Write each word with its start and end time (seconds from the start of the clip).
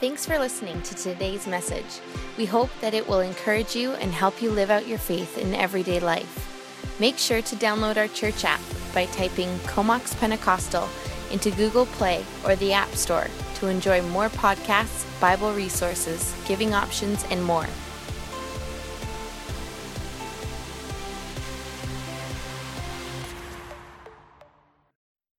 Thanks 0.00 0.24
for 0.24 0.38
listening 0.38 0.80
to 0.80 0.94
today's 0.94 1.46
message. 1.46 2.00
We 2.38 2.46
hope 2.46 2.70
that 2.80 2.94
it 2.94 3.06
will 3.06 3.20
encourage 3.20 3.76
you 3.76 3.92
and 3.92 4.10
help 4.10 4.40
you 4.40 4.50
live 4.50 4.70
out 4.70 4.88
your 4.88 4.96
faith 4.96 5.36
in 5.36 5.54
everyday 5.54 6.00
life. 6.00 6.96
Make 6.98 7.18
sure 7.18 7.42
to 7.42 7.56
download 7.56 7.98
our 7.98 8.08
church 8.08 8.46
app 8.46 8.62
by 8.94 9.04
typing 9.04 9.58
Comox 9.66 10.14
Pentecostal 10.14 10.88
into 11.30 11.50
Google 11.50 11.84
Play 11.84 12.24
or 12.46 12.56
the 12.56 12.72
App 12.72 12.88
Store 12.94 13.26
to 13.56 13.66
enjoy 13.66 14.00
more 14.00 14.30
podcasts, 14.30 15.04
Bible 15.20 15.52
resources, 15.52 16.34
giving 16.48 16.72
options, 16.72 17.22
and 17.24 17.44
more. 17.44 17.66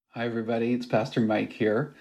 Hi, 0.10 0.28
everybody. 0.28 0.74
It's 0.74 0.86
Pastor 0.86 1.20
Mike 1.20 1.52
here. 1.52 1.96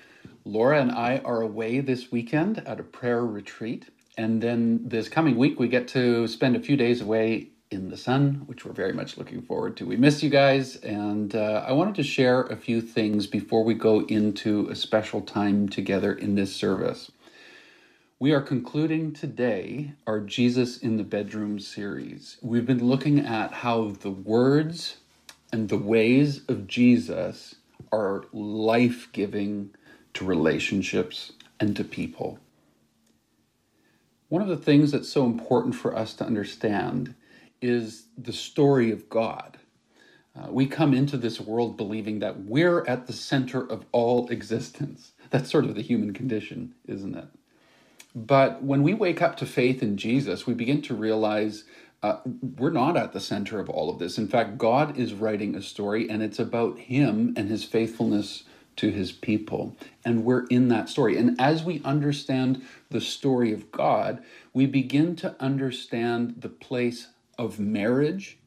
Laura 0.44 0.80
and 0.80 0.90
I 0.90 1.18
are 1.18 1.42
away 1.42 1.80
this 1.80 2.10
weekend 2.10 2.66
at 2.66 2.80
a 2.80 2.84
prayer 2.84 3.24
retreat. 3.24 3.86
And 4.16 4.42
then 4.42 4.88
this 4.88 5.08
coming 5.08 5.36
week, 5.36 5.58
we 5.60 5.68
get 5.68 5.88
to 5.88 6.26
spend 6.26 6.56
a 6.56 6.60
few 6.60 6.76
days 6.76 7.00
away 7.00 7.48
in 7.70 7.88
the 7.88 7.96
sun, 7.96 8.42
which 8.46 8.64
we're 8.64 8.72
very 8.72 8.92
much 8.92 9.16
looking 9.16 9.42
forward 9.42 9.76
to. 9.76 9.86
We 9.86 9.96
miss 9.96 10.22
you 10.22 10.30
guys, 10.30 10.76
and 10.76 11.34
uh, 11.34 11.64
I 11.66 11.72
wanted 11.72 11.94
to 11.96 12.02
share 12.02 12.42
a 12.42 12.56
few 12.56 12.80
things 12.80 13.26
before 13.26 13.62
we 13.62 13.74
go 13.74 14.00
into 14.06 14.68
a 14.68 14.74
special 14.74 15.20
time 15.20 15.68
together 15.68 16.12
in 16.12 16.34
this 16.34 16.54
service. 16.54 17.12
We 18.18 18.32
are 18.32 18.40
concluding 18.42 19.12
today 19.12 19.92
our 20.06 20.20
Jesus 20.20 20.78
in 20.78 20.96
the 20.96 21.04
Bedroom 21.04 21.58
series. 21.58 22.38
We've 22.42 22.66
been 22.66 22.84
looking 22.86 23.20
at 23.20 23.52
how 23.52 23.90
the 24.00 24.10
words 24.10 24.96
and 25.52 25.68
the 25.68 25.78
ways 25.78 26.42
of 26.48 26.66
Jesus 26.66 27.56
are 27.92 28.24
life 28.32 29.08
giving 29.12 29.70
to 30.14 30.24
relationships 30.24 31.32
and 31.58 31.76
to 31.76 31.84
people. 31.84 32.38
One 34.28 34.42
of 34.42 34.48
the 34.48 34.56
things 34.56 34.92
that's 34.92 35.08
so 35.08 35.26
important 35.26 35.74
for 35.74 35.96
us 35.96 36.14
to 36.14 36.24
understand 36.24 37.14
is 37.60 38.06
the 38.16 38.32
story 38.32 38.90
of 38.90 39.08
God. 39.08 39.58
Uh, 40.38 40.46
we 40.50 40.66
come 40.66 40.94
into 40.94 41.16
this 41.16 41.40
world 41.40 41.76
believing 41.76 42.20
that 42.20 42.44
we're 42.44 42.84
at 42.86 43.06
the 43.06 43.12
center 43.12 43.60
of 43.60 43.84
all 43.92 44.28
existence. 44.28 45.12
That's 45.30 45.50
sort 45.50 45.64
of 45.64 45.74
the 45.74 45.82
human 45.82 46.12
condition, 46.12 46.74
isn't 46.86 47.16
it? 47.16 47.26
But 48.14 48.62
when 48.62 48.82
we 48.82 48.94
wake 48.94 49.20
up 49.22 49.36
to 49.38 49.46
faith 49.46 49.82
in 49.82 49.96
Jesus, 49.96 50.46
we 50.46 50.54
begin 50.54 50.82
to 50.82 50.94
realize 50.94 51.64
uh, 52.02 52.18
we're 52.56 52.70
not 52.70 52.96
at 52.96 53.12
the 53.12 53.20
center 53.20 53.60
of 53.60 53.68
all 53.68 53.90
of 53.90 53.98
this. 53.98 54.18
In 54.18 54.28
fact, 54.28 54.58
God 54.58 54.96
is 54.96 55.12
writing 55.12 55.54
a 55.54 55.62
story, 55.62 56.08
and 56.08 56.22
it's 56.22 56.38
about 56.38 56.78
Him 56.78 57.34
and 57.36 57.48
His 57.48 57.64
faithfulness 57.64 58.44
to 58.80 58.90
His 58.90 59.12
people. 59.12 59.76
And 60.04 60.24
we're 60.24 60.46
in 60.46 60.68
that 60.68 60.88
story. 60.88 61.18
And 61.18 61.38
as 61.40 61.62
we 61.62 61.82
understand 61.84 62.62
the 62.90 63.00
story 63.00 63.52
of 63.52 63.70
God, 63.70 64.22
we 64.54 64.66
begin 64.66 65.16
to 65.16 65.36
understand 65.38 66.36
the 66.38 66.48
place 66.48 67.08
of 67.38 67.58
marriage 67.58 68.38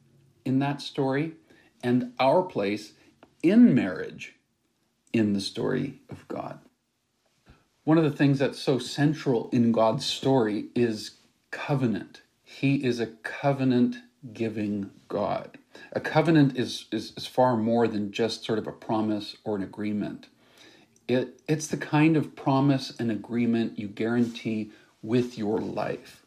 in 0.44 0.58
that 0.58 0.80
story 0.80 1.34
and 1.82 2.12
our 2.18 2.42
place 2.42 2.94
in 3.42 3.74
marriage 3.74 4.34
in 5.12 5.34
the 5.34 5.40
story 5.40 6.00
of 6.10 6.26
God. 6.26 6.58
One 7.84 7.98
of 7.98 8.04
the 8.04 8.10
things 8.10 8.40
that's 8.40 8.58
so 8.58 8.78
central 8.78 9.50
in 9.52 9.70
God's 9.70 10.04
story 10.04 10.66
is 10.74 11.12
covenant. 11.52 12.22
He 12.42 12.84
is 12.84 12.98
a 12.98 13.06
covenant 13.06 13.98
giving 14.32 14.90
God. 15.08 15.58
A 15.92 16.00
covenant 16.00 16.56
is, 16.56 16.86
is, 16.92 17.12
is, 17.16 17.26
far 17.26 17.56
more 17.56 17.86
than 17.86 18.12
just 18.12 18.44
sort 18.44 18.58
of 18.58 18.66
a 18.66 18.72
promise 18.72 19.36
or 19.44 19.56
an 19.56 19.62
agreement. 19.62 20.28
It, 21.06 21.40
it's 21.48 21.66
the 21.66 21.76
kind 21.76 22.16
of 22.16 22.34
promise 22.34 22.92
and 22.98 23.10
agreement 23.10 23.78
you 23.78 23.88
guarantee 23.88 24.70
with 25.02 25.38
your 25.38 25.60
life. 25.60 26.24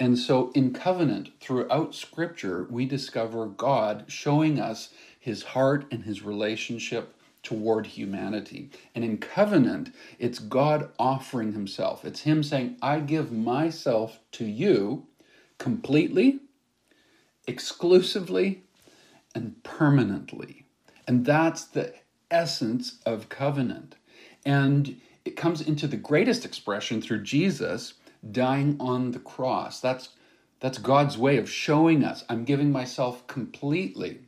And 0.00 0.18
so 0.18 0.50
in 0.54 0.72
covenant, 0.72 1.30
throughout 1.40 1.94
Scripture, 1.94 2.66
we 2.70 2.86
discover 2.86 3.46
God 3.46 4.04
showing 4.08 4.60
us 4.60 4.90
his 5.18 5.42
heart 5.42 5.86
and 5.90 6.04
his 6.04 6.22
relationship 6.22 7.14
toward 7.42 7.86
humanity. 7.86 8.70
And 8.94 9.04
in 9.04 9.18
covenant, 9.18 9.92
it's 10.18 10.38
God 10.38 10.90
offering 10.98 11.52
himself. 11.52 12.04
It's 12.04 12.20
him 12.20 12.42
saying, 12.42 12.76
I 12.82 13.00
give 13.00 13.32
myself 13.32 14.20
to 14.32 14.44
you 14.44 15.06
completely, 15.58 16.40
exclusively, 17.46 18.62
and 19.38 19.62
permanently. 19.62 20.66
And 21.06 21.24
that's 21.24 21.64
the 21.64 21.94
essence 22.30 22.98
of 23.06 23.28
covenant. 23.28 23.94
And 24.44 25.00
it 25.24 25.36
comes 25.36 25.60
into 25.60 25.86
the 25.86 25.96
greatest 25.96 26.44
expression 26.44 27.00
through 27.00 27.22
Jesus 27.22 27.94
dying 28.30 28.76
on 28.80 29.12
the 29.12 29.18
cross. 29.18 29.80
That's 29.80 30.10
that's 30.60 30.78
God's 30.78 31.16
way 31.16 31.36
of 31.36 31.48
showing 31.48 32.02
us 32.04 32.24
I'm 32.28 32.44
giving 32.44 32.72
myself 32.72 33.26
completely, 33.28 34.18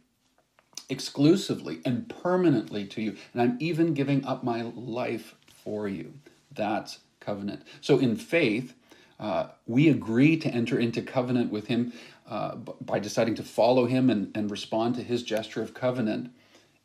exclusively, 0.89 1.81
and 1.85 2.09
permanently 2.09 2.87
to 2.87 3.03
you. 3.03 3.17
And 3.33 3.43
I'm 3.43 3.57
even 3.61 3.95
giving 3.95 4.25
up 4.25 4.45
my 4.45 4.63
life 4.63 5.35
for 5.65 5.89
you. 5.89 6.15
That's 6.53 7.01
covenant. 7.19 7.63
So 7.81 7.99
in 7.99 8.17
faith, 8.17 8.75
uh, 9.19 9.49
we 9.67 9.89
agree 9.89 10.37
to 10.39 10.49
enter 10.49 10.79
into 10.79 11.03
covenant 11.03 11.51
with 11.51 11.67
Him 11.67 11.93
uh, 12.31 12.55
by 12.55 12.99
deciding 12.99 13.35
to 13.35 13.43
follow 13.43 13.87
Him 13.87 14.09
and, 14.09 14.31
and 14.37 14.51
respond 14.51 14.95
to 14.95 15.03
His 15.03 15.23
gesture 15.23 15.63
of 15.63 15.75
covenant. 15.75 16.33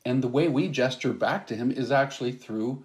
And 0.03 0.22
the 0.22 0.28
way 0.28 0.47
we 0.47 0.67
gesture 0.67 1.13
back 1.13 1.47
to 1.47 1.56
Him 1.56 1.72
is 1.72 1.91
actually 1.91 2.31
through 2.31 2.83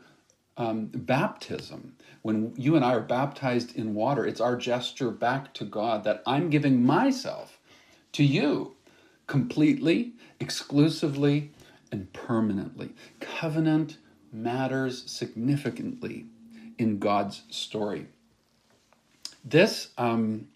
um, 0.56 0.90
baptism. 0.94 1.96
When 2.22 2.52
you 2.56 2.76
and 2.76 2.84
I 2.84 2.94
are 2.94 3.00
baptized 3.00 3.74
in 3.76 3.94
water, 3.94 4.26
it's 4.26 4.42
our 4.42 4.56
gesture 4.56 5.10
back 5.10 5.54
to 5.54 5.64
God 5.64 6.04
that 6.04 6.22
I'm 6.26 6.50
giving 6.50 6.84
myself 6.84 7.58
to 8.12 8.22
you 8.22 8.76
completely, 9.26 10.12
exclusively, 10.38 11.52
and 11.90 12.12
permanently. 12.12 12.90
Covenant 13.20 13.96
matters 14.32 15.10
significantly 15.10 16.26
in 16.78 16.98
God's 16.98 17.42
story. 17.48 18.06
This, 19.44 19.88
um, 19.96 20.48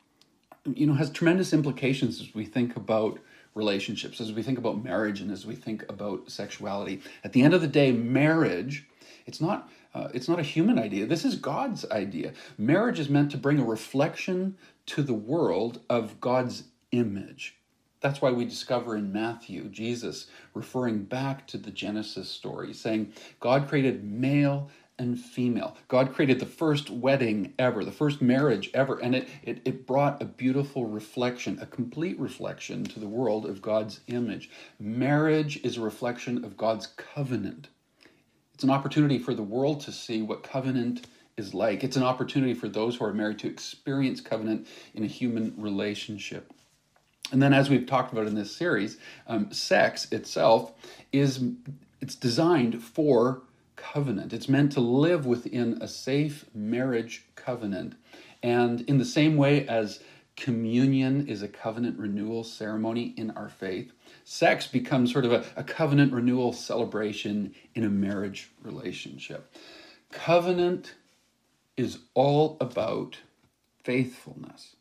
you 0.64 0.86
know, 0.86 0.94
has 0.94 1.10
tremendous 1.10 1.52
implications 1.52 2.20
as 2.20 2.34
we 2.34 2.44
think 2.44 2.76
about 2.76 3.18
relationships, 3.54 4.20
as 4.20 4.32
we 4.32 4.42
think 4.42 4.58
about 4.58 4.82
marriage, 4.82 5.20
and 5.20 5.30
as 5.30 5.46
we 5.46 5.54
think 5.54 5.84
about 5.88 6.30
sexuality. 6.30 7.00
At 7.22 7.32
the 7.32 7.42
end 7.42 7.54
of 7.54 7.60
the 7.60 7.68
day, 7.68 7.92
marriage, 7.92 8.86
it's 9.26 9.40
not 9.40 9.70
uh, 9.94 10.08
it's 10.12 10.28
not 10.28 10.40
a 10.40 10.42
human 10.42 10.78
idea. 10.78 11.06
This 11.06 11.24
is 11.24 11.36
God's 11.36 11.88
idea. 11.90 12.32
Marriage 12.58 12.98
is 12.98 13.08
meant 13.08 13.30
to 13.30 13.38
bring 13.38 13.60
a 13.60 13.64
reflection 13.64 14.56
to 14.86 15.02
the 15.02 15.14
world 15.14 15.80
of 15.88 16.20
God's 16.20 16.64
image. 16.90 17.56
That's 18.00 18.20
why 18.20 18.32
we 18.32 18.44
discover 18.44 18.96
in 18.96 19.12
Matthew 19.12 19.68
Jesus 19.68 20.26
referring 20.52 21.04
back 21.04 21.46
to 21.46 21.58
the 21.58 21.70
Genesis 21.70 22.28
story, 22.28 22.74
saying, 22.74 23.12
God 23.40 23.68
created 23.68 24.04
male 24.04 24.68
and 24.98 25.18
female. 25.18 25.76
God 25.88 26.12
created 26.12 26.40
the 26.40 26.46
first 26.46 26.90
wedding 26.90 27.54
ever, 27.58 27.84
the 27.84 27.92
first 27.92 28.22
marriage 28.22 28.70
ever, 28.74 28.98
and 28.98 29.14
it, 29.14 29.28
it, 29.42 29.60
it 29.64 29.86
brought 29.86 30.22
a 30.22 30.26
beautiful 30.26 30.86
reflection, 30.86 31.58
a 31.60 31.66
complete 31.66 32.18
reflection 32.18 32.84
to 32.84 33.00
the 33.00 33.08
world 33.08 33.46
of 33.46 33.62
God's 33.62 34.00
image. 34.06 34.50
Marriage 34.78 35.56
is 35.64 35.76
a 35.76 35.80
reflection 35.80 36.44
of 36.44 36.56
God's 36.56 36.86
covenant 36.86 37.68
it's 38.54 38.62
an 38.62 38.70
opportunity 38.70 39.18
for 39.18 39.34
the 39.34 39.42
world 39.42 39.80
to 39.80 39.92
see 39.92 40.22
what 40.22 40.44
covenant 40.44 41.08
is 41.36 41.52
like. 41.52 41.82
It's 41.82 41.96
an 41.96 42.04
opportunity 42.04 42.54
for 42.54 42.68
those 42.68 42.96
who 42.96 43.04
are 43.04 43.12
married 43.12 43.40
to 43.40 43.48
experience 43.48 44.20
covenant 44.20 44.68
in 44.94 45.02
a 45.02 45.08
human 45.08 45.52
relationship. 45.58 46.52
And 47.32 47.42
then, 47.42 47.52
as 47.52 47.68
we've 47.68 47.86
talked 47.86 48.12
about 48.12 48.28
in 48.28 48.34
this 48.36 48.54
series, 48.54 48.98
um, 49.26 49.52
sex 49.52 50.10
itself 50.12 50.72
is 51.12 51.42
it's 52.00 52.14
designed 52.14 52.80
for 52.80 53.42
covenant. 53.92 54.32
It's 54.32 54.48
meant 54.48 54.72
to 54.72 54.80
live 54.80 55.26
within 55.26 55.78
a 55.80 55.88
safe 55.88 56.46
marriage 56.54 57.24
covenant. 57.34 57.94
And 58.42 58.80
in 58.82 58.98
the 58.98 59.04
same 59.04 59.36
way 59.36 59.66
as 59.68 60.00
communion 60.36 61.28
is 61.28 61.42
a 61.42 61.48
covenant 61.48 61.98
renewal 61.98 62.44
ceremony 62.44 63.14
in 63.16 63.30
our 63.32 63.48
faith, 63.48 63.92
sex 64.24 64.66
becomes 64.66 65.12
sort 65.12 65.24
of 65.24 65.32
a, 65.32 65.44
a 65.56 65.64
covenant 65.64 66.12
renewal 66.12 66.52
celebration 66.52 67.54
in 67.74 67.84
a 67.84 67.88
marriage 67.88 68.50
relationship. 68.62 69.54
Covenant 70.10 70.94
is 71.76 71.98
all 72.14 72.56
about 72.60 73.18
faithfulness. 73.82 74.76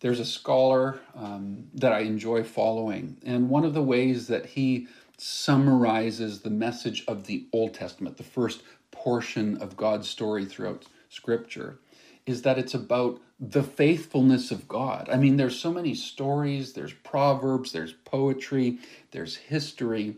There's 0.00 0.20
a 0.20 0.24
scholar 0.24 1.00
um, 1.14 1.68
that 1.74 1.92
I 1.92 2.00
enjoy 2.00 2.44
following, 2.44 3.16
and 3.24 3.48
one 3.48 3.64
of 3.64 3.72
the 3.72 3.82
ways 3.82 4.28
that 4.28 4.46
he 4.46 4.88
summarizes 5.18 6.40
the 6.40 6.50
message 6.50 7.04
of 7.08 7.26
the 7.26 7.46
Old 7.52 7.74
Testament, 7.74 8.16
the 8.16 8.22
first 8.22 8.62
portion 8.90 9.56
of 9.58 9.76
God's 9.76 10.08
story 10.08 10.44
throughout 10.44 10.84
Scripture, 11.08 11.78
is 12.26 12.42
that 12.42 12.58
it's 12.58 12.74
about 12.74 13.20
the 13.38 13.62
faithfulness 13.62 14.50
of 14.50 14.66
God. 14.66 15.08
I 15.10 15.16
mean, 15.16 15.36
there's 15.36 15.58
so 15.58 15.72
many 15.72 15.94
stories, 15.94 16.72
there's 16.72 16.92
proverbs, 16.92 17.72
there's 17.72 17.92
poetry, 17.92 18.78
there's 19.12 19.36
history. 19.36 20.16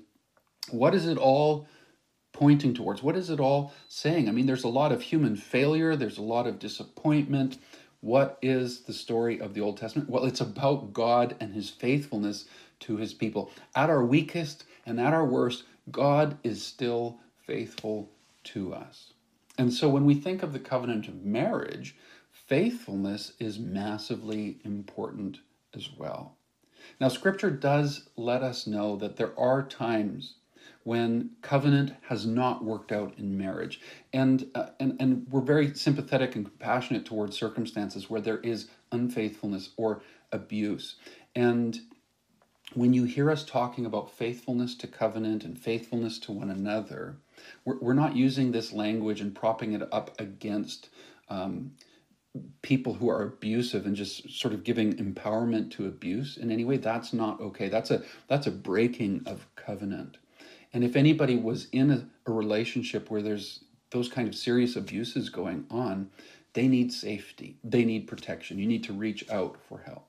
What 0.71 0.95
is 0.95 1.07
it 1.07 1.19
all 1.19 1.67
pointing 2.33 2.75
towards? 2.75 3.03
What 3.03 3.17
is 3.17 3.31
it 3.31 3.41
all 3.41 3.73
saying? 3.89 4.29
I 4.29 4.33
mean, 4.33 4.47
there's 4.47 4.65
a 4.65 4.69
lot 4.69 4.93
of 4.93 5.03
human 5.03 5.37
failure, 5.37 5.97
there's 5.97 6.19
a 6.19 6.23
lot 6.23 6.47
of 6.47 6.59
disappointment. 6.59 7.59
What 8.01 8.39
is 8.41 8.83
the 8.83 8.93
story 8.93 9.41
of 9.41 9.55
the 9.55 9.61
Old 9.61 9.77
Testament? 9.77 10.09
Well, 10.09 10.25
it's 10.25 10.41
about 10.41 10.93
God 10.93 11.35
and 11.41 11.53
his 11.53 11.69
faithfulness 11.69 12.45
to 12.81 12.97
his 12.97 13.13
people. 13.13 13.51
At 13.75 13.91
our 13.91 14.05
weakest 14.05 14.65
and 14.89 14.99
at 14.99 15.13
our 15.13 15.25
worst, 15.25 15.65
God 15.91 16.39
is 16.43 16.65
still 16.65 17.21
faithful 17.47 18.11
to 18.45 18.73
us. 18.73 19.13
And 19.59 19.73
so 19.73 19.89
when 19.89 20.05
we 20.05 20.15
think 20.15 20.43
of 20.43 20.53
the 20.53 20.59
covenant 20.59 21.09
of 21.09 21.25
marriage, 21.25 21.95
faithfulness 22.33 23.33
is 23.39 23.59
massively 23.59 24.59
important 24.65 25.41
as 25.75 25.91
well. 25.97 26.37
Now, 27.01 27.09
scripture 27.09 27.51
does 27.51 28.09
let 28.17 28.43
us 28.43 28.67
know 28.67 28.97
that 28.97 29.17
there 29.17 29.39
are 29.39 29.63
times 29.63 30.37
when 30.85 31.31
covenant 31.43 31.93
has 32.09 32.25
not 32.25 32.65
worked 32.65 32.93
out 32.93 33.13
in 33.19 33.37
marriage. 33.37 33.81
And, 34.15 34.49
uh, 34.55 34.69
and, 34.81 34.97
and 35.01 35.27
we're 35.31 35.43
very 35.43 35.75
sympathetic 35.75 36.35
and 36.35 36.47
compassionate 36.47 37.05
towards 37.05 37.37
circumstances 37.37 38.09
where 38.09 38.23
there 38.23 38.39
is 38.39 38.69
unfaithfulness 38.91 39.71
or 39.77 40.03
abuse. 40.33 40.97
And 41.35 41.79
when 42.75 42.93
you 42.93 43.05
hear 43.05 43.31
us 43.31 43.45
talking 43.45 43.87
about 43.87 44.11
faithfulness 44.11 44.75
to 44.77 44.87
covenant 44.87 45.45
and 45.45 45.59
faithfulness 45.59 46.19
to 46.21 46.33
one 46.33 46.51
another, 46.51 47.17
we're, 47.65 47.79
we're 47.79 47.95
not 47.95 48.17
using 48.17 48.53
this 48.53 48.73
language 48.73 49.21
and 49.21 49.35
propping 49.35 49.73
it 49.73 49.89
up 49.93 50.21
against 50.21 50.91
um, 51.29 51.73
people 52.63 52.95
who 52.95 53.09
are 53.09 53.23
abusive 53.23 53.87
and 53.87 53.97
just 53.97 54.31
sort 54.31 54.55
of 54.55 54.65
giving 54.65 54.95
empowerment 54.95 55.71
to 55.73 55.87
abuse 55.87 56.37
in 56.37 56.51
any 56.51 56.65
way. 56.65 56.77
That's 56.77 57.13
not 57.13 57.41
okay. 57.41 57.69
That's 57.69 57.91
a 57.91 58.03
that's 58.29 58.47
a 58.47 58.51
breaking 58.51 59.23
of 59.27 59.47
covenant. 59.57 60.19
And 60.73 60.85
if 60.85 60.97
anybody 60.97 61.37
was 61.37 61.69
in 61.73 61.91
a, 61.91 62.07
a 62.27 62.33
relationship 62.33 63.11
where 63.11 63.23
there's 63.23 63.65
those 63.91 64.09
kind 64.09 64.29
of 64.29 64.35
serious 64.35 64.77
abuses 64.77 65.31
going 65.31 65.65
on, 65.71 66.11
they 66.53 66.69
need 66.69 66.93
safety. 66.93 67.57
They 67.65 67.85
need 67.85 68.07
protection. 68.07 68.59
You 68.59 68.67
need 68.67 68.85
to 68.85 68.93
reach 68.93 69.29
out 69.31 69.57
for 69.69 69.79
help. 69.79 70.08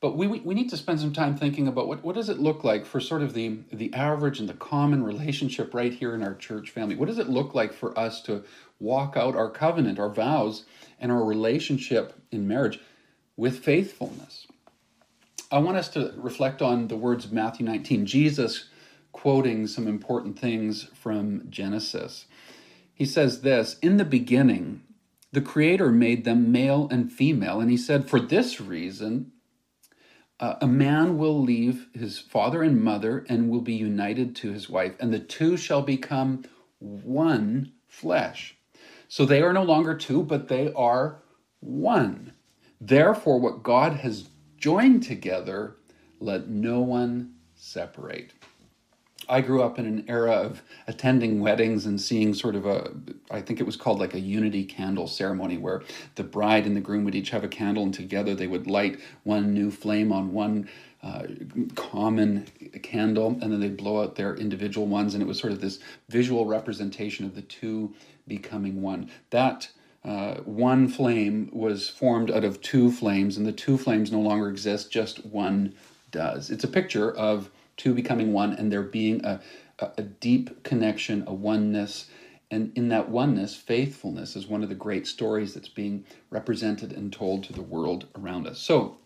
But 0.00 0.16
we, 0.16 0.26
we 0.26 0.54
need 0.54 0.70
to 0.70 0.78
spend 0.78 0.98
some 0.98 1.12
time 1.12 1.36
thinking 1.36 1.68
about 1.68 1.86
what, 1.86 2.02
what 2.02 2.14
does 2.14 2.30
it 2.30 2.38
look 2.38 2.64
like 2.64 2.86
for 2.86 3.00
sort 3.00 3.20
of 3.20 3.34
the, 3.34 3.58
the 3.70 3.92
average 3.92 4.40
and 4.40 4.48
the 4.48 4.54
common 4.54 5.04
relationship 5.04 5.74
right 5.74 5.92
here 5.92 6.14
in 6.14 6.22
our 6.22 6.34
church 6.34 6.70
family? 6.70 6.96
What 6.96 7.08
does 7.08 7.18
it 7.18 7.28
look 7.28 7.54
like 7.54 7.74
for 7.74 7.96
us 7.98 8.22
to 8.22 8.42
walk 8.78 9.14
out 9.16 9.36
our 9.36 9.50
covenant, 9.50 9.98
our 9.98 10.08
vows, 10.08 10.64
and 10.98 11.12
our 11.12 11.22
relationship 11.22 12.14
in 12.30 12.48
marriage 12.48 12.80
with 13.36 13.58
faithfulness? 13.58 14.46
I 15.52 15.58
want 15.58 15.76
us 15.76 15.88
to 15.90 16.14
reflect 16.16 16.62
on 16.62 16.88
the 16.88 16.96
words 16.96 17.26
of 17.26 17.32
Matthew 17.32 17.66
19, 17.66 18.06
Jesus 18.06 18.70
quoting 19.12 19.66
some 19.66 19.86
important 19.86 20.38
things 20.38 20.84
from 20.94 21.50
Genesis. 21.50 22.24
He 22.94 23.04
says 23.04 23.42
this 23.42 23.76
In 23.82 23.98
the 23.98 24.04
beginning, 24.04 24.82
the 25.32 25.40
Creator 25.42 25.90
made 25.90 26.24
them 26.24 26.50
male 26.50 26.88
and 26.90 27.12
female, 27.12 27.60
and 27.60 27.70
He 27.70 27.76
said, 27.76 28.08
For 28.08 28.20
this 28.20 28.60
reason, 28.60 29.32
uh, 30.40 30.56
a 30.62 30.66
man 30.66 31.18
will 31.18 31.40
leave 31.40 31.88
his 31.92 32.18
father 32.18 32.62
and 32.62 32.82
mother 32.82 33.24
and 33.28 33.50
will 33.50 33.60
be 33.60 33.74
united 33.74 34.34
to 34.36 34.50
his 34.52 34.70
wife, 34.70 34.94
and 34.98 35.12
the 35.12 35.20
two 35.20 35.56
shall 35.56 35.82
become 35.82 36.44
one 36.78 37.72
flesh. 37.86 38.56
So 39.06 39.26
they 39.26 39.42
are 39.42 39.52
no 39.52 39.62
longer 39.62 39.94
two, 39.94 40.22
but 40.22 40.48
they 40.48 40.72
are 40.72 41.22
one. 41.60 42.32
Therefore, 42.80 43.38
what 43.38 43.62
God 43.62 43.94
has 43.94 44.28
joined 44.56 45.02
together, 45.02 45.76
let 46.20 46.48
no 46.48 46.80
one 46.80 47.34
separate. 47.54 48.32
I 49.28 49.40
grew 49.40 49.62
up 49.62 49.78
in 49.78 49.86
an 49.86 50.04
era 50.08 50.32
of 50.32 50.62
attending 50.86 51.40
weddings 51.40 51.86
and 51.86 52.00
seeing 52.00 52.34
sort 52.34 52.56
of 52.56 52.66
a, 52.66 52.90
I 53.30 53.40
think 53.40 53.60
it 53.60 53.66
was 53.66 53.76
called 53.76 54.00
like 54.00 54.14
a 54.14 54.20
unity 54.20 54.64
candle 54.64 55.06
ceremony 55.06 55.58
where 55.58 55.82
the 56.14 56.24
bride 56.24 56.66
and 56.66 56.76
the 56.76 56.80
groom 56.80 57.04
would 57.04 57.14
each 57.14 57.30
have 57.30 57.44
a 57.44 57.48
candle 57.48 57.84
and 57.84 57.94
together 57.94 58.34
they 58.34 58.46
would 58.46 58.66
light 58.66 58.98
one 59.24 59.52
new 59.54 59.70
flame 59.70 60.10
on 60.10 60.32
one 60.32 60.68
uh, 61.02 61.22
common 61.74 62.46
candle 62.82 63.38
and 63.40 63.52
then 63.52 63.60
they'd 63.60 63.76
blow 63.76 64.02
out 64.02 64.16
their 64.16 64.34
individual 64.34 64.86
ones. 64.86 65.14
And 65.14 65.22
it 65.22 65.26
was 65.26 65.38
sort 65.38 65.52
of 65.52 65.60
this 65.60 65.78
visual 66.08 66.46
representation 66.46 67.24
of 67.24 67.34
the 67.34 67.42
two 67.42 67.94
becoming 68.26 68.82
one. 68.82 69.10
That 69.30 69.68
uh, 70.04 70.36
one 70.44 70.88
flame 70.88 71.50
was 71.52 71.88
formed 71.88 72.30
out 72.30 72.44
of 72.44 72.62
two 72.62 72.90
flames, 72.90 73.36
and 73.36 73.44
the 73.44 73.52
two 73.52 73.76
flames 73.76 74.10
no 74.10 74.20
longer 74.20 74.48
exist, 74.48 74.90
just 74.90 75.26
one 75.26 75.74
does. 76.10 76.50
It's 76.50 76.64
a 76.64 76.68
picture 76.68 77.14
of 77.14 77.50
two 77.80 77.94
becoming 77.94 78.34
one 78.34 78.52
and 78.52 78.70
there 78.70 78.82
being 78.82 79.24
a, 79.24 79.40
a, 79.78 79.90
a 79.98 80.02
deep 80.02 80.62
connection, 80.62 81.24
a 81.26 81.32
oneness. 81.32 82.10
And 82.50 82.72
in 82.76 82.88
that 82.88 83.08
oneness, 83.08 83.56
faithfulness 83.56 84.36
is 84.36 84.46
one 84.46 84.62
of 84.62 84.68
the 84.68 84.74
great 84.74 85.06
stories 85.06 85.54
that's 85.54 85.68
being 85.68 86.04
represented 86.28 86.92
and 86.92 87.10
told 87.10 87.42
to 87.44 87.54
the 87.54 87.62
world 87.62 88.06
around 88.18 88.46
us. 88.46 88.58
So, 88.58 88.98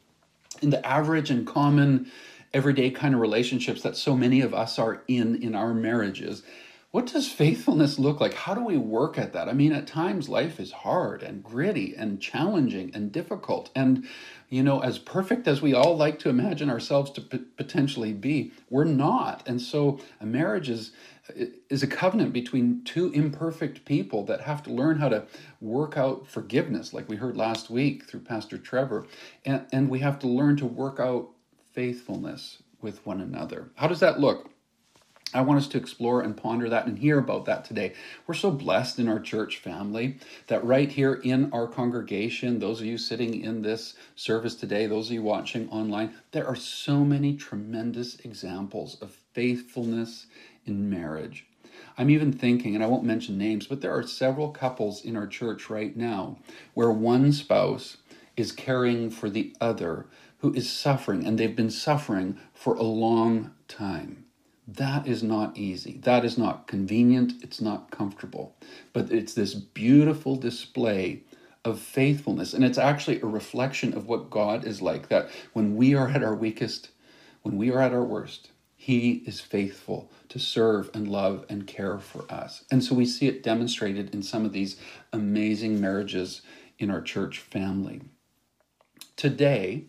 in 0.60 0.70
the 0.70 0.84
average 0.84 1.30
and 1.30 1.46
common, 1.46 2.10
everyday 2.52 2.90
kind 2.90 3.14
of 3.14 3.20
relationships 3.20 3.82
that 3.82 3.96
so 3.96 4.16
many 4.16 4.40
of 4.40 4.52
us 4.52 4.78
are 4.78 5.02
in 5.06 5.40
in 5.40 5.54
our 5.54 5.72
marriages, 5.72 6.42
what 6.90 7.06
does 7.06 7.28
faithfulness 7.28 7.98
look 7.98 8.20
like? 8.20 8.34
How 8.34 8.54
do 8.54 8.64
we 8.64 8.76
work 8.76 9.18
at 9.18 9.32
that? 9.34 9.48
I 9.48 9.52
mean, 9.52 9.72
at 9.72 9.86
times 9.86 10.28
life 10.28 10.58
is 10.58 10.70
hard 10.70 11.22
and 11.22 11.42
gritty 11.42 11.94
and 11.96 12.20
challenging 12.20 12.92
and 12.94 13.12
difficult. 13.12 13.70
And, 13.74 14.06
you 14.54 14.62
know, 14.62 14.80
as 14.80 15.00
perfect 15.00 15.48
as 15.48 15.62
we 15.62 15.74
all 15.74 15.96
like 15.96 16.20
to 16.20 16.30
imagine 16.30 16.70
ourselves 16.70 17.10
to 17.12 17.20
p- 17.22 17.38
potentially 17.56 18.12
be, 18.12 18.52
we're 18.70 18.84
not. 18.84 19.42
And 19.48 19.60
so 19.60 20.00
a 20.20 20.26
marriage 20.26 20.70
is, 20.70 20.92
is 21.68 21.82
a 21.82 21.88
covenant 21.88 22.32
between 22.32 22.84
two 22.84 23.10
imperfect 23.12 23.84
people 23.84 24.24
that 24.26 24.42
have 24.42 24.62
to 24.64 24.70
learn 24.72 24.98
how 25.00 25.08
to 25.10 25.26
work 25.60 25.98
out 25.98 26.28
forgiveness, 26.28 26.94
like 26.94 27.08
we 27.08 27.16
heard 27.16 27.36
last 27.36 27.68
week 27.70 28.04
through 28.06 28.20
Pastor 28.20 28.56
Trevor. 28.56 29.08
And, 29.44 29.66
and 29.72 29.90
we 29.90 29.98
have 30.00 30.20
to 30.20 30.28
learn 30.28 30.56
to 30.58 30.66
work 30.66 31.00
out 31.00 31.30
faithfulness 31.72 32.62
with 32.80 33.04
one 33.04 33.20
another. 33.20 33.72
How 33.74 33.88
does 33.88 34.00
that 34.00 34.20
look? 34.20 34.53
I 35.34 35.40
want 35.40 35.58
us 35.58 35.66
to 35.68 35.78
explore 35.78 36.20
and 36.20 36.36
ponder 36.36 36.68
that 36.68 36.86
and 36.86 36.96
hear 36.96 37.18
about 37.18 37.44
that 37.46 37.64
today. 37.64 37.92
We're 38.26 38.34
so 38.34 38.52
blessed 38.52 39.00
in 39.00 39.08
our 39.08 39.18
church 39.18 39.58
family 39.58 40.18
that 40.46 40.64
right 40.64 40.90
here 40.90 41.14
in 41.14 41.52
our 41.52 41.66
congregation, 41.66 42.60
those 42.60 42.80
of 42.80 42.86
you 42.86 42.96
sitting 42.96 43.42
in 43.42 43.62
this 43.62 43.94
service 44.14 44.54
today, 44.54 44.86
those 44.86 45.08
of 45.08 45.14
you 45.14 45.22
watching 45.22 45.68
online, 45.70 46.14
there 46.30 46.46
are 46.46 46.54
so 46.54 47.04
many 47.04 47.36
tremendous 47.36 48.14
examples 48.20 48.96
of 49.02 49.16
faithfulness 49.32 50.26
in 50.66 50.88
marriage. 50.88 51.46
I'm 51.98 52.10
even 52.10 52.32
thinking, 52.32 52.76
and 52.76 52.84
I 52.84 52.86
won't 52.86 53.04
mention 53.04 53.36
names, 53.36 53.66
but 53.66 53.80
there 53.80 53.92
are 53.92 54.06
several 54.06 54.50
couples 54.50 55.04
in 55.04 55.16
our 55.16 55.26
church 55.26 55.68
right 55.68 55.96
now 55.96 56.38
where 56.74 56.90
one 56.90 57.32
spouse 57.32 57.96
is 58.36 58.52
caring 58.52 59.10
for 59.10 59.28
the 59.28 59.54
other 59.60 60.06
who 60.38 60.52
is 60.54 60.70
suffering, 60.70 61.26
and 61.26 61.38
they've 61.38 61.56
been 61.56 61.70
suffering 61.70 62.38
for 62.52 62.74
a 62.74 62.82
long 62.82 63.52
time. 63.66 64.23
That 64.66 65.06
is 65.06 65.22
not 65.22 65.56
easy. 65.56 65.98
That 66.04 66.24
is 66.24 66.38
not 66.38 66.66
convenient. 66.66 67.42
It's 67.42 67.60
not 67.60 67.90
comfortable. 67.90 68.56
But 68.92 69.12
it's 69.12 69.34
this 69.34 69.54
beautiful 69.54 70.36
display 70.36 71.22
of 71.64 71.78
faithfulness. 71.78 72.54
And 72.54 72.64
it's 72.64 72.78
actually 72.78 73.20
a 73.20 73.26
reflection 73.26 73.94
of 73.94 74.06
what 74.06 74.30
God 74.30 74.66
is 74.66 74.80
like 74.80 75.08
that 75.08 75.28
when 75.52 75.76
we 75.76 75.94
are 75.94 76.08
at 76.08 76.22
our 76.22 76.34
weakest, 76.34 76.90
when 77.42 77.56
we 77.56 77.70
are 77.70 77.80
at 77.80 77.92
our 77.92 78.04
worst, 78.04 78.50
He 78.76 79.22
is 79.26 79.40
faithful 79.40 80.10
to 80.30 80.38
serve 80.38 80.90
and 80.94 81.08
love 81.08 81.44
and 81.48 81.66
care 81.66 81.98
for 81.98 82.30
us. 82.32 82.64
And 82.70 82.82
so 82.82 82.94
we 82.94 83.06
see 83.06 83.28
it 83.28 83.42
demonstrated 83.42 84.14
in 84.14 84.22
some 84.22 84.44
of 84.44 84.52
these 84.52 84.76
amazing 85.12 85.80
marriages 85.80 86.42
in 86.78 86.90
our 86.90 87.02
church 87.02 87.38
family. 87.38 88.02
Today, 89.16 89.84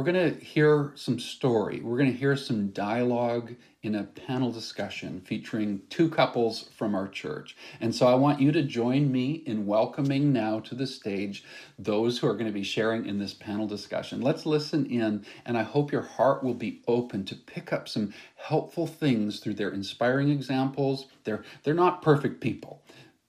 we're 0.00 0.12
going 0.12 0.34
to 0.34 0.42
hear 0.42 0.92
some 0.94 1.18
story. 1.18 1.82
We're 1.82 1.98
going 1.98 2.10
to 2.10 2.16
hear 2.16 2.34
some 2.34 2.68
dialogue 2.68 3.54
in 3.82 3.94
a 3.94 4.04
panel 4.04 4.50
discussion 4.50 5.20
featuring 5.26 5.82
two 5.90 6.08
couples 6.08 6.70
from 6.74 6.94
our 6.94 7.06
church. 7.06 7.54
And 7.82 7.94
so 7.94 8.06
I 8.06 8.14
want 8.14 8.40
you 8.40 8.50
to 8.50 8.62
join 8.62 9.12
me 9.12 9.42
in 9.44 9.66
welcoming 9.66 10.32
now 10.32 10.60
to 10.60 10.74
the 10.74 10.86
stage 10.86 11.44
those 11.78 12.16
who 12.16 12.26
are 12.28 12.32
going 12.32 12.46
to 12.46 12.50
be 12.50 12.62
sharing 12.62 13.04
in 13.04 13.18
this 13.18 13.34
panel 13.34 13.66
discussion. 13.66 14.22
Let's 14.22 14.46
listen 14.46 14.86
in, 14.86 15.26
and 15.44 15.58
I 15.58 15.64
hope 15.64 15.92
your 15.92 16.00
heart 16.00 16.42
will 16.42 16.54
be 16.54 16.80
open 16.88 17.26
to 17.26 17.34
pick 17.34 17.70
up 17.70 17.86
some 17.86 18.14
helpful 18.36 18.86
things 18.86 19.38
through 19.38 19.54
their 19.54 19.70
inspiring 19.70 20.30
examples. 20.30 21.08
They're, 21.24 21.44
they're 21.62 21.74
not 21.74 22.00
perfect 22.00 22.40
people 22.40 22.80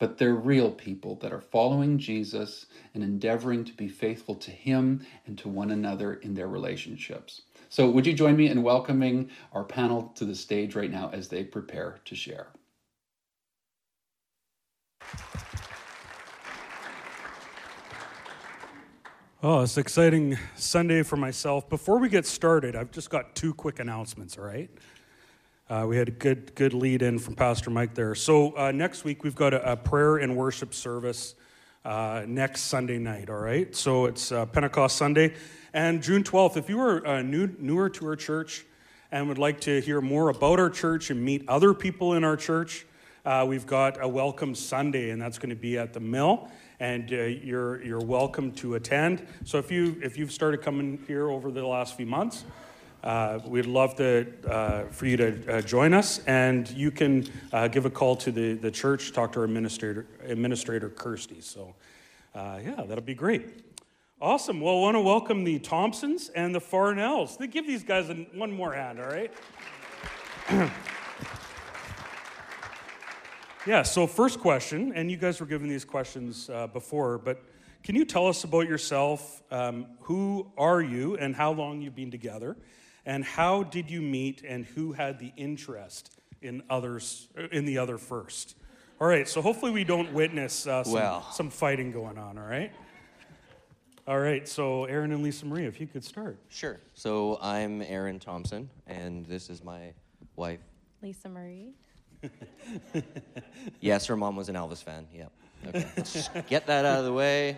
but 0.01 0.17
they're 0.17 0.33
real 0.33 0.71
people 0.71 1.13
that 1.17 1.31
are 1.31 1.39
following 1.39 1.99
Jesus 1.99 2.65
and 2.95 3.03
endeavoring 3.03 3.63
to 3.63 3.71
be 3.73 3.87
faithful 3.87 4.33
to 4.33 4.49
Him 4.49 5.05
and 5.27 5.37
to 5.37 5.47
one 5.47 5.69
another 5.69 6.15
in 6.15 6.33
their 6.33 6.47
relationships. 6.47 7.43
So, 7.69 7.87
would 7.91 8.07
you 8.07 8.13
join 8.13 8.35
me 8.35 8.47
in 8.47 8.63
welcoming 8.63 9.29
our 9.53 9.63
panel 9.63 10.11
to 10.15 10.25
the 10.25 10.33
stage 10.33 10.75
right 10.75 10.89
now 10.89 11.11
as 11.13 11.27
they 11.27 11.43
prepare 11.43 11.99
to 12.05 12.15
share? 12.15 12.47
Oh, 19.43 19.61
it's 19.61 19.77
an 19.77 19.81
exciting 19.81 20.35
Sunday 20.55 21.03
for 21.03 21.17
myself. 21.17 21.69
Before 21.69 21.99
we 21.99 22.09
get 22.09 22.25
started, 22.25 22.75
I've 22.75 22.89
just 22.89 23.11
got 23.11 23.35
two 23.35 23.53
quick 23.53 23.77
announcements, 23.77 24.35
all 24.35 24.45
right? 24.45 24.71
Uh, 25.71 25.85
we 25.85 25.95
had 25.95 26.09
a 26.09 26.11
good 26.11 26.53
good 26.53 26.73
lead 26.73 27.01
in 27.01 27.17
from 27.17 27.33
Pastor 27.33 27.69
Mike 27.69 27.95
there. 27.95 28.13
So 28.13 28.51
uh, 28.57 28.73
next 28.73 29.05
week 29.05 29.23
we've 29.23 29.35
got 29.35 29.53
a, 29.53 29.71
a 29.71 29.77
prayer 29.77 30.17
and 30.17 30.35
worship 30.35 30.73
service 30.73 31.33
uh, 31.85 32.25
next 32.27 32.63
Sunday 32.63 32.97
night. 32.97 33.29
All 33.29 33.37
right, 33.37 33.73
so 33.73 34.03
it's 34.03 34.33
uh, 34.33 34.45
Pentecost 34.47 34.97
Sunday, 34.97 35.33
and 35.73 36.03
June 36.03 36.25
twelfth. 36.25 36.57
If 36.57 36.67
you 36.67 36.81
are 36.81 37.07
uh, 37.07 37.21
new 37.21 37.55
newer 37.57 37.89
to 37.89 38.05
our 38.07 38.17
church 38.17 38.65
and 39.13 39.29
would 39.29 39.37
like 39.37 39.61
to 39.61 39.79
hear 39.79 40.01
more 40.01 40.27
about 40.27 40.59
our 40.59 40.69
church 40.69 41.09
and 41.09 41.23
meet 41.23 41.47
other 41.47 41.73
people 41.73 42.15
in 42.15 42.25
our 42.25 42.35
church, 42.35 42.85
uh, 43.25 43.45
we've 43.47 43.65
got 43.65 44.03
a 44.03 44.07
welcome 44.09 44.53
Sunday, 44.53 45.11
and 45.11 45.21
that's 45.21 45.37
going 45.37 45.51
to 45.51 45.55
be 45.55 45.77
at 45.77 45.93
the 45.93 46.01
Mill 46.01 46.49
and 46.81 47.11
you're, 47.11 47.81
you're 47.83 48.03
welcome 48.03 48.51
to 48.53 48.73
attend. 48.73 49.25
So 49.45 49.59
if, 49.59 49.71
you, 49.71 50.01
if 50.03 50.17
you've 50.17 50.31
started 50.31 50.63
coming 50.63 50.99
here 51.05 51.29
over 51.29 51.51
the 51.51 51.63
last 51.63 51.95
few 51.95 52.07
months, 52.07 52.43
uh, 53.03 53.39
we'd 53.45 53.65
love 53.65 53.95
to, 53.95 54.27
uh, 54.47 54.83
for 54.85 55.05
you 55.05 55.17
to 55.17 55.57
uh, 55.57 55.61
join 55.61 55.93
us, 55.93 56.19
and 56.25 56.69
you 56.69 56.91
can 56.91 57.27
uh, 57.51 57.67
give 57.67 57.85
a 57.85 57.89
call 57.89 58.15
to 58.17 58.31
the, 58.31 58.53
the 58.53 58.71
church, 58.71 59.11
talk 59.13 59.31
to 59.33 59.39
our 59.39 59.45
administrator, 59.45 60.07
administrator 60.23 60.89
Kirsty. 60.89 61.41
So, 61.41 61.73
uh, 62.35 62.59
yeah, 62.63 62.83
that'll 62.87 63.03
be 63.03 63.15
great. 63.15 63.63
Awesome. 64.21 64.61
Well, 64.61 64.77
I 64.77 64.79
want 64.81 64.95
to 64.95 65.01
welcome 65.01 65.43
the 65.43 65.57
Thompsons 65.59 66.29
and 66.29 66.53
the 66.53 66.61
Farnells. 66.61 67.37
They 67.37 67.47
give 67.47 67.65
these 67.65 67.83
guys 67.83 68.11
one 68.33 68.51
more 68.51 68.73
hand, 68.73 68.99
all 68.99 69.07
right? 69.07 69.31
Yeah, 73.67 73.83
so 73.83 74.07
first 74.07 74.39
question, 74.39 74.91
and 74.95 75.11
you 75.11 75.17
guys 75.17 75.39
were 75.39 75.45
given 75.45 75.69
these 75.69 75.85
questions 75.85 76.49
uh, 76.49 76.65
before, 76.65 77.19
but 77.19 77.43
can 77.83 77.93
you 77.93 78.05
tell 78.05 78.25
us 78.25 78.43
about 78.43 78.67
yourself? 78.67 79.43
Um, 79.51 79.85
who 79.99 80.51
are 80.57 80.81
you 80.81 81.15
and 81.17 81.35
how 81.35 81.51
long 81.51 81.79
you've 81.79 81.93
been 81.93 82.09
together? 82.09 82.57
And 83.05 83.23
how 83.23 83.63
did 83.63 83.89
you 83.89 84.01
meet 84.01 84.43
and 84.47 84.65
who 84.65 84.91
had 84.93 85.19
the 85.19 85.33
interest 85.35 86.19
in 86.41 86.63
others 86.69 87.27
uh, 87.37 87.47
in 87.51 87.65
the 87.65 87.77
other 87.77 87.97
first? 87.97 88.55
All 88.99 89.07
right, 89.07 89.27
so 89.27 89.41
hopefully 89.41 89.71
we 89.71 89.83
don't 89.83 90.13
witness 90.13 90.67
uh, 90.67 90.83
some, 90.83 90.93
well. 90.93 91.31
some 91.31 91.49
fighting 91.49 91.91
going 91.91 92.19
on, 92.19 92.37
all 92.37 92.45
right? 92.45 92.71
All 94.07 94.19
right, 94.19 94.47
so 94.47 94.85
Aaron 94.85 95.11
and 95.11 95.23
Lisa 95.23 95.45
Marie, 95.45 95.65
if 95.65 95.79
you 95.81 95.87
could 95.87 96.03
start. 96.03 96.37
Sure. 96.49 96.79
So 96.93 97.39
I'm 97.41 97.81
Aaron 97.81 98.19
Thompson, 98.19 98.69
and 98.85 99.25
this 99.25 99.49
is 99.49 99.63
my 99.63 99.93
wife. 100.35 100.59
Lisa 101.01 101.29
Marie. 101.29 101.73
yes, 103.79 104.05
her 104.05 104.15
mom 104.15 104.35
was 104.35 104.49
an 104.49 104.55
Elvis 104.55 104.83
fan. 104.83 105.07
Yep. 105.13 105.31
Okay. 105.67 105.87
Let's 105.97 106.13
just 106.13 106.31
get 106.47 106.67
that 106.67 106.85
out 106.85 106.99
of 106.99 107.05
the 107.05 107.13
way. 107.13 107.57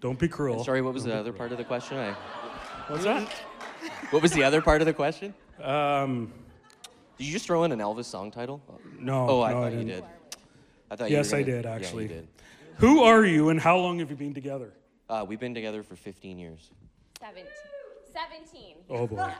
Don't 0.00 0.18
be 0.18 0.28
cruel. 0.28 0.64
Sorry, 0.64 0.80
what 0.80 0.94
was 0.94 1.04
Don't 1.04 1.12
the 1.12 1.18
other 1.18 1.32
part 1.32 1.52
of 1.52 1.58
the 1.58 1.64
question? 1.64 1.98
I, 1.98 2.12
What's 2.88 3.04
that? 3.04 3.30
What 4.10 4.22
was 4.22 4.32
the 4.32 4.42
other 4.44 4.60
part 4.60 4.80
of 4.82 4.86
the 4.86 4.92
question? 4.94 5.34
Um, 5.62 6.32
Did 7.16 7.26
you 7.26 7.32
just 7.32 7.46
throw 7.46 7.64
in 7.64 7.72
an 7.72 7.78
Elvis 7.80 8.04
song 8.06 8.30
title? 8.30 8.62
no. 8.98 9.26
Oh, 9.28 9.42
I 9.42 9.52
no, 9.52 9.60
thought 9.62 9.72
you 9.72 9.78
didn't. 9.78 9.86
did. 9.88 10.04
I 10.90 10.96
thought 10.96 11.10
Yes, 11.10 11.30
you 11.32 11.36
I 11.36 11.40
were 11.40 11.44
gonna- 11.44 11.56
did, 11.56 11.64
Yeah, 11.64 11.70
you 11.70 11.76
actually. 11.76 12.08
did. 12.08 12.28
Who 12.78 13.02
are 13.02 13.24
you 13.24 13.48
and 13.50 13.60
how 13.60 13.76
long 13.76 13.98
have 13.98 14.10
you 14.10 14.16
been 14.16 14.34
together? 14.34 14.72
Uh, 15.10 15.24
we've 15.26 15.40
been 15.40 15.54
together 15.54 15.82
for 15.82 15.96
15 15.96 16.38
years. 16.38 16.70
17. 17.20 17.44
17. 18.14 18.76
Oh, 18.88 19.06
boy. 19.06 19.30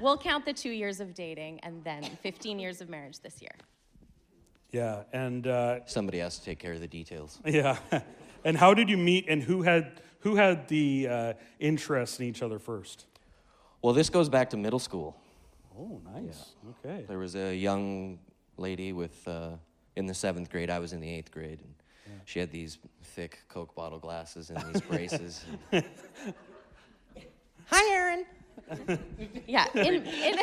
We'll 0.00 0.16
count 0.18 0.44
the 0.46 0.52
two 0.52 0.70
years 0.70 1.00
of 1.00 1.14
dating 1.14 1.60
and 1.60 1.84
then 1.84 2.02
15 2.22 2.58
years 2.58 2.80
of 2.80 2.88
marriage 2.88 3.20
this 3.20 3.40
year. 3.42 3.54
Yeah, 4.70 5.02
and 5.12 5.46
uh, 5.46 5.80
Somebody 5.86 6.18
has 6.18 6.38
to 6.38 6.44
take 6.44 6.58
care 6.58 6.72
of 6.72 6.80
the 6.80 6.88
details. 6.88 7.38
yeah, 7.46 7.76
and 8.44 8.56
how 8.56 8.72
did 8.72 8.88
you 8.88 8.96
meet, 8.96 9.26
and 9.28 9.42
who 9.42 9.60
had 9.62 10.00
who 10.22 10.36
had 10.36 10.68
the 10.68 11.08
uh, 11.08 11.32
interest 11.58 12.20
in 12.20 12.26
each 12.26 12.42
other 12.42 12.58
first? 12.58 13.06
Well, 13.82 13.92
this 13.92 14.08
goes 14.08 14.28
back 14.28 14.50
to 14.50 14.56
middle 14.56 14.78
school. 14.78 15.16
Oh, 15.78 16.00
nice. 16.14 16.52
Okay. 16.84 17.04
There 17.08 17.18
was 17.18 17.34
a 17.34 17.54
young 17.54 18.18
lady 18.56 18.92
with 18.92 19.26
uh, 19.26 19.50
in 19.96 20.06
the 20.06 20.14
seventh 20.14 20.50
grade. 20.50 20.70
I 20.70 20.78
was 20.78 20.92
in 20.92 21.00
the 21.00 21.08
eighth 21.08 21.30
grade, 21.30 21.60
and 21.60 22.20
she 22.24 22.38
had 22.38 22.50
these 22.50 22.78
thick 23.02 23.40
Coke 23.48 23.74
bottle 23.74 23.98
glasses 23.98 24.50
and 24.50 24.62
these 24.72 24.82
braces. 24.82 25.44
Hi, 27.66 27.94
Aaron. 27.94 28.24
Yeah, 29.46 29.66
in, 29.74 30.06
in, 30.06 30.38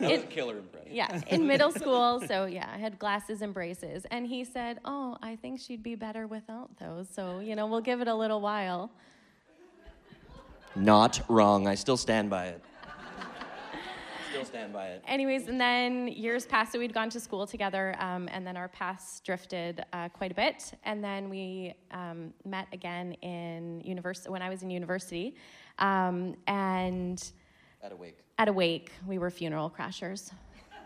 in, 0.00 0.22
killer 0.28 0.58
impression. 0.58 0.92
yeah, 0.92 1.20
in 1.28 1.46
middle 1.46 1.72
school. 1.72 2.22
So 2.26 2.46
yeah, 2.46 2.70
I 2.72 2.78
had 2.78 2.98
glasses 2.98 3.42
and 3.42 3.52
braces, 3.52 4.04
and 4.10 4.26
he 4.26 4.44
said, 4.44 4.78
"Oh, 4.84 5.16
I 5.22 5.36
think 5.36 5.60
she'd 5.60 5.82
be 5.82 5.94
better 5.94 6.26
without 6.26 6.76
those." 6.78 7.08
So 7.08 7.40
you 7.40 7.56
know, 7.56 7.66
we'll 7.66 7.80
give 7.80 8.00
it 8.00 8.08
a 8.08 8.14
little 8.14 8.40
while. 8.40 8.90
Not 10.74 11.20
wrong. 11.28 11.66
I 11.66 11.74
still 11.74 11.96
stand 11.96 12.30
by 12.30 12.46
it. 12.46 12.62
Still 14.30 14.44
stand 14.46 14.72
by 14.72 14.86
it. 14.86 15.04
Anyways, 15.06 15.48
and 15.48 15.60
then 15.60 16.08
years 16.08 16.46
passed, 16.46 16.72
so 16.72 16.78
we'd 16.78 16.94
gone 16.94 17.10
to 17.10 17.20
school 17.20 17.46
together, 17.46 17.94
um, 17.98 18.30
and 18.32 18.46
then 18.46 18.56
our 18.56 18.68
paths 18.68 19.20
drifted 19.20 19.84
uh, 19.92 20.08
quite 20.08 20.30
a 20.30 20.34
bit. 20.34 20.72
And 20.84 21.04
then 21.04 21.28
we 21.28 21.74
um, 21.90 22.32
met 22.46 22.66
again 22.72 23.12
in 23.20 23.82
university 23.82 24.30
when 24.30 24.40
I 24.40 24.48
was 24.48 24.62
in 24.62 24.70
university, 24.70 25.34
um, 25.78 26.36
and 26.46 27.32
At 27.82 27.92
a 27.92 27.96
wake. 27.96 28.18
at 28.38 28.48
a 28.48 28.52
wake, 28.52 28.92
we 29.06 29.18
were 29.18 29.30
funeral 29.30 29.70
crashers. 29.70 30.30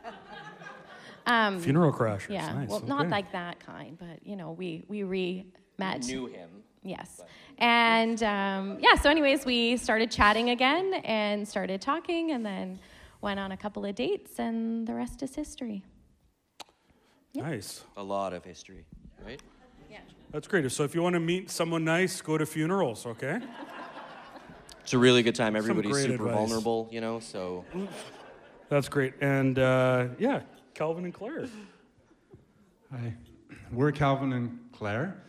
Um, 1.28 1.58
Funeral 1.58 1.92
crashers. 1.92 2.28
yeah, 2.30 2.52
Nice. 2.52 2.68
well, 2.68 2.80
not 2.82 3.08
like 3.08 3.32
that 3.32 3.58
kind, 3.58 3.98
but 3.98 4.24
you 4.24 4.36
know, 4.36 4.52
we 4.52 4.84
we 4.86 5.02
re 5.02 5.44
met. 5.76 6.04
Knew 6.06 6.26
him. 6.26 6.48
Yes. 6.84 7.20
And 7.58 8.22
um, 8.22 8.78
yeah, 8.80 8.94
so, 8.94 9.10
anyways, 9.10 9.44
we 9.44 9.76
started 9.76 10.08
chatting 10.12 10.50
again 10.50 10.94
and 11.04 11.46
started 11.48 11.80
talking 11.80 12.30
and 12.30 12.46
then 12.46 12.78
went 13.22 13.40
on 13.40 13.50
a 13.50 13.56
couple 13.56 13.84
of 13.84 13.96
dates, 13.96 14.38
and 14.38 14.86
the 14.86 14.94
rest 14.94 15.20
is 15.24 15.34
history. 15.34 15.82
Nice. 17.34 17.82
A 17.96 18.02
lot 18.04 18.32
of 18.32 18.44
history, 18.44 18.84
right? 19.24 19.42
Yeah. 19.90 19.98
That's 20.30 20.46
great. 20.46 20.70
So 20.70 20.84
if 20.84 20.94
you 20.94 21.02
want 21.02 21.14
to 21.14 21.20
meet 21.20 21.50
someone 21.50 21.84
nice, 21.84 22.20
go 22.20 22.38
to 22.38 22.46
funerals. 22.46 23.04
Okay. 23.04 23.40
It's 24.86 24.92
a 24.92 24.98
really 24.98 25.24
good 25.24 25.34
time. 25.34 25.56
Everybody's 25.56 26.00
super 26.00 26.28
advice. 26.28 26.32
vulnerable, 26.32 26.88
you 26.92 27.00
know, 27.00 27.18
so 27.18 27.64
That's 28.68 28.88
great. 28.88 29.14
And 29.20 29.58
uh, 29.58 30.06
yeah, 30.16 30.42
Calvin 30.74 31.04
and 31.04 31.12
Claire. 31.12 31.48
Hi, 32.92 33.12
we're 33.72 33.90
Calvin 33.90 34.32
and 34.32 34.60
Claire, 34.70 35.24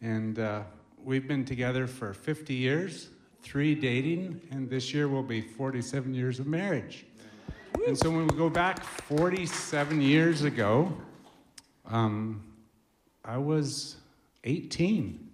and 0.00 0.38
uh, 0.38 0.62
we've 1.04 1.28
been 1.28 1.44
together 1.44 1.86
for 1.86 2.14
50 2.14 2.54
years, 2.54 3.10
three 3.42 3.74
dating, 3.74 4.40
and 4.50 4.70
this 4.70 4.94
year 4.94 5.08
will 5.08 5.22
be 5.22 5.42
47 5.42 6.14
years 6.14 6.40
of 6.40 6.46
marriage. 6.46 7.04
And 7.86 7.98
so 7.98 8.08
when 8.08 8.26
we 8.26 8.34
go 8.34 8.48
back 8.48 8.82
47 8.82 10.00
years 10.00 10.44
ago, 10.44 10.90
um, 11.84 12.42
I 13.26 13.36
was 13.36 13.96
18, 14.44 15.31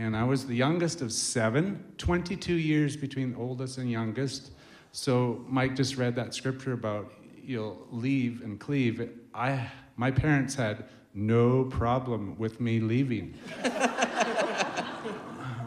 and 0.00 0.16
I 0.16 0.24
was 0.24 0.46
the 0.46 0.54
youngest 0.54 1.02
of 1.02 1.12
seven, 1.12 1.84
22 1.98 2.54
years 2.54 2.96
between 2.96 3.34
oldest 3.36 3.76
and 3.76 3.90
youngest. 3.90 4.52
So 4.92 5.44
Mike 5.46 5.76
just 5.76 5.98
read 5.98 6.16
that 6.16 6.32
scripture 6.32 6.72
about 6.72 7.12
you'll 7.36 7.86
leave 7.90 8.40
and 8.40 8.58
cleave. 8.58 9.10
I, 9.34 9.70
my 9.96 10.10
parents 10.10 10.54
had 10.54 10.86
no 11.12 11.64
problem 11.64 12.38
with 12.38 12.62
me 12.62 12.80
leaving. 12.80 13.34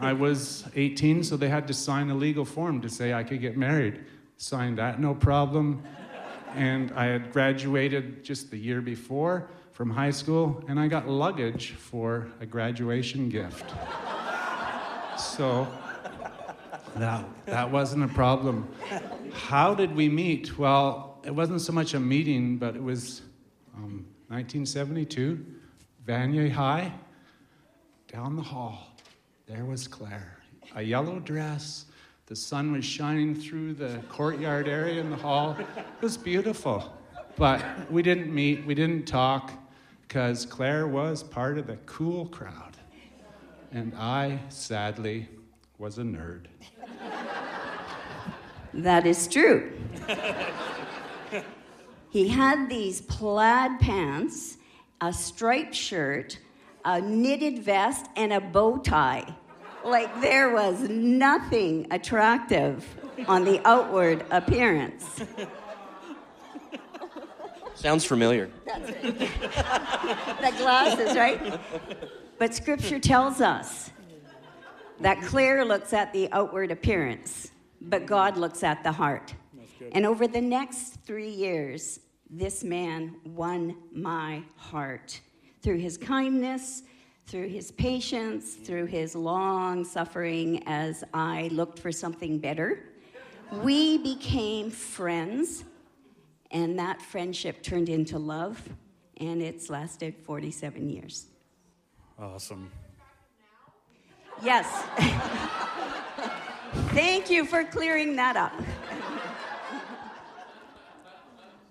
I 0.00 0.12
was 0.12 0.64
18, 0.74 1.22
so 1.22 1.36
they 1.36 1.48
had 1.48 1.68
to 1.68 1.74
sign 1.74 2.10
a 2.10 2.14
legal 2.16 2.44
form 2.44 2.80
to 2.80 2.88
say 2.88 3.14
I 3.14 3.22
could 3.22 3.40
get 3.40 3.56
married. 3.56 4.04
Signed 4.36 4.78
that, 4.78 5.00
no 5.00 5.14
problem. 5.14 5.84
And 6.56 6.90
I 6.96 7.04
had 7.04 7.32
graduated 7.32 8.24
just 8.24 8.50
the 8.50 8.58
year 8.58 8.80
before 8.80 9.48
from 9.70 9.90
high 9.90 10.10
school, 10.10 10.64
and 10.66 10.80
I 10.80 10.88
got 10.88 11.08
luggage 11.08 11.70
for 11.74 12.26
a 12.40 12.46
graduation 12.46 13.28
gift. 13.28 13.64
So 15.36 15.66
that, 16.94 17.24
that 17.46 17.68
wasn't 17.68 18.04
a 18.04 18.14
problem. 18.14 18.68
How 19.32 19.74
did 19.74 19.92
we 19.92 20.08
meet? 20.08 20.56
Well, 20.56 21.18
it 21.24 21.34
wasn't 21.34 21.60
so 21.60 21.72
much 21.72 21.94
a 21.94 21.98
meeting, 21.98 22.56
but 22.56 22.76
it 22.76 22.82
was 22.82 23.22
um, 23.74 24.06
1972, 24.28 25.44
Vanier 26.06 26.48
High, 26.48 26.92
down 28.06 28.36
the 28.36 28.42
hall. 28.42 28.96
There 29.48 29.64
was 29.64 29.88
Claire, 29.88 30.38
a 30.76 30.82
yellow 30.82 31.18
dress. 31.18 31.86
The 32.26 32.36
sun 32.36 32.70
was 32.70 32.84
shining 32.84 33.34
through 33.34 33.74
the 33.74 34.00
courtyard 34.08 34.68
area 34.68 35.00
in 35.00 35.10
the 35.10 35.16
hall. 35.16 35.56
It 35.58 35.84
was 36.00 36.16
beautiful. 36.16 36.96
But 37.36 37.90
we 37.90 38.02
didn't 38.02 38.32
meet, 38.32 38.64
we 38.64 38.76
didn't 38.76 39.06
talk, 39.08 39.50
because 40.02 40.46
Claire 40.46 40.86
was 40.86 41.24
part 41.24 41.58
of 41.58 41.66
the 41.66 41.76
cool 41.86 42.26
crowd. 42.26 42.73
And 43.74 43.92
I, 43.96 44.38
sadly, 44.50 45.28
was 45.78 45.98
a 45.98 46.02
nerd. 46.02 46.46
That 48.72 49.04
is 49.04 49.26
true. 49.26 49.72
he 52.10 52.28
had 52.28 52.68
these 52.68 53.00
plaid 53.00 53.80
pants, 53.80 54.58
a 55.00 55.12
striped 55.12 55.74
shirt, 55.74 56.38
a 56.84 57.00
knitted 57.00 57.64
vest, 57.64 58.06
and 58.14 58.32
a 58.32 58.40
bow 58.40 58.78
tie. 58.78 59.34
Like 59.84 60.20
there 60.20 60.52
was 60.52 60.88
nothing 60.88 61.88
attractive 61.90 62.86
on 63.26 63.44
the 63.44 63.60
outward 63.66 64.24
appearance. 64.30 65.20
Sounds 67.74 68.04
familiar. 68.04 68.50
The 68.66 70.54
glasses, 70.58 71.16
right? 71.16 71.60
But 72.44 72.52
scripture 72.52 72.98
tells 72.98 73.40
us 73.40 73.90
that 75.00 75.22
Claire 75.22 75.64
looks 75.64 75.94
at 75.94 76.12
the 76.12 76.30
outward 76.30 76.70
appearance, 76.70 77.52
but 77.80 78.04
God 78.04 78.36
looks 78.36 78.62
at 78.62 78.84
the 78.84 78.92
heart. 78.92 79.34
And 79.92 80.04
over 80.04 80.28
the 80.28 80.42
next 80.42 80.96
three 81.06 81.30
years, 81.30 82.00
this 82.28 82.62
man 82.62 83.16
won 83.24 83.78
my 83.94 84.42
heart 84.56 85.18
through 85.62 85.78
his 85.78 85.96
kindness, 85.96 86.82
through 87.26 87.48
his 87.48 87.70
patience, 87.70 88.56
through 88.56 88.86
his 88.88 89.14
long 89.14 89.82
suffering 89.82 90.62
as 90.66 91.02
I 91.14 91.48
looked 91.50 91.78
for 91.78 91.92
something 91.92 92.38
better. 92.38 92.90
We 93.62 93.96
became 93.96 94.70
friends, 94.70 95.64
and 96.50 96.78
that 96.78 97.00
friendship 97.00 97.62
turned 97.62 97.88
into 97.88 98.18
love, 98.18 98.62
and 99.16 99.40
it's 99.40 99.70
lasted 99.70 100.14
47 100.26 100.90
years. 100.90 101.28
Awesome. 102.18 102.70
Yes. 104.42 104.66
Thank 106.92 107.30
you 107.30 107.44
for 107.44 107.64
clearing 107.64 108.14
that 108.16 108.36
up. 108.36 108.52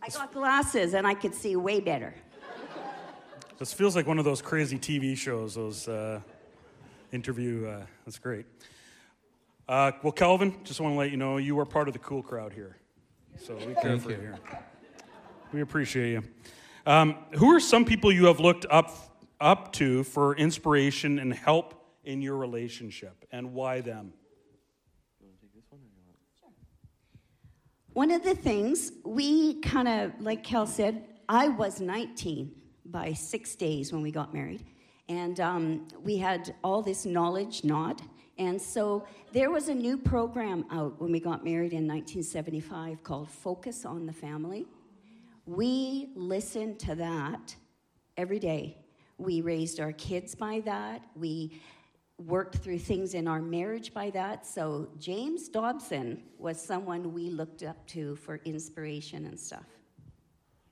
I 0.01 0.09
got 0.09 0.33
glasses 0.33 0.93
and 0.93 1.07
I 1.07 1.13
could 1.13 1.33
see 1.33 1.55
way 1.55 1.79
better. 1.79 2.13
This 3.57 3.71
feels 3.71 3.95
like 3.95 4.05
one 4.05 4.19
of 4.19 4.25
those 4.25 4.41
crazy 4.41 4.77
TV 4.77 5.15
shows, 5.15 5.55
those 5.55 5.87
uh, 5.87 6.19
interview. 7.13 7.65
Uh, 7.67 7.85
that's 8.05 8.19
great. 8.19 8.45
Uh, 9.69 9.91
well, 10.01 10.11
Calvin, 10.11 10.57
just 10.65 10.81
want 10.81 10.93
to 10.93 10.97
let 10.97 11.11
you 11.11 11.15
know 11.17 11.37
you 11.37 11.57
are 11.59 11.65
part 11.65 11.87
of 11.87 11.93
the 11.93 11.99
cool 11.99 12.21
crowd 12.21 12.51
here. 12.51 12.75
So 13.37 13.55
we 13.55 13.73
care 13.75 13.97
for 13.97 14.11
you 14.11 14.17
here. 14.17 14.39
We 15.53 15.61
appreciate 15.61 16.11
you. 16.11 16.23
Um, 16.85 17.15
who 17.35 17.55
are 17.55 17.61
some 17.61 17.85
people 17.85 18.11
you 18.11 18.25
have 18.25 18.41
looked 18.41 18.65
up 18.69 19.12
up 19.43 19.73
to 19.73 20.03
for 20.03 20.35
inspiration 20.37 21.19
and 21.19 21.33
help 21.33 21.75
in 22.03 22.21
your 22.21 22.37
relationship, 22.37 23.25
and 23.31 23.53
why 23.53 23.81
them? 23.81 24.13
One 27.93 28.09
of 28.09 28.23
the 28.23 28.33
things 28.33 28.91
we 29.05 29.61
kind 29.61 29.87
of, 29.87 30.13
like 30.19 30.43
Cal 30.43 30.65
said, 30.65 31.03
I 31.29 31.49
was 31.49 31.79
19 31.79 32.51
by 32.85 33.13
six 33.13 33.55
days 33.55 33.93
when 33.93 34.01
we 34.01 34.11
got 34.11 34.33
married. 34.33 34.65
And 35.09 35.39
um, 35.39 35.87
we 36.01 36.17
had 36.17 36.55
all 36.63 36.81
this 36.81 37.05
knowledge 37.05 37.63
not. 37.63 38.01
And 38.39 38.59
so 38.59 39.05
there 39.31 39.51
was 39.51 39.69
a 39.69 39.75
new 39.75 39.97
program 39.97 40.65
out 40.71 40.99
when 40.99 41.11
we 41.11 41.19
got 41.19 41.43
married 41.43 41.73
in 41.73 41.87
1975 41.87 43.03
called 43.03 43.29
Focus 43.29 43.85
on 43.85 44.07
the 44.07 44.13
Family. 44.13 44.65
We 45.45 46.09
listened 46.15 46.79
to 46.79 46.95
that 46.95 47.55
every 48.17 48.39
day. 48.39 48.82
We 49.17 49.41
raised 49.41 49.79
our 49.79 49.91
kids 49.91 50.35
by 50.35 50.61
that. 50.65 51.05
We 51.15 51.61
worked 52.17 52.57
through 52.57 52.79
things 52.79 53.13
in 53.13 53.27
our 53.27 53.41
marriage 53.41 53.93
by 53.93 54.09
that. 54.11 54.45
So 54.45 54.89
James 54.99 55.49
Dobson 55.49 56.23
was 56.37 56.61
someone 56.61 57.13
we 57.13 57.29
looked 57.29 57.63
up 57.63 57.85
to 57.87 58.15
for 58.17 58.39
inspiration 58.45 59.25
and 59.25 59.39
stuff. 59.39 59.65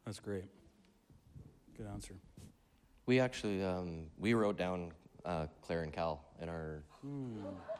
That's 0.05 0.19
great. 0.19 0.45
Good 1.77 1.87
answer. 1.87 2.15
We 3.05 3.19
actually 3.19 3.63
um, 3.63 4.07
we 4.17 4.33
wrote 4.33 4.57
down 4.57 4.91
uh, 5.25 5.47
Claire 5.61 5.83
and 5.83 5.93
Cal 5.93 6.23
in 6.41 6.49
our. 6.49 6.83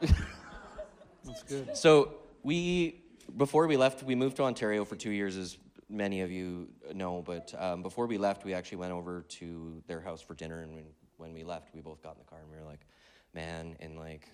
That's 1.24 1.42
good. 1.44 1.76
So 1.76 2.14
we 2.42 3.02
before 3.36 3.66
we 3.66 3.76
left, 3.76 4.02
we 4.02 4.14
moved 4.14 4.36
to 4.36 4.42
Ontario 4.42 4.84
for 4.84 4.96
two 4.96 5.10
years, 5.10 5.36
as 5.36 5.58
many 5.92 6.22
of 6.22 6.30
you 6.30 6.68
know. 6.94 7.22
But 7.24 7.54
um, 7.58 7.82
before 7.82 8.06
we 8.06 8.18
left, 8.18 8.44
we 8.44 8.54
actually 8.54 8.78
went 8.78 8.92
over 8.92 9.22
to 9.28 9.82
their 9.86 10.00
house 10.00 10.20
for 10.20 10.34
dinner, 10.34 10.62
and 10.62 10.74
when, 10.74 10.84
when 11.18 11.32
we 11.32 11.44
left, 11.44 11.74
we 11.74 11.80
both 11.80 12.02
got 12.02 12.14
in 12.14 12.18
the 12.18 12.28
car 12.28 12.40
and 12.40 12.50
we 12.50 12.56
were 12.56 12.68
like, 12.68 12.80
"Man, 13.34 13.76
in 13.80 13.96
like 13.96 14.28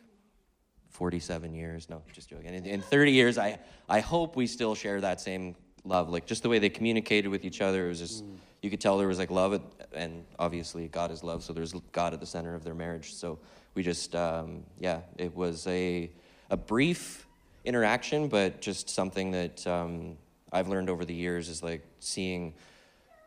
47 0.91 1.53
years, 1.53 1.89
no, 1.91 2.03
just 2.13 2.31
joking. 2.31 2.55
In, 2.55 2.65
in 2.65 2.81
30 2.81 3.13
years, 3.13 3.39
I 3.39 3.59
I 3.89 4.01
hope 4.01 4.37
we 4.37 4.47
still 4.47 4.75
share 4.75 5.01
that 5.01 5.21
same 5.21 5.55
love. 5.85 6.09
Like 6.09 6.27
just 6.27 6.43
the 6.43 6.49
way 6.49 6.59
they 6.59 6.69
communicated 6.69 7.29
with 7.29 7.45
each 7.45 7.61
other, 7.61 7.87
it 7.87 7.89
was 7.89 7.99
just 7.99 8.25
you 8.63 8.71
could 8.71 8.81
tell 8.81 8.99
there 8.99 9.09
was 9.09 9.19
like 9.19 9.31
love, 9.31 9.55
at, 9.55 9.63
and 9.93 10.25
obviously 10.39 10.89
God 10.89 11.11
is 11.11 11.23
love, 11.23 11.43
so 11.45 11.53
there's 11.53 11.73
God 11.93 12.15
at 12.15 12.21
the 12.21 12.27
center 12.27 12.55
of 12.55 12.65
their 12.65 12.75
marriage. 12.75 13.15
So 13.15 13.39
we 13.75 13.83
just 13.83 14.15
um, 14.15 14.65
yeah, 14.79 15.01
it 15.17 15.35
was 15.35 15.67
a 15.67 16.11
a 16.51 16.57
brief 16.57 17.27
interaction, 17.65 18.29
but 18.29 18.61
just 18.61 18.89
something 18.89 19.31
that 19.33 19.67
um, 19.67 20.17
I've 20.53 20.69
learned 20.69 20.91
over 20.91 21.05
the 21.05 21.15
years 21.15 21.49
is 21.49 21.63
like 21.63 21.83
seeing 22.01 22.55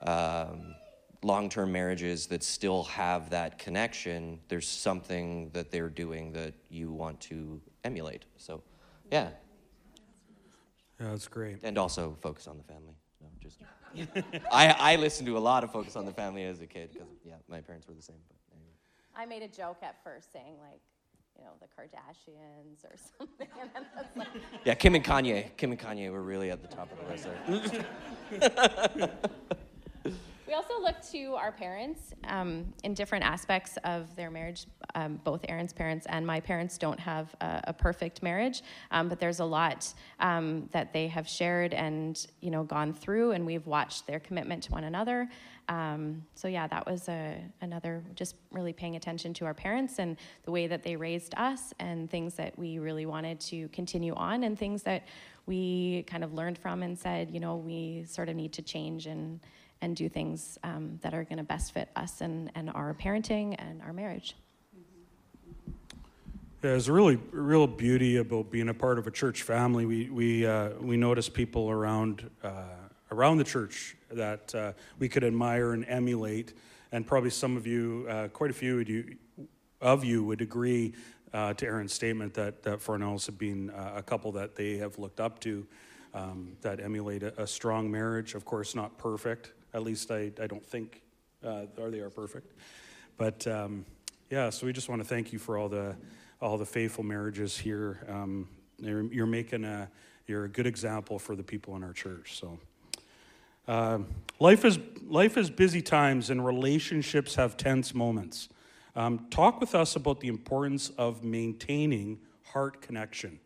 um, 0.01 0.75
long-term 1.23 1.71
marriages 1.71 2.27
that 2.27 2.43
still 2.43 2.83
have 2.83 3.29
that 3.29 3.59
connection. 3.59 4.39
There's 4.47 4.67
something 4.67 5.49
that 5.53 5.71
they're 5.71 5.89
doing 5.89 6.33
that 6.33 6.53
you 6.69 6.91
want 6.91 7.19
to 7.21 7.61
emulate. 7.83 8.25
So, 8.37 8.63
yeah, 9.11 9.29
Yeah, 10.99 11.09
that's 11.11 11.27
great. 11.27 11.59
and 11.63 11.77
also 11.77 12.17
focus 12.21 12.47
on 12.47 12.57
the 12.57 12.63
family. 12.63 12.95
No, 13.21 13.27
just 13.39 13.59
I 14.51 14.69
I 14.93 14.95
listened 14.95 15.27
to 15.27 15.37
a 15.37 15.39
lot 15.39 15.63
of 15.63 15.71
Focus 15.71 15.95
on 15.95 16.05
the 16.05 16.13
Family 16.13 16.43
as 16.45 16.61
a 16.61 16.65
kid 16.67 16.91
because 16.93 17.09
yeah, 17.25 17.35
my 17.47 17.59
parents 17.61 17.87
were 17.87 17.93
the 17.93 18.01
same. 18.01 18.15
But 18.29 18.37
anyway. 18.55 18.73
I 19.15 19.25
made 19.25 19.43
a 19.43 19.47
joke 19.53 19.77
at 19.83 20.01
first 20.03 20.31
saying 20.31 20.55
like, 20.59 20.79
you 21.37 21.43
know, 21.43 21.51
the 21.59 21.67
Kardashians 21.67 22.85
or 22.85 22.95
something. 23.17 23.47
And 23.59 23.69
then 23.73 23.85
I 23.95 24.01
was 24.01 24.07
like, 24.15 24.27
Yeah, 24.65 24.73
Kim 24.75 24.95
and 24.95 25.03
Kanye. 25.03 25.55
Kim 25.57 25.71
and 25.71 25.79
Kanye 25.79 26.11
were 26.11 26.21
really 26.21 26.51
at 26.51 26.61
the 26.61 26.67
top 26.67 26.89
of 26.91 26.97
the 26.99 27.11
list 27.11 27.27
there. 28.89 29.09
we 30.47 30.53
also 30.53 30.81
look 30.81 30.95
to 31.11 31.35
our 31.35 31.51
parents 31.51 32.13
um, 32.27 32.73
in 32.83 32.93
different 32.93 33.23
aspects 33.23 33.77
of 33.85 34.13
their 34.15 34.29
marriage. 34.29 34.65
Um, 34.95 35.19
both 35.23 35.45
Aaron's 35.47 35.71
parents 35.71 36.05
and 36.09 36.27
my 36.27 36.41
parents 36.41 36.77
don't 36.77 36.99
have 36.99 37.33
a, 37.39 37.61
a 37.67 37.73
perfect 37.73 38.21
marriage, 38.21 38.61
um, 38.91 39.07
but 39.07 39.19
there's 39.19 39.39
a 39.39 39.45
lot 39.45 39.93
um, 40.19 40.67
that 40.73 40.91
they 40.91 41.07
have 41.07 41.27
shared 41.27 41.73
and 41.73 42.27
you 42.41 42.51
know 42.51 42.63
gone 42.63 42.93
through, 42.93 43.31
and 43.31 43.45
we've 43.45 43.65
watched 43.65 44.07
their 44.07 44.19
commitment 44.19 44.63
to 44.63 44.71
one 44.71 44.83
another. 44.83 45.29
Um, 45.71 46.25
so 46.35 46.49
yeah, 46.49 46.67
that 46.67 46.85
was 46.85 47.07
a, 47.07 47.41
another 47.61 48.03
just 48.13 48.35
really 48.51 48.73
paying 48.73 48.97
attention 48.97 49.33
to 49.35 49.45
our 49.45 49.53
parents 49.53 49.99
and 49.99 50.17
the 50.43 50.51
way 50.51 50.67
that 50.67 50.83
they 50.83 50.97
raised 50.97 51.33
us, 51.37 51.73
and 51.79 52.09
things 52.09 52.33
that 52.33 52.59
we 52.59 52.77
really 52.77 53.05
wanted 53.05 53.39
to 53.51 53.69
continue 53.69 54.13
on, 54.15 54.43
and 54.43 54.59
things 54.59 54.83
that 54.83 55.07
we 55.45 56.03
kind 56.07 56.25
of 56.25 56.33
learned 56.33 56.57
from 56.57 56.83
and 56.83 56.99
said, 56.99 57.31
you 57.31 57.39
know, 57.39 57.55
we 57.55 58.03
sort 58.05 58.27
of 58.27 58.35
need 58.35 58.51
to 58.53 58.61
change 58.61 59.07
and 59.07 59.39
and 59.81 59.95
do 59.95 60.09
things 60.09 60.59
um, 60.63 60.99
that 61.03 61.13
are 61.13 61.23
going 61.23 61.37
to 61.37 61.43
best 61.43 61.73
fit 61.73 61.89
us 61.95 62.21
and, 62.21 62.51
and 62.53 62.69
our 62.75 62.93
parenting 62.93 63.55
and 63.57 63.81
our 63.81 63.93
marriage. 63.93 64.35
Yeah, 66.61 66.71
there's 66.71 66.89
a 66.89 66.93
really 66.93 67.17
real 67.31 67.65
beauty 67.65 68.17
about 68.17 68.51
being 68.51 68.69
a 68.69 68.73
part 68.73 68.99
of 68.99 69.07
a 69.07 69.11
church 69.11 69.43
family. 69.43 69.85
We 69.85 70.09
we 70.09 70.45
uh, 70.45 70.71
we 70.81 70.97
notice 70.97 71.29
people 71.29 71.71
around 71.71 72.29
uh, 72.43 72.90
around 73.11 73.37
the 73.37 73.43
church 73.43 73.95
that 74.11 74.53
uh, 74.55 74.73
we 74.99 75.09
could 75.09 75.23
admire 75.23 75.73
and 75.73 75.85
emulate, 75.87 76.53
and 76.91 77.05
probably 77.05 77.29
some 77.29 77.57
of 77.57 77.67
you, 77.67 78.05
uh, 78.09 78.27
quite 78.29 78.49
a 78.49 78.53
few 78.53 78.79
of 78.79 78.89
you, 78.89 79.15
of 79.79 80.03
you 80.03 80.23
would 80.23 80.41
agree 80.41 80.93
uh, 81.33 81.53
to 81.53 81.65
Aaron's 81.65 81.93
statement 81.93 82.33
that 82.33 82.63
that 82.63 82.79
Farnells 82.79 83.25
have 83.25 83.37
been 83.37 83.69
uh, 83.69 83.93
a 83.95 84.03
couple 84.03 84.31
that 84.33 84.55
they 84.55 84.77
have 84.77 84.97
looked 84.97 85.19
up 85.19 85.39
to, 85.41 85.65
um, 86.13 86.57
that 86.61 86.79
emulate 86.79 87.23
a, 87.23 87.43
a 87.43 87.47
strong 87.47 87.89
marriage. 87.89 88.33
Of 88.33 88.45
course, 88.45 88.75
not 88.75 88.97
perfect. 88.97 89.53
At 89.73 89.83
least 89.83 90.11
I 90.11 90.31
I 90.41 90.47
don't 90.47 90.65
think, 90.65 91.01
or 91.43 91.89
they 91.89 91.99
are 91.99 92.09
perfect, 92.09 92.53
but. 93.17 93.45
Um, 93.47 93.85
yeah, 94.31 94.49
so 94.49 94.65
we 94.65 94.71
just 94.71 94.87
want 94.87 95.01
to 95.01 95.07
thank 95.07 95.33
you 95.33 95.39
for 95.39 95.57
all 95.57 95.67
the 95.67 95.93
all 96.41 96.57
the 96.57 96.65
faithful 96.65 97.03
marriages 97.03 97.57
here. 97.57 98.05
Um, 98.07 98.47
you're, 98.79 99.13
you're 99.13 99.25
making 99.25 99.65
a 99.65 99.91
you're 100.25 100.45
a 100.45 100.49
good 100.49 100.65
example 100.65 101.19
for 101.19 101.35
the 101.35 101.43
people 101.43 101.75
in 101.75 101.83
our 101.83 101.91
church. 101.91 102.39
So, 102.39 102.57
uh, 103.67 103.99
life 104.39 104.65
is 104.65 104.79
life 105.07 105.37
is 105.37 105.49
busy 105.49 105.81
times, 105.81 106.29
and 106.29 106.45
relationships 106.45 107.35
have 107.35 107.57
tense 107.57 107.93
moments. 107.93 108.49
Um, 108.95 109.27
talk 109.29 109.59
with 109.61 109.75
us 109.75 109.95
about 109.95 110.19
the 110.19 110.27
importance 110.27 110.89
of 110.97 111.23
maintaining 111.23 112.19
heart 112.43 112.81
connection. 112.81 113.39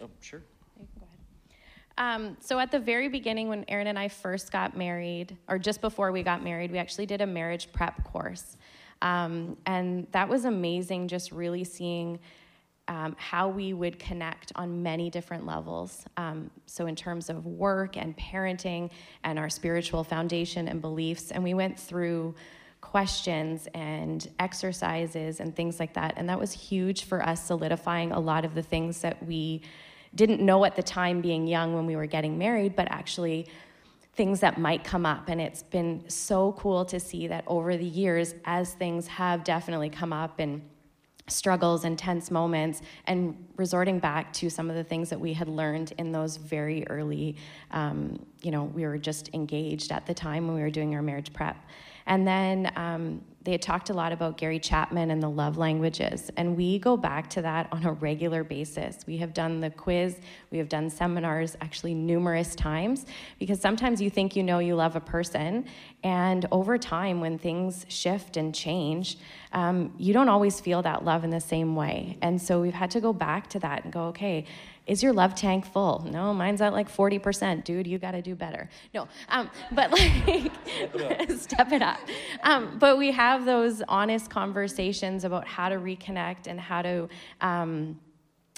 Oh, 0.00 0.08
sure. 0.20 0.42
You 0.78 0.86
can 0.86 1.00
go 1.00 1.06
ahead. 1.98 2.20
Um, 2.28 2.36
so 2.40 2.58
at 2.58 2.70
the 2.70 2.78
very 2.78 3.08
beginning, 3.08 3.48
when 3.48 3.64
Aaron 3.68 3.86
and 3.86 3.98
I 3.98 4.08
first 4.08 4.52
got 4.52 4.76
married, 4.76 5.36
or 5.48 5.58
just 5.58 5.80
before 5.80 6.12
we 6.12 6.22
got 6.22 6.44
married, 6.44 6.70
we 6.70 6.78
actually 6.78 7.06
did 7.06 7.20
a 7.20 7.26
marriage 7.26 7.72
prep 7.72 8.04
course, 8.04 8.56
um, 9.02 9.56
and 9.66 10.06
that 10.12 10.28
was 10.28 10.44
amazing. 10.44 11.08
Just 11.08 11.32
really 11.32 11.64
seeing 11.64 12.18
um, 12.88 13.16
how 13.18 13.48
we 13.48 13.72
would 13.72 13.98
connect 13.98 14.52
on 14.54 14.82
many 14.82 15.10
different 15.10 15.44
levels. 15.44 16.04
Um, 16.16 16.50
so 16.66 16.86
in 16.86 16.94
terms 16.94 17.28
of 17.28 17.44
work 17.44 17.96
and 17.96 18.16
parenting 18.16 18.90
and 19.24 19.38
our 19.38 19.48
spiritual 19.48 20.04
foundation 20.04 20.68
and 20.68 20.80
beliefs, 20.80 21.30
and 21.30 21.42
we 21.42 21.54
went 21.54 21.78
through 21.78 22.34
questions 22.80 23.66
and 23.74 24.28
exercises 24.38 25.40
and 25.40 25.56
things 25.56 25.80
like 25.80 25.94
that. 25.94 26.14
And 26.16 26.28
that 26.28 26.38
was 26.38 26.52
huge 26.52 27.04
for 27.04 27.20
us, 27.22 27.44
solidifying 27.44 28.12
a 28.12 28.20
lot 28.20 28.44
of 28.44 28.54
the 28.54 28.62
things 28.62 29.00
that 29.00 29.24
we 29.26 29.62
didn't 30.14 30.40
know 30.40 30.64
at 30.64 30.76
the 30.76 30.82
time 30.82 31.20
being 31.20 31.46
young 31.46 31.74
when 31.74 31.86
we 31.86 31.96
were 31.96 32.06
getting 32.06 32.38
married, 32.38 32.76
but 32.76 32.86
actually 32.90 33.48
things 34.14 34.40
that 34.40 34.58
might 34.58 34.82
come 34.84 35.04
up. 35.04 35.28
And 35.28 35.40
it's 35.40 35.62
been 35.62 36.08
so 36.08 36.52
cool 36.52 36.84
to 36.86 37.00
see 37.00 37.26
that 37.26 37.44
over 37.46 37.76
the 37.76 37.84
years, 37.84 38.34
as 38.44 38.72
things 38.74 39.06
have 39.08 39.44
definitely 39.44 39.90
come 39.90 40.12
up 40.12 40.38
and 40.38 40.62
struggles 41.28 41.84
and 41.84 41.98
tense 41.98 42.30
moments 42.30 42.82
and 43.06 43.36
resorting 43.56 43.98
back 43.98 44.32
to 44.32 44.48
some 44.48 44.70
of 44.70 44.76
the 44.76 44.84
things 44.84 45.10
that 45.10 45.18
we 45.18 45.32
had 45.32 45.48
learned 45.48 45.92
in 45.98 46.12
those 46.12 46.36
very 46.36 46.86
early 46.88 47.36
um, 47.72 48.18
you 48.42 48.50
know 48.50 48.64
we 48.64 48.84
were 48.84 48.98
just 48.98 49.30
engaged 49.34 49.90
at 49.92 50.06
the 50.06 50.14
time 50.14 50.46
when 50.46 50.56
we 50.56 50.62
were 50.62 50.70
doing 50.70 50.94
our 50.94 51.02
marriage 51.02 51.32
prep. 51.32 51.56
And 52.06 52.26
then 52.26 52.72
um, 52.76 53.20
they 53.46 53.52
had 53.52 53.62
talked 53.62 53.90
a 53.90 53.94
lot 53.94 54.10
about 54.10 54.36
Gary 54.36 54.58
Chapman 54.58 55.12
and 55.12 55.22
the 55.22 55.30
love 55.30 55.56
languages. 55.56 56.32
And 56.36 56.56
we 56.56 56.80
go 56.80 56.96
back 56.96 57.30
to 57.30 57.42
that 57.42 57.68
on 57.70 57.86
a 57.86 57.92
regular 57.92 58.42
basis. 58.42 58.98
We 59.06 59.18
have 59.18 59.32
done 59.32 59.60
the 59.60 59.70
quiz, 59.70 60.18
we 60.50 60.58
have 60.58 60.68
done 60.68 60.90
seminars 60.90 61.56
actually 61.60 61.94
numerous 61.94 62.56
times 62.56 63.06
because 63.38 63.60
sometimes 63.60 64.02
you 64.02 64.10
think 64.10 64.34
you 64.34 64.42
know 64.42 64.58
you 64.58 64.74
love 64.74 64.96
a 64.96 65.00
person. 65.00 65.64
And 66.02 66.44
over 66.50 66.76
time, 66.76 67.20
when 67.20 67.38
things 67.38 67.86
shift 67.88 68.36
and 68.36 68.52
change, 68.52 69.16
um, 69.52 69.94
you 69.96 70.12
don't 70.12 70.28
always 70.28 70.58
feel 70.58 70.82
that 70.82 71.04
love 71.04 71.22
in 71.22 71.30
the 71.30 71.40
same 71.40 71.76
way. 71.76 72.18
And 72.22 72.42
so 72.42 72.60
we've 72.60 72.74
had 72.74 72.90
to 72.90 73.00
go 73.00 73.12
back 73.12 73.48
to 73.50 73.60
that 73.60 73.84
and 73.84 73.92
go, 73.92 74.06
okay, 74.06 74.44
is 74.86 75.02
your 75.02 75.12
love 75.12 75.34
tank 75.34 75.66
full? 75.66 76.06
No, 76.10 76.32
mine's 76.32 76.60
at 76.60 76.72
like 76.72 76.88
40%. 76.88 77.64
Dude, 77.64 77.86
you 77.86 77.98
got 77.98 78.12
to 78.12 78.22
do 78.22 78.34
better. 78.34 78.68
No, 78.94 79.08
um, 79.28 79.50
but 79.72 79.90
like, 79.90 80.52
step 81.38 81.72
it 81.72 81.82
up. 81.82 81.98
Um, 82.42 82.78
but 82.78 82.96
we 82.96 83.10
have 83.12 83.44
those 83.44 83.82
honest 83.88 84.30
conversations 84.30 85.24
about 85.24 85.46
how 85.46 85.68
to 85.68 85.76
reconnect 85.76 86.46
and 86.46 86.60
how 86.60 86.82
to. 86.82 87.08
Um, 87.40 87.98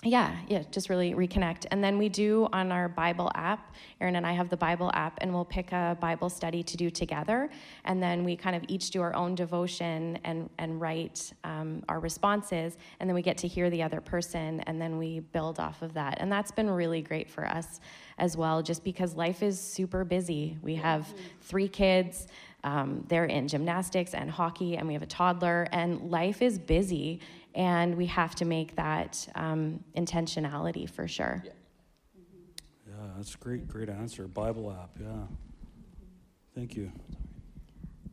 yeah, 0.05 0.37
yeah, 0.47 0.63
just 0.71 0.91
really 0.91 1.13
reconnect. 1.13 1.67
And 1.73 1.83
then 1.83 1.99
we 1.99 2.09
do 2.09 2.49
on 2.53 2.71
our 2.71 2.89
Bible 2.89 3.33
app, 3.35 3.75
Aaron 4.01 4.15
and 4.15 4.25
I 4.25 4.33
have 4.33 4.49
the 4.49 4.57
Bible 4.57 4.93
app, 4.95 5.19
and 5.21 5.35
we'll 5.35 5.45
pick 5.45 5.73
a 5.73 5.99
Bible 6.01 6.31
study 6.31 6.63
to 6.63 6.77
do 6.77 6.89
together. 6.89 7.51
And 7.85 8.01
then 8.01 8.23
we 8.23 8.37
kind 8.37 8.55
of 8.55 8.63
each 8.69 8.91
do 8.91 9.03
our 9.03 9.13
own 9.17 9.35
devotion 9.35 10.17
and, 10.23 10.49
and 10.59 10.81
write 10.81 11.33
um, 11.43 11.83
our 11.89 11.99
responses. 11.99 12.79
And 13.01 13.11
then 13.11 13.15
we 13.17 13.23
get 13.23 13.37
to 13.39 13.49
hear 13.49 13.71
the 13.71 13.83
other 13.83 14.01
person, 14.01 14.61
and 14.61 14.81
then 14.81 14.99
we 14.99 15.19
build 15.19 15.59
off 15.59 15.83
of 15.83 15.95
that. 15.95 16.19
And 16.21 16.31
that's 16.31 16.53
been 16.53 16.71
really 16.71 17.03
great 17.03 17.29
for 17.29 17.45
us 17.45 17.81
as 18.19 18.37
well, 18.37 18.63
just 18.63 18.85
because 18.85 19.17
life 19.17 19.43
is 19.43 19.59
super 19.59 20.05
busy. 20.05 20.59
We 20.63 20.77
have 20.77 21.13
three 21.41 21.69
kids. 21.69 22.29
Um, 22.63 23.05
they're 23.09 23.25
in 23.25 23.49
gymnastics 23.49 24.15
and 24.15 24.31
hockey, 24.31 24.77
and 24.77 24.87
we 24.87 24.95
have 24.95 25.03
a 25.03 25.07
toddler, 25.07 25.67
and 25.73 26.11
life 26.11 26.41
is 26.41 26.59
busy 26.59 27.21
and 27.55 27.97
we 27.97 28.07
have 28.07 28.35
to 28.37 28.45
make 28.45 28.77
that 28.77 29.27
um, 29.35 29.83
intentionality 29.97 30.89
for 30.89 31.09
sure. 31.09 31.43
Yeah. 31.45 31.53
yeah, 32.89 33.07
that's 33.17 33.35
a 33.35 33.39
great, 33.39 33.67
great 33.69 33.89
answer. 33.89 34.27
Bible 34.29 34.71
app, 34.71 34.91
yeah. 35.01 35.09
Thank 36.55 36.77
you. 36.77 36.91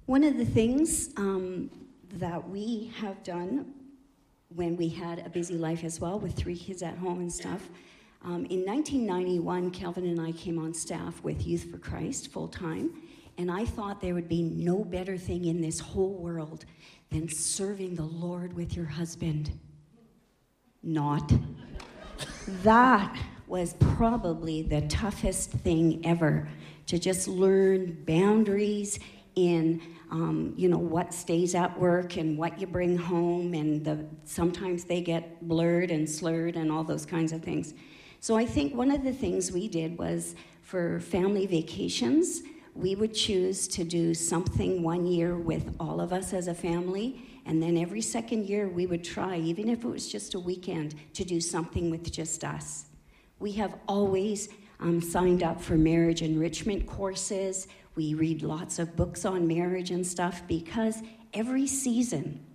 One 0.05 0.23
of 0.23 0.37
the 0.37 0.45
things 0.45 1.09
um, 1.17 1.69
that 2.13 2.47
we 2.47 2.91
have 2.99 3.23
done 3.23 3.73
when 4.55 4.77
we 4.77 4.87
had 4.87 5.25
a 5.25 5.29
busy 5.29 5.57
life 5.57 5.83
as 5.83 5.99
well, 5.99 6.19
with 6.19 6.35
three 6.35 6.55
kids 6.55 6.81
at 6.81 6.97
home 6.97 7.19
and 7.19 7.31
stuff. 7.31 7.69
Um, 8.23 8.45
in 8.45 8.65
1991, 8.65 9.71
Calvin 9.71 10.05
and 10.05 10.19
I 10.19 10.31
came 10.31 10.57
on 10.57 10.73
staff 10.73 11.21
with 11.23 11.45
Youth 11.45 11.69
for 11.69 11.77
Christ 11.77 12.31
full 12.31 12.47
time, 12.47 13.01
and 13.37 13.51
I 13.51 13.65
thought 13.65 14.01
there 14.01 14.13
would 14.13 14.29
be 14.29 14.43
no 14.43 14.83
better 14.83 15.17
thing 15.17 15.45
in 15.45 15.61
this 15.61 15.79
whole 15.79 16.13
world 16.13 16.65
than 17.09 17.29
serving 17.29 17.95
the 17.95 18.03
Lord 18.03 18.53
with 18.53 18.75
your 18.75 18.85
husband. 18.85 19.51
Not. 20.81 21.31
that 22.63 23.17
was 23.47 23.75
probably 23.79 24.61
the 24.61 24.81
toughest 24.81 25.51
thing 25.51 26.05
ever 26.05 26.47
to 26.87 26.97
just 26.99 27.27
learn 27.27 28.03
boundaries 28.05 28.99
in 29.35 29.81
um, 30.11 30.53
you 30.55 30.69
know 30.69 30.77
what 30.77 31.13
stays 31.13 31.55
at 31.55 31.77
work 31.79 32.17
and 32.17 32.37
what 32.37 32.59
you 32.59 32.67
bring 32.67 32.95
home 32.95 33.53
and 33.53 33.83
the, 33.83 34.05
sometimes 34.23 34.85
they 34.85 35.01
get 35.01 35.45
blurred 35.47 35.91
and 35.91 36.09
slurred 36.09 36.55
and 36.55 36.71
all 36.71 36.83
those 36.83 37.05
kinds 37.05 37.33
of 37.33 37.41
things 37.43 37.73
so 38.21 38.35
i 38.35 38.45
think 38.45 38.73
one 38.75 38.91
of 38.91 39.03
the 39.03 39.11
things 39.11 39.51
we 39.51 39.67
did 39.67 39.97
was 39.97 40.35
for 40.61 40.99
family 40.99 41.45
vacations 41.47 42.43
we 42.75 42.93
would 42.93 43.13
choose 43.13 43.67
to 43.69 43.85
do 43.85 44.13
something 44.13 44.83
one 44.83 45.07
year 45.07 45.37
with 45.37 45.73
all 45.79 46.01
of 46.01 46.11
us 46.11 46.33
as 46.33 46.47
a 46.49 46.53
family, 46.53 47.25
and 47.45 47.63
then 47.63 47.77
every 47.77 48.01
second 48.01 48.49
year 48.49 48.67
we 48.67 48.85
would 48.85 49.03
try, 49.03 49.37
even 49.37 49.69
if 49.69 49.85
it 49.85 49.87
was 49.87 50.11
just 50.11 50.33
a 50.33 50.39
weekend, 50.39 50.93
to 51.13 51.23
do 51.23 51.39
something 51.39 51.89
with 51.89 52.11
just 52.11 52.43
us. 52.43 52.85
We 53.39 53.53
have 53.53 53.75
always 53.87 54.49
um, 54.81 55.01
signed 55.01 55.41
up 55.41 55.61
for 55.61 55.77
marriage 55.77 56.21
enrichment 56.21 56.85
courses. 56.85 57.67
We 57.95 58.13
read 58.13 58.41
lots 58.41 58.77
of 58.77 58.95
books 58.97 59.23
on 59.23 59.47
marriage 59.47 59.91
and 59.91 60.05
stuff 60.05 60.43
because 60.45 61.01
every 61.33 61.67
season 61.67 62.45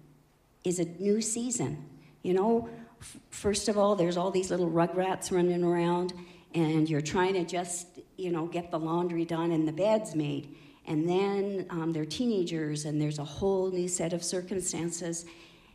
is 0.64 0.78
a 0.80 0.84
new 0.84 1.22
season. 1.22 1.88
You 2.22 2.34
know, 2.34 2.68
f- 3.00 3.16
first 3.30 3.68
of 3.68 3.78
all, 3.78 3.96
there's 3.96 4.18
all 4.18 4.30
these 4.30 4.50
little 4.50 4.70
rugrats 4.70 5.32
running 5.32 5.64
around, 5.64 6.12
and 6.54 6.90
you're 6.90 7.00
trying 7.00 7.34
to 7.34 7.44
just 7.44 7.86
you 8.20 8.30
know, 8.30 8.46
get 8.46 8.70
the 8.70 8.78
laundry 8.78 9.24
done 9.24 9.52
and 9.52 9.66
the 9.66 9.72
beds 9.72 10.14
made. 10.14 10.56
And 10.86 11.08
then 11.08 11.66
um, 11.70 11.92
they're 11.92 12.04
teenagers, 12.04 12.84
and 12.84 13.00
there's 13.00 13.18
a 13.18 13.24
whole 13.24 13.70
new 13.70 13.88
set 13.88 14.12
of 14.12 14.24
circumstances. 14.24 15.24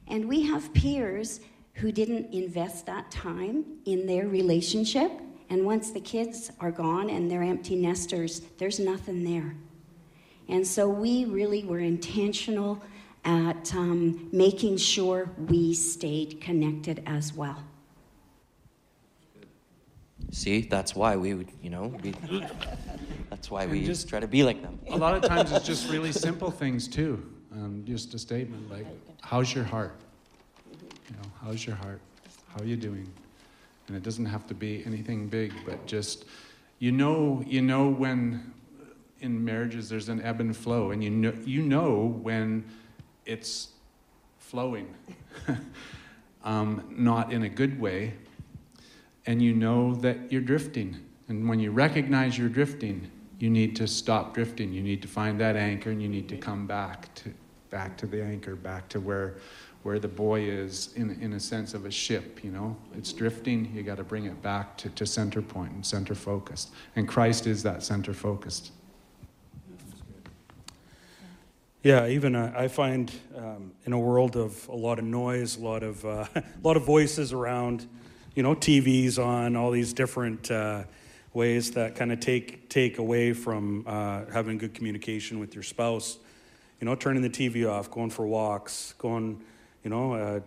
And 0.08 0.28
we 0.28 0.42
have 0.44 0.74
peers 0.74 1.40
who 1.74 1.92
didn't 1.92 2.34
invest 2.34 2.86
that 2.86 3.12
time 3.12 3.66
in 3.86 4.06
their 4.06 4.28
relationship. 4.28 5.12
And 5.50 5.66
once 5.66 5.92
the 5.92 6.00
kids 6.00 6.52
are 6.60 6.72
gone 6.72 7.10
and 7.10 7.30
they're 7.30 7.44
empty 7.44 7.76
nesters, 7.76 8.42
there's 8.58 8.80
nothing 8.80 9.24
there. 9.24 9.56
And 10.48 10.66
so 10.66 10.88
we 10.88 11.26
really 11.26 11.64
were 11.64 11.80
intentional 11.80 12.82
at 13.24 13.74
um, 13.74 14.30
making 14.32 14.78
sure 14.78 15.30
we 15.38 15.74
stayed 15.74 16.40
connected 16.42 17.04
as 17.06 17.34
well. 17.34 17.64
See, 20.36 20.64
that's 20.64 20.94
why 20.94 21.16
we 21.16 21.34
would, 21.34 21.48
you 21.62 21.70
know, 21.70 21.96
we, 22.04 22.14
that's 23.30 23.50
why 23.50 23.68
we 23.68 23.86
just 23.86 24.10
try 24.10 24.20
to 24.20 24.28
be 24.28 24.44
like 24.44 24.62
them. 24.62 24.78
A 24.90 24.98
lot 24.98 25.16
of 25.16 25.22
times 25.24 25.54
it's 25.54 25.66
just 25.66 25.90
really 25.90 26.12
simple 26.12 26.52
things 26.52 26.90
too. 26.90 27.26
Um, 27.54 27.86
just 27.88 28.14
a 28.14 28.20
statement 28.20 28.70
like, 28.70 28.86
"How's 29.22 29.56
your 29.56 29.64
heart? 29.64 29.96
You 30.70 31.16
know, 31.16 31.30
how's 31.42 31.66
your 31.66 31.78
heart? 31.78 32.02
How 32.50 32.62
are 32.62 32.66
you 32.66 32.76
doing?" 32.76 33.10
And 33.88 33.96
it 33.96 34.04
doesn't 34.04 34.26
have 34.26 34.46
to 34.48 34.54
be 34.54 34.84
anything 34.86 35.30
big, 35.30 35.54
but 35.66 35.88
just 35.88 36.26
you 36.80 36.92
know, 36.92 37.42
you 37.48 37.62
know 37.62 37.88
when 37.88 38.52
in 39.22 39.42
marriages 39.42 39.88
there's 39.88 40.10
an 40.10 40.22
ebb 40.22 40.42
and 40.42 40.56
flow, 40.56 40.92
and 40.92 41.02
you 41.02 41.12
know, 41.12 41.34
you 41.46 41.62
know 41.62 42.20
when 42.22 42.66
it's 43.26 43.70
flowing, 44.40 44.94
um, 46.44 46.84
not 46.90 47.32
in 47.32 47.44
a 47.44 47.50
good 47.50 47.80
way, 47.80 48.16
and 49.28 49.42
you 49.42 49.54
know 49.54 49.96
that 49.96 50.32
you're 50.32 50.42
drifting. 50.42 50.98
And 51.28 51.50
when 51.50 51.60
you 51.60 51.72
recognize 51.72 52.38
you're 52.38 52.50
drifting, 52.50 53.10
you 53.40 53.50
need 53.50 53.76
to 53.78 53.88
stop 53.88 54.34
drifting. 54.34 54.72
You 54.72 54.82
need 54.82 55.02
to 55.02 55.08
find 55.08 55.40
that 55.42 55.56
anchor 55.56 55.92
and 55.92 56.02
you 56.02 56.08
need 56.08 56.30
to 56.30 56.38
come 56.38 56.68
back 56.68 57.14
to 57.16 57.34
back 57.70 57.98
to 57.98 58.06
the 58.06 58.24
anchor, 58.24 58.56
back 58.56 58.88
to 58.90 59.00
where 59.00 59.36
where 59.84 60.00
the 60.00 60.08
buoy 60.08 60.50
is 60.50 60.90
in, 60.96 61.12
in 61.22 61.34
a 61.34 61.40
sense 61.40 61.76
of 61.76 61.86
a 61.86 61.92
ship, 61.92 62.44
you 62.44 62.50
know. 62.50 62.76
It's 62.98 63.14
drifting, 63.14 63.72
you 63.76 63.84
got 63.84 63.98
to 63.98 64.04
bring 64.04 64.26
it 64.26 64.42
back 64.42 64.78
to, 64.78 64.90
to 64.90 65.06
center 65.06 65.44
point 65.44 65.74
and 65.74 65.86
center 65.86 66.16
focused. 66.16 66.72
And 66.96 67.08
Christ 67.08 67.46
is 67.46 67.62
that 67.64 67.84
center 67.84 68.12
focused. 68.12 68.72
Yeah, 71.84 72.08
even 72.08 72.36
uh, 72.36 72.52
I 72.58 72.68
find 72.68 73.12
um, 73.38 73.74
in 73.86 73.94
a 73.94 74.00
world 74.00 74.36
of 74.36 74.68
a 74.70 74.76
lot 74.76 74.98
of 74.98 75.06
noise, 75.06 75.58
a 75.58 75.62
lot 75.62 75.84
of 75.84 76.04
uh, 76.04 76.26
a 76.36 76.44
lot 76.64 76.78
of 76.78 76.84
voices 76.84 77.32
around, 77.32 77.88
you 78.36 78.44
know, 78.44 78.54
TVs 78.54 79.18
on, 79.18 79.56
all 79.56 79.72
these 79.72 79.94
different 79.94 80.52
uh, 80.52 80.84
ways 81.34 81.72
that 81.72 81.96
kind 81.96 82.12
of 82.12 82.20
take 82.20 82.70
take 82.70 82.98
away 82.98 83.34
from 83.34 83.84
uh, 83.88 84.26
having 84.32 84.58
good 84.58 84.74
communication 84.74 85.40
with 85.40 85.54
your 85.54 85.64
spouse. 85.64 86.18
You 86.82 86.86
know, 86.86 86.96
turning 86.96 87.22
the 87.22 87.30
TV 87.30 87.70
off, 87.70 87.90
going 87.90 88.10
for 88.10 88.28
walks, 88.28 88.94
going, 88.98 89.42
you 89.84 89.90
know, 89.90 90.14
uh, 90.14 90.40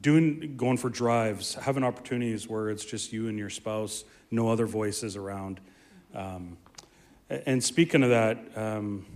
doing 0.00 0.54
going 0.56 0.78
for 0.78 0.88
drives, 0.88 1.54
having 1.54 1.84
opportunities 1.84 2.48
where 2.48 2.70
it's 2.70 2.84
just 2.84 3.12
you 3.12 3.28
and 3.28 3.38
your 3.38 3.50
spouse, 3.50 4.04
no 4.30 4.48
other 4.48 4.66
voices 4.66 5.16
around. 5.16 5.60
Um, 6.14 6.56
and 7.28 7.62
speaking 7.62 8.02
of 8.02 8.10
that. 8.10 8.38
Um, 8.56 9.06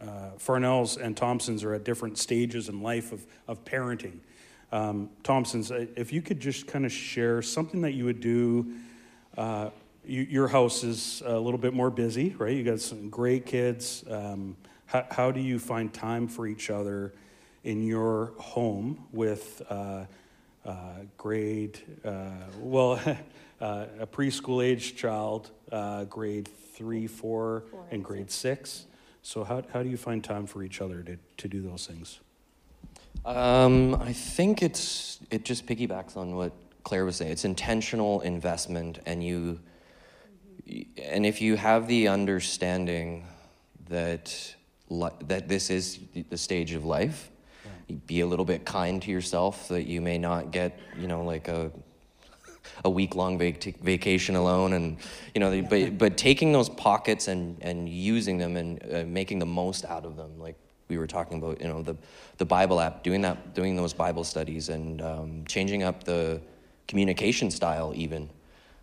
uh, 0.00 0.30
Farnells 0.38 1.00
and 1.00 1.16
Thompsons 1.16 1.64
are 1.64 1.72
at 1.72 1.82
different 1.82 2.18
stages 2.18 2.68
in 2.68 2.82
life 2.82 3.12
of, 3.12 3.24
of 3.48 3.64
parenting. 3.64 4.18
Um, 4.72 5.10
Thompson's, 5.22 5.70
uh, 5.70 5.86
if 5.96 6.12
you 6.12 6.22
could 6.22 6.40
just 6.40 6.66
kind 6.66 6.84
of 6.84 6.92
share 6.92 7.42
something 7.42 7.82
that 7.82 7.92
you 7.92 8.04
would 8.04 8.20
do. 8.20 8.74
Uh, 9.36 9.70
you, 10.06 10.22
your 10.22 10.48
house 10.48 10.84
is 10.84 11.22
a 11.26 11.38
little 11.38 11.58
bit 11.58 11.74
more 11.74 11.90
busy, 11.90 12.34
right? 12.38 12.54
You 12.56 12.62
got 12.62 12.80
some 12.80 13.10
great 13.10 13.44
kids, 13.44 14.04
um, 14.08 14.56
how, 14.86 15.04
how 15.10 15.30
do 15.32 15.40
you 15.40 15.58
find 15.58 15.92
time 15.92 16.28
for 16.28 16.46
each 16.46 16.70
other 16.70 17.12
in 17.64 17.82
your 17.82 18.32
home 18.38 19.04
with 19.12 19.60
uh, 19.68 20.04
uh, 20.64 20.74
grade, 21.18 21.80
uh, 22.04 22.30
well, 22.60 22.92
uh, 23.60 23.86
a 23.98 24.06
preschool 24.06 24.64
age 24.64 24.96
child, 24.96 25.50
uh, 25.72 26.04
grade 26.04 26.48
three, 26.74 27.06
four, 27.08 27.64
and 27.90 28.04
grade 28.04 28.30
six? 28.30 28.86
So, 29.22 29.42
how, 29.42 29.64
how 29.72 29.82
do 29.82 29.88
you 29.88 29.96
find 29.96 30.22
time 30.22 30.46
for 30.46 30.62
each 30.62 30.80
other 30.80 31.02
to, 31.02 31.18
to 31.38 31.48
do 31.48 31.60
those 31.60 31.86
things? 31.86 32.20
Um, 33.26 33.96
I 33.96 34.12
think 34.12 34.62
it's 34.62 35.18
it 35.32 35.44
just 35.44 35.66
piggybacks 35.66 36.16
on 36.16 36.36
what 36.36 36.52
Claire 36.84 37.04
was 37.04 37.16
saying. 37.16 37.32
It's 37.32 37.44
intentional 37.44 38.20
investment, 38.20 39.00
and 39.04 39.22
you, 39.22 39.58
and 41.02 41.26
if 41.26 41.40
you 41.40 41.56
have 41.56 41.88
the 41.88 42.06
understanding 42.06 43.26
that 43.88 44.54
li- 44.90 45.10
that 45.22 45.48
this 45.48 45.70
is 45.70 45.98
the 46.30 46.36
stage 46.36 46.72
of 46.72 46.84
life, 46.84 47.32
be 48.06 48.20
a 48.20 48.26
little 48.26 48.44
bit 48.44 48.64
kind 48.64 49.02
to 49.02 49.10
yourself. 49.10 49.66
That 49.68 49.88
you 49.88 50.00
may 50.00 50.18
not 50.18 50.52
get, 50.52 50.78
you 50.96 51.08
know, 51.08 51.24
like 51.24 51.48
a 51.48 51.72
a 52.84 52.90
week 52.90 53.16
long 53.16 53.38
vac- 53.38 53.80
vacation 53.80 54.36
alone, 54.36 54.72
and 54.72 54.98
you 55.34 55.40
know, 55.40 55.62
but 55.62 55.98
but 55.98 56.16
taking 56.16 56.52
those 56.52 56.68
pockets 56.68 57.26
and 57.26 57.60
and 57.60 57.88
using 57.88 58.38
them 58.38 58.56
and 58.56 58.80
uh, 58.94 59.02
making 59.04 59.40
the 59.40 59.46
most 59.46 59.84
out 59.84 60.04
of 60.04 60.16
them, 60.16 60.38
like 60.38 60.54
we 60.88 60.98
were 60.98 61.06
talking 61.06 61.38
about, 61.38 61.60
you 61.60 61.68
know, 61.68 61.82
the, 61.82 61.96
the 62.38 62.44
Bible 62.44 62.80
app, 62.80 63.02
doing 63.02 63.22
that, 63.22 63.54
doing 63.54 63.76
those 63.76 63.92
Bible 63.92 64.24
studies, 64.24 64.68
and 64.68 65.02
um, 65.02 65.44
changing 65.46 65.82
up 65.82 66.04
the 66.04 66.40
communication 66.86 67.50
style 67.50 67.92
even 67.96 68.28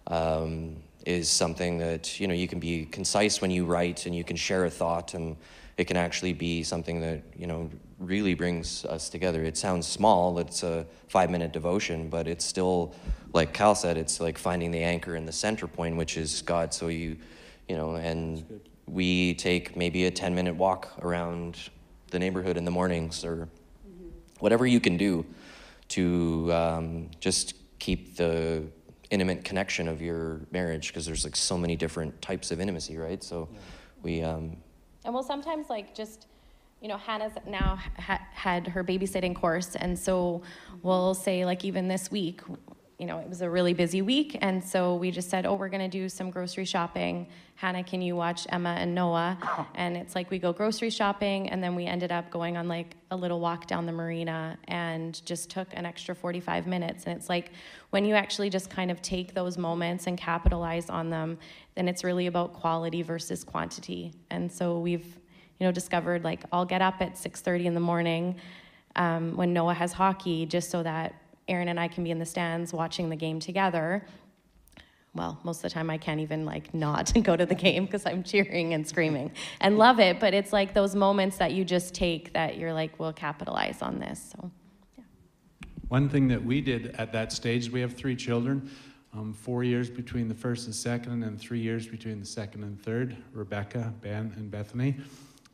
um, 0.07 0.75
is 1.05 1.29
something 1.29 1.77
that 1.77 2.19
you 2.19 2.27
know 2.27 2.33
you 2.33 2.47
can 2.47 2.59
be 2.59 2.85
concise 2.85 3.41
when 3.41 3.51
you 3.51 3.65
write, 3.65 4.05
and 4.05 4.15
you 4.15 4.23
can 4.23 4.35
share 4.35 4.65
a 4.65 4.69
thought, 4.69 5.13
and 5.13 5.35
it 5.77 5.85
can 5.85 5.97
actually 5.97 6.33
be 6.33 6.63
something 6.63 6.99
that 7.01 7.21
you 7.37 7.47
know 7.47 7.69
really 7.99 8.33
brings 8.33 8.83
us 8.85 9.09
together. 9.09 9.43
It 9.43 9.57
sounds 9.57 9.87
small; 9.87 10.39
it's 10.39 10.63
a 10.63 10.85
five-minute 11.07 11.53
devotion, 11.53 12.09
but 12.09 12.27
it's 12.27 12.43
still, 12.43 12.93
like 13.33 13.53
Cal 13.53 13.75
said, 13.75 13.97
it's 13.97 14.19
like 14.19 14.37
finding 14.37 14.71
the 14.71 14.83
anchor 14.83 15.15
in 15.15 15.25
the 15.25 15.31
center 15.31 15.67
point, 15.67 15.95
which 15.95 16.17
is 16.17 16.41
God. 16.41 16.73
So 16.73 16.87
you, 16.87 17.17
you 17.69 17.77
know, 17.77 17.95
and 17.95 18.61
we 18.87 19.35
take 19.35 19.77
maybe 19.77 20.05
a 20.05 20.11
ten-minute 20.11 20.55
walk 20.55 20.91
around 21.01 21.69
the 22.13 22.19
neighborhood 22.19 22.55
in 22.55 22.63
the 22.63 22.71
mornings 22.71 23.25
or 23.25 23.49
whatever 24.39 24.65
you 24.65 24.79
can 24.79 24.95
do 24.95 25.25
to 25.89 26.49
um, 26.53 27.09
just 27.19 27.55
keep 27.79 28.15
the 28.15 28.63
intimate 29.09 29.43
connection 29.43 29.87
of 29.87 30.01
your 30.01 30.39
marriage 30.51 30.87
because 30.87 31.05
there's 31.05 31.23
like 31.23 31.35
so 31.35 31.57
many 31.57 31.75
different 31.75 32.19
types 32.21 32.51
of 32.51 32.61
intimacy 32.61 32.97
right 32.97 33.21
so 33.23 33.49
yeah. 33.51 33.59
we 34.03 34.21
um, 34.21 34.55
and 35.03 35.13
we'll 35.13 35.23
sometimes 35.23 35.69
like 35.69 35.93
just 35.93 36.27
you 36.81 36.87
know 36.87 36.97
hannah's 36.97 37.33
now 37.47 37.77
ha- 37.97 38.25
had 38.31 38.67
her 38.67 38.83
babysitting 38.83 39.35
course 39.35 39.75
and 39.75 39.97
so 39.97 40.41
we'll 40.83 41.13
say 41.13 41.45
like 41.45 41.65
even 41.65 41.87
this 41.87 42.09
week 42.11 42.41
you 43.03 43.07
know, 43.07 43.17
it 43.17 43.27
was 43.27 43.41
a 43.41 43.49
really 43.49 43.73
busy 43.73 44.01
week. 44.01 44.37
And 44.39 44.63
so 44.63 44.95
we 44.95 45.11
just 45.11 45.29
said, 45.29 45.45
oh, 45.45 45.55
we're 45.55 45.67
going 45.67 45.81
to 45.81 45.89
do 45.89 46.07
some 46.07 46.31
grocery 46.31 46.63
shopping. 46.63 47.27
Hannah, 47.55 47.83
can 47.83 48.01
you 48.01 48.15
watch 48.15 48.47
Emma 48.47 48.77
and 48.79 48.95
Noah? 48.95 49.37
And 49.75 49.97
it's 49.97 50.15
like 50.15 50.31
we 50.31 50.39
go 50.39 50.53
grocery 50.53 50.89
shopping. 50.89 51.49
And 51.49 51.61
then 51.61 51.75
we 51.75 51.85
ended 51.85 52.13
up 52.13 52.31
going 52.31 52.55
on 52.55 52.69
like 52.69 52.95
a 53.11 53.17
little 53.17 53.41
walk 53.41 53.67
down 53.67 53.85
the 53.85 53.91
marina 53.91 54.57
and 54.69 55.21
just 55.25 55.49
took 55.49 55.67
an 55.73 55.85
extra 55.85 56.15
45 56.15 56.65
minutes. 56.65 57.03
And 57.03 57.17
it's 57.17 57.27
like 57.27 57.51
when 57.89 58.05
you 58.05 58.15
actually 58.15 58.49
just 58.49 58.69
kind 58.69 58.89
of 58.89 59.01
take 59.01 59.33
those 59.33 59.57
moments 59.57 60.07
and 60.07 60.17
capitalize 60.17 60.89
on 60.89 61.09
them, 61.09 61.37
then 61.75 61.89
it's 61.89 62.05
really 62.05 62.27
about 62.27 62.53
quality 62.53 63.01
versus 63.01 63.43
quantity. 63.43 64.13
And 64.29 64.49
so 64.49 64.79
we've, 64.79 65.19
you 65.59 65.67
know, 65.67 65.73
discovered 65.73 66.23
like 66.23 66.45
I'll 66.53 66.63
get 66.63 66.81
up 66.81 67.01
at 67.01 67.15
6:30 67.15 67.65
in 67.65 67.73
the 67.73 67.81
morning 67.81 68.37
um, 68.95 69.35
when 69.35 69.51
Noah 69.51 69.73
has 69.73 69.91
hockey 69.91 70.45
just 70.45 70.69
so 70.69 70.83
that 70.83 71.15
Aaron 71.47 71.67
and 71.67 71.79
I 71.79 71.87
can 71.87 72.03
be 72.03 72.11
in 72.11 72.19
the 72.19 72.25
stands 72.25 72.73
watching 72.73 73.09
the 73.09 73.15
game 73.15 73.39
together. 73.39 74.05
Well, 75.15 75.39
most 75.43 75.57
of 75.57 75.63
the 75.63 75.69
time 75.69 75.89
I 75.89 75.97
can't 75.97 76.19
even 76.19 76.45
like 76.45 76.73
not 76.73 77.13
go 77.23 77.35
to 77.35 77.45
the 77.45 77.55
game 77.55 77.85
because 77.85 78.05
I'm 78.05 78.23
cheering 78.23 78.73
and 78.73 78.87
screaming 78.87 79.31
and 79.61 79.77
love 79.77 79.99
it. 79.99 80.19
But 80.19 80.33
it's 80.33 80.51
like 80.51 80.73
those 80.73 80.95
moments 80.95 81.37
that 81.37 81.51
you 81.53 81.63
just 81.63 81.93
take 81.93 82.33
that 82.33 82.57
you're 82.57 82.73
like, 82.73 82.99
we'll 82.99 83.13
capitalize 83.13 83.81
on 83.81 83.99
this. 83.99 84.33
So, 84.35 84.51
yeah. 84.97 85.03
One 85.89 86.09
thing 86.09 86.27
that 86.29 86.43
we 86.43 86.61
did 86.61 86.95
at 86.97 87.11
that 87.13 87.31
stage, 87.31 87.69
we 87.69 87.81
have 87.81 87.93
three 87.93 88.15
children. 88.15 88.69
Um, 89.15 89.31
four 89.31 89.63
years 89.63 89.91
between 89.91 90.27
the 90.27 90.33
first 90.33 90.65
and 90.65 90.73
second, 90.73 91.23
and 91.23 91.39
three 91.39 91.59
years 91.59 91.85
between 91.85 92.19
the 92.19 92.25
second 92.25 92.63
and 92.63 92.81
third 92.81 93.15
Rebecca, 93.31 93.93
Ben, 94.01 94.33
and 94.35 94.49
Bethany. 94.49 94.97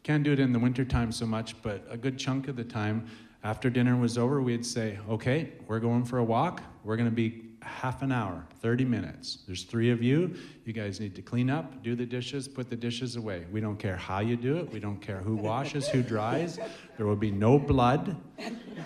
Can't 0.04 0.24
do 0.24 0.32
it 0.32 0.40
in 0.40 0.54
the 0.54 0.60
wintertime 0.60 1.12
so 1.12 1.26
much, 1.26 1.62
but 1.62 1.86
a 1.90 1.98
good 1.98 2.18
chunk 2.18 2.48
of 2.48 2.56
the 2.56 2.64
time 2.64 3.06
after 3.44 3.70
dinner 3.70 3.96
was 3.96 4.18
over, 4.18 4.42
we'd 4.42 4.66
say, 4.66 5.00
okay, 5.10 5.54
we're 5.68 5.80
going 5.80 6.04
for 6.04 6.18
a 6.18 6.24
walk. 6.24 6.62
We're 6.84 6.98
going 6.98 7.10
to 7.10 7.16
be 7.16 7.46
half 7.62 8.02
an 8.02 8.12
hour, 8.12 8.46
30 8.62 8.86
minutes. 8.86 9.40
There's 9.48 9.64
three 9.64 9.92
of 9.92 10.02
you. 10.02 10.36
You 10.66 10.74
guys 10.74 11.00
need 11.00 11.16
to 11.16 11.22
clean 11.22 11.50
up, 11.50 11.82
do 11.84 11.96
the 11.96 12.06
dishes, 12.06 12.48
put 12.48 12.70
the 12.70 12.76
dishes 12.76 13.16
away. 13.16 13.46
We 13.52 13.62
don't 13.62 13.78
care 13.78 13.96
how 13.96 14.20
you 14.20 14.36
do 14.36 14.58
it. 14.58 14.72
We 14.72 14.80
don't 14.80 15.00
care 15.00 15.18
who 15.18 15.36
washes, 15.36 15.88
who 15.88 16.04
dries. 16.04 16.60
There 16.98 17.06
will 17.06 17.16
be 17.16 17.32
no 17.32 17.58
blood. 17.58 18.18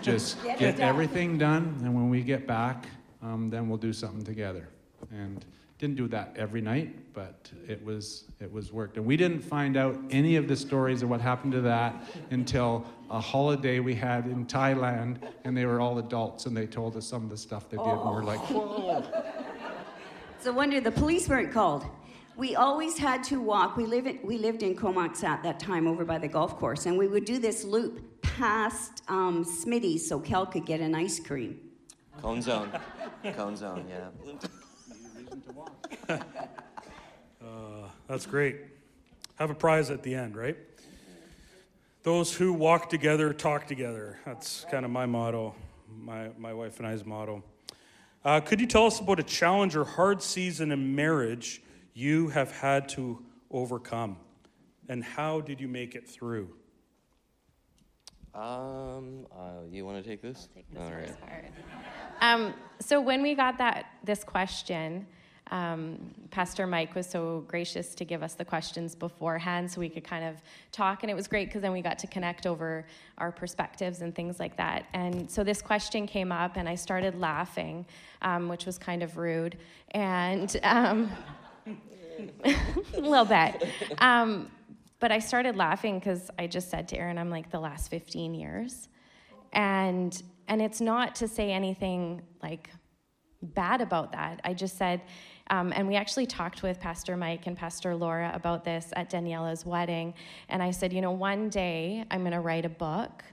Just 0.01 0.37
get 0.59 0.79
everything 0.79 1.37
done. 1.37 1.79
And 1.83 1.93
when 1.95 2.09
we 2.09 2.21
get 2.21 2.45
back, 2.45 2.85
um, 3.21 3.49
then 3.49 3.69
we'll 3.69 3.77
do 3.77 3.93
something 3.93 4.23
together. 4.23 4.67
And 5.11 5.43
didn't 5.83 5.97
do 5.97 6.07
that 6.07 6.33
every 6.37 6.61
night, 6.61 7.13
but 7.13 7.51
it 7.67 7.83
was 7.83 8.23
it 8.39 8.49
was 8.49 8.71
worked. 8.71 8.95
And 8.95 9.05
we 9.05 9.17
didn't 9.17 9.41
find 9.41 9.75
out 9.75 9.99
any 10.11 10.37
of 10.37 10.47
the 10.47 10.55
stories 10.55 11.03
of 11.03 11.09
what 11.09 11.19
happened 11.19 11.51
to 11.51 11.61
that 11.61 12.05
until 12.31 12.85
a 13.13 13.19
holiday 13.19 13.80
we 13.80 13.93
had 13.93 14.26
in 14.26 14.43
Thailand, 14.43 15.21
and 15.43 15.56
they 15.56 15.67
were 15.67 15.80
all 15.80 15.99
adults, 15.99 16.47
and 16.47 16.58
they 16.58 16.65
told 16.65 16.97
us 16.97 17.06
some 17.06 17.23
of 17.23 17.30
the 17.30 17.38
stuff 17.38 17.69
they 17.69 17.78
did, 17.78 17.86
oh. 17.86 18.08
and 18.08 18.15
we're 18.15 18.23
like, 18.23 18.39
whoa. 18.49 19.06
It's 20.36 20.47
a 20.47 20.52
wonder 20.52 20.82
the 20.82 20.91
police 20.91 21.30
weren't 21.30 21.54
called. 21.54 21.86
We 22.36 22.56
always 22.56 22.97
had 22.97 23.23
to 23.26 23.39
walk. 23.39 23.78
We, 23.78 23.86
live 23.86 24.08
in, 24.08 24.19
we 24.23 24.39
lived 24.39 24.63
in 24.63 24.76
Comox 24.76 25.23
at 25.23 25.43
that 25.43 25.60
time 25.60 25.86
over 25.86 26.04
by 26.04 26.17
the 26.17 26.28
golf 26.28 26.58
course, 26.58 26.88
and 26.88 26.97
we 26.97 27.08
would 27.08 27.23
do 27.23 27.38
this 27.38 27.63
loop 27.63 28.23
past 28.23 29.04
um, 29.08 29.45
Smitty's 29.45 30.10
so 30.10 30.19
Kel 30.19 30.47
could 30.47 30.65
get 30.65 30.80
an 30.80 30.95
ice 30.95 31.19
cream. 31.19 31.60
Cone 32.19 32.41
zone. 32.41 32.71
Cone 33.36 33.56
zone, 33.56 33.86
yeah. 33.88 34.10
uh, 37.45 37.88
that's 38.08 38.26
great. 38.26 38.58
Have 39.36 39.52
a 39.52 39.56
prize 39.56 39.91
at 39.91 40.02
the 40.02 40.15
end, 40.15 40.36
right? 40.36 40.58
Those 42.03 42.35
who 42.35 42.51
walk 42.51 42.89
together 42.89 43.31
talk 43.31 43.65
together. 43.65 44.19
That's 44.25 44.65
kind 44.69 44.83
of 44.83 44.91
my 44.91 45.05
motto, 45.05 45.55
my, 45.89 46.31
my 46.37 46.53
wife 46.53 46.79
and 46.79 46.87
I's 46.87 47.05
motto. 47.05 47.43
Uh, 48.25 48.41
could 48.41 48.59
you 48.59 48.67
tell 48.67 48.85
us 48.85 48.99
about 48.99 49.21
a 49.21 49.23
challenge 49.23 49.73
or 49.77 49.85
hard 49.85 50.21
season 50.21 50.73
in 50.73 50.95
marriage 50.95 51.61
you 51.93 52.27
have 52.27 52.51
had 52.51 52.89
to 52.89 53.23
overcome? 53.51 54.17
And 54.89 55.01
how 55.01 55.39
did 55.39 55.61
you 55.61 55.69
make 55.69 55.95
it 55.95 56.05
through? 56.05 56.49
Um, 58.35 59.25
uh, 59.31 59.61
you 59.71 59.85
want 59.85 60.03
to 60.03 60.09
take 60.09 60.21
this? 60.21 60.49
Take 60.53 60.69
this 60.71 60.81
All 60.81 60.91
right. 60.91 61.13
Um, 62.19 62.53
so 62.79 62.99
when 62.99 63.21
we 63.21 63.33
got 63.33 63.57
that 63.59 63.85
this 64.03 64.25
question, 64.25 65.07
um, 65.51 65.99
Pastor 66.32 66.65
Mike 66.65 66.95
was 66.95 67.08
so 67.08 67.43
gracious 67.47 67.93
to 67.95 68.06
give 68.06 68.23
us 68.23 68.34
the 68.34 68.45
questions 68.45 68.95
beforehand 68.95 69.69
so 69.69 69.79
we 69.79 69.89
could 69.89 70.03
kind 70.03 70.25
of 70.25 70.36
talk. 70.71 71.03
And 71.03 71.12
it 71.12 71.13
was 71.13 71.27
great 71.27 71.49
because 71.49 71.62
then 71.62 71.73
we 71.73 71.82
got 71.82 71.99
to 71.99 72.08
connect 72.08 72.47
over 72.47 72.86
our 73.17 73.32
perspectives 73.32 74.01
and 74.01 74.15
things 74.15 74.39
like 74.39 74.58
that. 74.58 74.86
And 74.93 75.29
so 75.29 75.43
this 75.43 75.62
question 75.62 76.08
came 76.08 76.32
up, 76.32 76.56
and 76.56 76.67
I 76.67 76.75
started 76.75 77.19
laughing, 77.19 77.86
um, 78.21 78.47
which 78.47 78.65
was 78.65 78.77
kind 78.77 79.03
of 79.03 79.17
rude. 79.17 79.58
And 79.91 80.60
um, 80.63 81.12
a 82.45 82.99
little 82.99 83.25
bit. 83.25 83.67
Um, 83.99 84.49
but 84.99 85.12
I 85.12 85.19
started 85.19 85.58
laughing 85.58 85.99
because 85.99 86.32
I 86.39 86.47
just 86.47 86.69
said 86.69 86.88
to 86.89 86.97
Aaron, 86.97 87.17
I'm 87.17 87.29
like, 87.29 87.51
the 87.51 87.60
last 87.60 87.89
15 87.89 88.34
years. 88.34 88.88
And 89.51 90.21
and 90.47 90.62
it's 90.62 90.82
not 90.82 91.15
to 91.15 91.27
say 91.27 91.51
anything 91.51 92.21
like 92.41 92.69
bad 93.41 93.82
about 93.82 94.12
that. 94.13 94.39
I 94.43 94.53
just 94.53 94.77
said, 94.77 95.01
um, 95.49 95.73
and 95.75 95.88
we 95.88 95.95
actually 95.95 96.25
talked 96.25 96.63
with 96.63 96.79
Pastor 96.79 97.17
Mike 97.17 97.47
and 97.47 97.58
Pastor 97.58 97.95
Laura 97.95 98.32
about 98.34 98.63
this 98.63 98.93
at 98.95 99.10
Daniela's 99.10 99.65
wedding. 99.65 100.13
And 100.49 100.63
I 100.63 100.71
said, 100.71 100.93
you 100.93 101.01
know, 101.01 101.12
one 101.12 101.49
day 101.49 102.06
I'm 102.10 102.21
going 102.21 102.32
to 102.32 102.39
write 102.39 102.65
a 102.65 102.69
book 102.69 103.23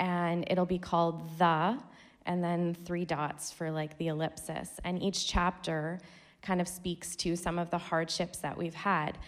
and 0.00 0.44
it'll 0.50 0.66
be 0.66 0.78
called 0.78 1.38
The, 1.38 1.78
and 2.26 2.42
then 2.42 2.74
three 2.84 3.04
dots 3.04 3.52
for 3.52 3.70
like 3.70 3.96
the 3.98 4.08
ellipsis. 4.08 4.80
And 4.84 5.00
each 5.02 5.26
chapter 5.26 6.00
kind 6.42 6.60
of 6.60 6.66
speaks 6.66 7.14
to 7.16 7.36
some 7.36 7.58
of 7.58 7.70
the 7.70 7.78
hardships 7.78 8.38
that 8.38 8.56
we've 8.56 8.74
had. 8.74 9.18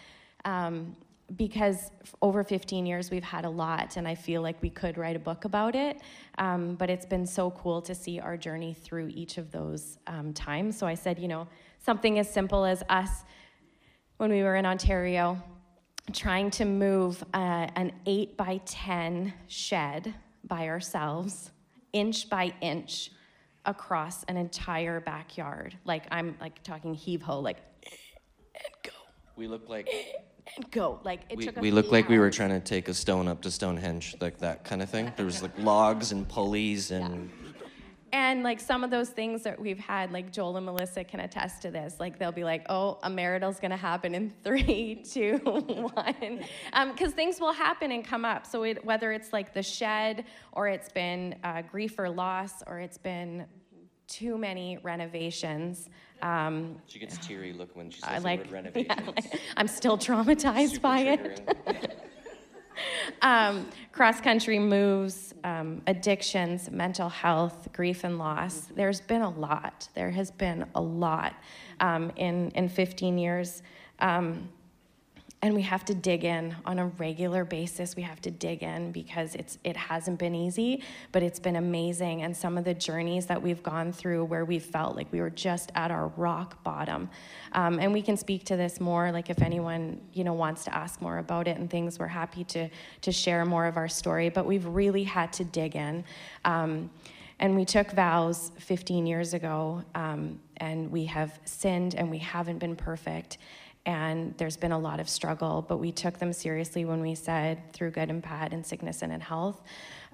Um, 0.44 0.96
because 1.36 1.90
over 2.20 2.44
15 2.44 2.84
years 2.84 3.10
we've 3.10 3.24
had 3.24 3.46
a 3.46 3.48
lot 3.48 3.96
and 3.96 4.06
i 4.06 4.14
feel 4.14 4.42
like 4.42 4.60
we 4.60 4.68
could 4.68 4.98
write 4.98 5.16
a 5.16 5.18
book 5.18 5.46
about 5.46 5.74
it 5.74 6.00
um, 6.36 6.74
but 6.74 6.90
it's 6.90 7.06
been 7.06 7.24
so 7.24 7.50
cool 7.52 7.80
to 7.80 7.94
see 7.94 8.20
our 8.20 8.36
journey 8.36 8.74
through 8.74 9.08
each 9.14 9.38
of 9.38 9.50
those 9.50 9.98
um, 10.08 10.34
times 10.34 10.76
so 10.76 10.86
i 10.86 10.94
said 10.94 11.18
you 11.18 11.28
know 11.28 11.46
something 11.82 12.18
as 12.18 12.32
simple 12.32 12.64
as 12.64 12.82
us 12.88 13.24
when 14.16 14.30
we 14.30 14.42
were 14.42 14.56
in 14.56 14.66
ontario 14.66 15.42
trying 16.12 16.50
to 16.50 16.64
move 16.64 17.22
uh, 17.32 17.68
an 17.76 17.92
8 18.06 18.36
by 18.36 18.60
10 18.64 19.32
shed 19.46 20.14
by 20.44 20.68
ourselves, 20.68 21.50
inch 21.92 22.28
by 22.28 22.52
inch, 22.60 23.10
across 23.64 24.24
an 24.24 24.36
entire 24.36 25.00
backyard. 25.00 25.76
Like 25.84 26.04
I'm 26.10 26.36
like 26.40 26.62
talking 26.62 26.94
heave 26.94 27.22
ho, 27.22 27.38
like 27.38 27.58
and 28.54 28.74
go 28.82 28.90
We 29.36 29.46
looked 29.46 29.70
like 29.70 29.88
and 30.56 30.70
go. 30.70 30.98
Like 31.04 31.20
it 31.28 31.38
we, 31.38 31.46
took. 31.46 31.56
we 31.60 31.70
looked 31.70 31.92
like 31.92 32.08
we 32.08 32.18
were 32.18 32.30
trying 32.30 32.50
to 32.50 32.60
take 32.60 32.88
a 32.88 32.94
stone 32.94 33.28
up 33.28 33.40
to 33.42 33.50
Stonehenge, 33.50 34.16
like 34.20 34.38
that 34.38 34.64
kind 34.64 34.82
of 34.82 34.90
thing. 34.90 35.12
There 35.16 35.26
was 35.26 35.42
like 35.42 35.56
logs 35.58 36.10
and 36.10 36.28
pulleys 36.28 36.90
and 36.90 37.30
And 38.12 38.42
like 38.42 38.60
some 38.60 38.84
of 38.84 38.90
those 38.90 39.08
things 39.08 39.42
that 39.44 39.58
we've 39.58 39.78
had, 39.78 40.12
like 40.12 40.30
Joel 40.30 40.58
and 40.58 40.66
Melissa 40.66 41.02
can 41.02 41.20
attest 41.20 41.62
to 41.62 41.70
this. 41.70 41.98
Like 41.98 42.18
they'll 42.18 42.30
be 42.30 42.44
like, 42.44 42.66
"Oh, 42.68 42.98
a 43.02 43.08
marital's 43.08 43.58
gonna 43.58 43.76
happen 43.76 44.14
in 44.14 44.30
three, 44.44 45.02
two, 45.10 45.38
one," 45.38 46.44
because 46.92 47.12
things 47.12 47.40
will 47.40 47.54
happen 47.54 47.90
and 47.90 48.04
come 48.04 48.24
up. 48.26 48.46
So 48.46 48.64
it, 48.64 48.84
whether 48.84 49.12
it's 49.12 49.32
like 49.32 49.54
the 49.54 49.62
shed, 49.62 50.26
or 50.52 50.68
it's 50.68 50.90
been 50.90 51.36
uh, 51.42 51.62
grief 51.62 51.98
or 51.98 52.10
loss, 52.10 52.62
or 52.66 52.80
it's 52.80 52.98
been 52.98 53.46
too 54.08 54.36
many 54.36 54.78
renovations. 54.82 55.88
Um, 56.20 56.76
she 56.86 56.98
gets 56.98 57.16
teary 57.18 57.52
look 57.52 57.74
when 57.74 57.90
she 57.90 58.00
says 58.00 58.10
I 58.10 58.18
the 58.18 58.24
like, 58.24 58.38
word 58.40 58.52
renovation. 58.52 58.94
yeah, 58.98 59.06
like, 59.06 59.40
I'm 59.56 59.68
still 59.68 59.96
traumatized 59.96 60.72
Super 60.72 60.80
by 60.80 60.98
it. 61.00 61.98
um, 63.22 63.68
cross 63.92 64.20
country 64.20 64.58
moves, 64.58 65.34
um, 65.44 65.82
addictions, 65.86 66.70
mental 66.70 67.08
health, 67.08 67.68
grief 67.72 68.04
and 68.04 68.18
loss. 68.18 68.68
There's 68.74 69.00
been 69.00 69.22
a 69.22 69.30
lot. 69.30 69.88
There 69.94 70.10
has 70.10 70.30
been 70.30 70.66
a 70.74 70.80
lot 70.80 71.34
um, 71.80 72.12
in 72.16 72.50
in 72.50 72.68
15 72.68 73.18
years. 73.18 73.62
Um, 73.98 74.48
and 75.44 75.56
we 75.56 75.62
have 75.62 75.84
to 75.84 75.94
dig 75.94 76.24
in 76.24 76.54
on 76.64 76.78
a 76.78 76.86
regular 76.86 77.44
basis. 77.44 77.96
We 77.96 78.02
have 78.02 78.20
to 78.20 78.30
dig 78.30 78.62
in 78.62 78.92
because 78.92 79.34
it's 79.34 79.58
it 79.64 79.76
hasn't 79.76 80.20
been 80.20 80.36
easy, 80.36 80.84
but 81.10 81.24
it's 81.24 81.40
been 81.40 81.56
amazing. 81.56 82.22
And 82.22 82.36
some 82.36 82.56
of 82.56 82.64
the 82.64 82.74
journeys 82.74 83.26
that 83.26 83.42
we've 83.42 83.62
gone 83.62 83.92
through, 83.92 84.24
where 84.26 84.44
we 84.44 84.60
felt 84.60 84.94
like 84.94 85.10
we 85.10 85.20
were 85.20 85.30
just 85.30 85.72
at 85.74 85.90
our 85.90 86.08
rock 86.16 86.62
bottom, 86.62 87.10
um, 87.52 87.80
and 87.80 87.92
we 87.92 88.02
can 88.02 88.16
speak 88.16 88.44
to 88.44 88.56
this 88.56 88.78
more. 88.80 89.10
Like 89.10 89.30
if 89.30 89.42
anyone 89.42 90.00
you 90.12 90.22
know 90.22 90.32
wants 90.32 90.62
to 90.64 90.74
ask 90.74 91.02
more 91.02 91.18
about 91.18 91.48
it 91.48 91.56
and 91.56 91.68
things, 91.68 91.98
we're 91.98 92.06
happy 92.06 92.44
to 92.44 92.68
to 93.00 93.10
share 93.10 93.44
more 93.44 93.66
of 93.66 93.76
our 93.76 93.88
story. 93.88 94.28
But 94.28 94.46
we've 94.46 94.66
really 94.66 95.04
had 95.04 95.32
to 95.34 95.44
dig 95.44 95.74
in. 95.74 96.04
Um, 96.44 96.88
and 97.40 97.56
we 97.56 97.64
took 97.64 97.90
vows 97.90 98.52
15 98.60 99.04
years 99.04 99.34
ago, 99.34 99.82
um, 99.96 100.38
and 100.58 100.92
we 100.92 101.06
have 101.06 101.40
sinned 101.44 101.96
and 101.96 102.08
we 102.08 102.18
haven't 102.18 102.58
been 102.58 102.76
perfect 102.76 103.38
and 103.84 104.34
there's 104.38 104.56
been 104.56 104.72
a 104.72 104.78
lot 104.78 105.00
of 105.00 105.08
struggle, 105.08 105.64
but 105.66 105.78
we 105.78 105.90
took 105.90 106.18
them 106.18 106.32
seriously 106.32 106.84
when 106.84 107.00
we 107.00 107.14
said 107.14 107.72
through 107.72 107.90
good 107.90 108.10
and 108.10 108.22
bad 108.22 108.52
and 108.52 108.64
sickness 108.64 109.02
and 109.02 109.12
in 109.12 109.20
health, 109.20 109.60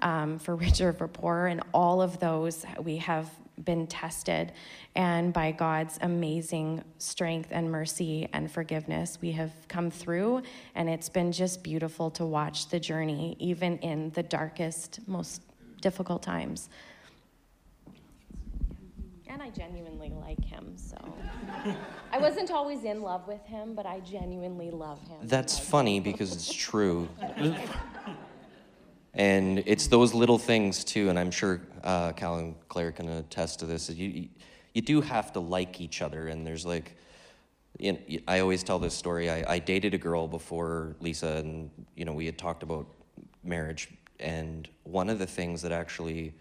um, 0.01 0.39
for 0.39 0.57
richer, 0.57 0.93
for 0.93 1.09
poorer, 1.09 1.49
and 1.49 1.63
all 1.75 2.01
of 2.01 2.19
those 2.19 2.65
we 2.83 2.97
have 2.97 3.31
been 3.65 3.87
tested. 3.87 4.53
And 4.95 5.33
by 5.33 5.53
God's 5.53 5.99
amazing 6.01 6.83
strength 6.99 7.51
and 7.53 7.71
mercy 7.71 8.29
and 8.33 8.51
forgiveness, 8.51 9.19
we 9.21 9.33
have 9.33 9.53
come 9.69 9.91
through, 9.91 10.43
and 10.75 10.89
it's 10.89 11.09
been 11.09 11.33
just 11.33 11.63
beautiful 11.63 12.11
to 12.13 12.25
watch 12.25 12.69
the 12.69 12.81
journey, 12.81 13.37
even 13.39 13.79
in 13.79 14.11
the 14.11 14.23
darkest, 14.23 15.01
most 15.07 15.43
difficult 15.81 16.23
times. 16.23 16.69
And 19.27 19.43
I 19.43 19.51
genuinely 19.51 20.11
like 20.11 20.43
him, 20.43 20.73
so. 20.77 20.97
I 22.13 22.19
wasn't 22.19 22.51
always 22.51 22.85
in 22.85 23.03
love 23.03 23.29
with 23.29 23.45
him, 23.47 23.75
but 23.75 23.87
I 23.87 24.01
genuinely 24.01 24.71
love 24.71 25.01
him. 25.09 25.19
That's 25.23 25.59
funny 25.59 26.01
because 26.01 26.35
it's 26.35 26.53
true. 26.53 27.09
and 29.15 29.63
it's 29.67 29.87
those 29.89 30.15
little 30.15 30.39
things 30.39 30.85
too, 30.85 31.11
and 31.11 31.19
I'm 31.19 31.31
sure 31.31 31.61
uh, 31.85 32.13
Cal 32.13 32.37
and 32.37 32.55
Claire 32.69 32.93
can 32.93 33.09
attest 33.09 33.61
to 33.61 33.67
this. 33.67 33.91
You, 33.91 34.09
you, 34.09 34.29
you 34.75 34.83
do 34.83 35.01
have 35.01 35.33
to 35.35 35.41
like 35.41 35.81
each 35.81 36.03
other, 36.03 36.29
and 36.29 36.47
there's 36.47 36.65
like, 36.65 36.97
you 37.79 37.93
know, 37.93 37.99
I 38.27 38.41
always 38.41 38.63
tell 38.63 38.79
this 38.79 38.95
story. 38.95 39.31
I, 39.31 39.55
I 39.55 39.59
dated 39.59 39.95
a 39.95 39.99
girl 39.99 40.27
before 40.27 40.97
Lisa, 41.01 41.37
and 41.37 41.71
you 41.95 42.05
know 42.05 42.13
we 42.13 42.27
had 42.27 42.39
talked 42.39 42.63
about 42.63 42.87
marriage, 43.45 43.91
and 44.19 44.69
one 44.85 45.11
of 45.11 45.19
the 45.19 45.27
things 45.27 45.63
that 45.63 45.73
actually 45.73 46.33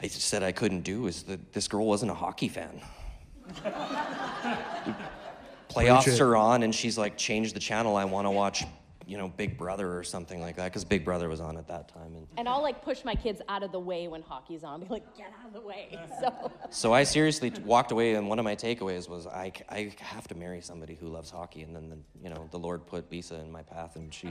I 0.00 0.08
said 0.08 0.42
I 0.42 0.52
couldn't 0.52 0.82
do 0.82 1.06
is 1.06 1.22
that 1.24 1.52
this 1.52 1.68
girl 1.68 1.86
wasn't 1.86 2.10
a 2.10 2.14
hockey 2.14 2.48
fan. 2.48 2.80
Playoffs 5.68 6.06
it. 6.08 6.20
are 6.20 6.36
on, 6.36 6.62
and 6.62 6.74
she's 6.74 6.96
like, 6.98 7.16
change 7.16 7.52
the 7.52 7.60
channel. 7.60 7.96
I 7.96 8.04
want 8.04 8.26
to 8.26 8.30
watch, 8.30 8.62
you 9.06 9.18
know, 9.18 9.28
Big 9.28 9.58
Brother 9.58 9.98
or 9.98 10.04
something 10.04 10.40
like 10.40 10.54
that, 10.56 10.64
because 10.66 10.84
Big 10.84 11.04
Brother 11.04 11.28
was 11.28 11.40
on 11.40 11.56
at 11.56 11.66
that 11.68 11.88
time. 11.88 12.14
And 12.14 12.26
And 12.36 12.48
I'll 12.48 12.62
like 12.62 12.82
push 12.84 13.04
my 13.04 13.14
kids 13.16 13.40
out 13.48 13.62
of 13.64 13.72
the 13.72 13.80
way 13.80 14.06
when 14.06 14.22
hockey's 14.22 14.62
on. 14.62 14.80
Be 14.80 14.86
like, 14.88 15.16
get 15.16 15.32
out 15.40 15.48
of 15.48 15.52
the 15.52 15.60
way. 15.66 15.98
So 16.20 16.52
so 16.70 16.92
I 16.92 17.02
seriously 17.02 17.50
t- 17.50 17.60
walked 17.62 17.90
away, 17.92 18.14
and 18.14 18.28
one 18.28 18.38
of 18.38 18.44
my 18.44 18.54
takeaways 18.54 19.08
was 19.08 19.26
I, 19.26 19.52
c- 19.56 19.64
I 19.68 19.92
have 19.98 20.28
to 20.28 20.34
marry 20.36 20.60
somebody 20.60 20.94
who 20.94 21.08
loves 21.08 21.30
hockey. 21.30 21.62
And 21.62 21.74
then, 21.74 21.88
the, 21.88 21.98
you 22.22 22.28
know, 22.32 22.46
the 22.52 22.58
Lord 22.58 22.86
put 22.86 23.10
Lisa 23.10 23.36
in 23.40 23.50
my 23.50 23.62
path, 23.62 23.96
and 23.96 24.12
she, 24.14 24.28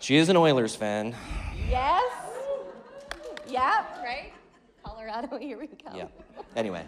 she 0.00 0.16
is 0.16 0.28
an 0.30 0.36
Oilers 0.36 0.74
fan. 0.74 1.14
yes, 1.68 2.12
yep, 3.48 3.98
right. 4.02 4.32
Colorado, 4.84 5.38
here 5.38 5.58
we 5.58 5.66
go. 5.68 5.94
Yeah. 5.94 6.06
Anyway, 6.56 6.84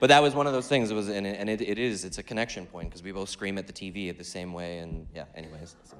but 0.00 0.08
that 0.08 0.22
was 0.22 0.34
one 0.34 0.46
of 0.46 0.52
those 0.52 0.68
things. 0.68 0.90
It 0.90 0.94
was, 0.94 1.08
and 1.08 1.26
it, 1.26 1.36
and 1.38 1.48
it, 1.48 1.60
it 1.60 1.78
is. 1.78 2.04
It's 2.04 2.18
a 2.18 2.22
connection 2.22 2.66
point 2.66 2.90
because 2.90 3.02
we 3.02 3.12
both 3.12 3.28
scream 3.28 3.58
at 3.58 3.66
the 3.66 3.72
TV 3.72 4.08
at 4.08 4.18
the 4.18 4.24
same 4.24 4.52
way, 4.52 4.78
and 4.78 5.06
yeah. 5.14 5.24
Anyways. 5.34 5.76
So. 5.84 5.96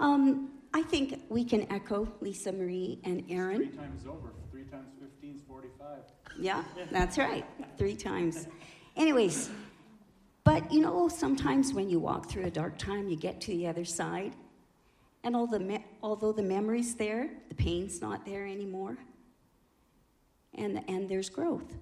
Um, 0.00 0.50
I 0.74 0.82
think 0.82 1.22
we 1.28 1.44
can 1.44 1.70
echo 1.70 2.08
Lisa 2.20 2.50
Marie 2.50 2.98
and 3.04 3.22
Aaron. 3.30 3.68
Three 3.68 3.76
times 3.76 4.06
over. 4.06 4.32
Three 4.50 4.64
times 4.64 4.88
15 5.00 5.36
is 5.36 5.42
45. 5.46 5.98
Yeah, 6.40 6.64
that's 6.90 7.18
right. 7.18 7.44
Three 7.78 7.94
times. 7.94 8.48
Anyways, 8.96 9.50
but 10.44 10.72
you 10.72 10.80
know, 10.80 11.08
sometimes 11.08 11.72
when 11.72 11.88
you 11.88 12.00
walk 12.00 12.28
through 12.28 12.44
a 12.44 12.50
dark 12.50 12.78
time, 12.78 13.08
you 13.08 13.16
get 13.16 13.40
to 13.42 13.52
the 13.52 13.66
other 13.66 13.84
side, 13.84 14.34
and 15.24 15.36
all 15.36 15.46
the 15.46 15.60
me- 15.60 15.84
although 16.02 16.32
the 16.32 16.42
memory's 16.42 16.94
there, 16.94 17.30
the 17.48 17.54
pain's 17.54 18.00
not 18.00 18.24
there 18.24 18.46
anymore, 18.46 18.96
and 20.54 20.82
and 20.88 21.08
there's 21.08 21.28
growth. 21.28 21.74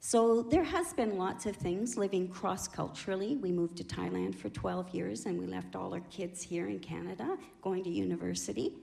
So 0.00 0.42
there 0.42 0.62
has 0.62 0.92
been 0.92 1.18
lots 1.18 1.44
of 1.46 1.56
things 1.56 1.96
living 1.96 2.28
cross 2.28 2.68
culturally. 2.68 3.36
We 3.36 3.50
moved 3.50 3.76
to 3.78 3.84
Thailand 3.84 4.36
for 4.36 4.48
12 4.48 4.90
years, 4.90 5.26
and 5.26 5.38
we 5.38 5.46
left 5.46 5.74
all 5.74 5.92
our 5.92 6.00
kids 6.08 6.40
here 6.40 6.68
in 6.68 6.78
Canada, 6.78 7.36
going 7.62 7.82
to 7.84 7.90
university. 7.90 8.74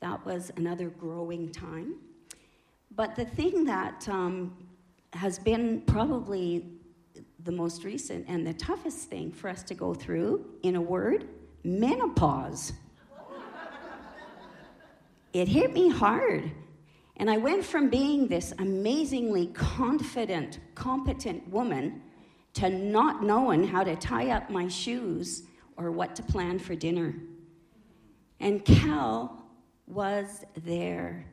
That 0.00 0.24
was 0.24 0.50
another 0.56 0.88
growing 0.88 1.52
time. 1.52 1.96
But 2.90 3.16
the 3.16 3.24
thing 3.24 3.64
that 3.64 4.08
um, 4.08 4.56
has 5.12 5.38
been 5.38 5.82
probably 5.82 6.66
the 7.44 7.52
most 7.52 7.84
recent 7.84 8.24
and 8.28 8.46
the 8.46 8.54
toughest 8.54 9.08
thing 9.08 9.30
for 9.30 9.48
us 9.48 9.62
to 9.64 9.74
go 9.74 9.92
through, 9.94 10.44
in 10.62 10.76
a 10.76 10.80
word, 10.80 11.28
menopause. 11.64 12.72
it 15.32 15.48
hit 15.48 15.72
me 15.72 15.90
hard. 15.90 16.50
And 17.16 17.30
I 17.30 17.36
went 17.36 17.64
from 17.64 17.90
being 17.90 18.26
this 18.26 18.52
amazingly 18.58 19.48
confident, 19.48 20.58
competent 20.74 21.46
woman 21.48 22.02
to 22.54 22.68
not 22.68 23.22
knowing 23.22 23.66
how 23.66 23.84
to 23.84 23.96
tie 23.96 24.30
up 24.30 24.50
my 24.50 24.68
shoes 24.68 25.44
or 25.76 25.90
what 25.90 26.16
to 26.16 26.22
plan 26.22 26.58
for 26.58 26.74
dinner. 26.74 27.14
And 28.40 28.64
Cal 28.64 29.46
was 29.86 30.44
there 30.64 31.26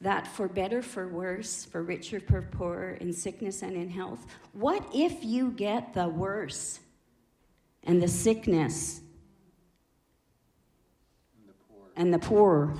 that 0.00 0.26
for 0.28 0.46
better, 0.46 0.80
for 0.80 1.08
worse, 1.08 1.64
for 1.64 1.82
richer, 1.82 2.20
for 2.20 2.42
poorer, 2.42 2.92
in 3.00 3.12
sickness 3.12 3.62
and 3.62 3.76
in 3.76 3.88
health, 3.88 4.26
what 4.52 4.86
if 4.94 5.24
you 5.24 5.50
get 5.50 5.92
the 5.92 6.08
worse 6.08 6.78
and 7.82 8.00
the 8.00 8.06
sickness 8.06 9.00
and 11.96 12.14
the 12.14 12.18
poor? 12.18 12.74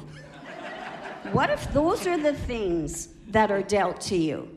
What 1.32 1.50
if 1.50 1.72
those 1.72 2.06
are 2.06 2.18
the 2.18 2.34
things 2.34 3.08
that 3.28 3.50
are 3.50 3.62
dealt 3.62 4.00
to 4.02 4.16
you? 4.16 4.48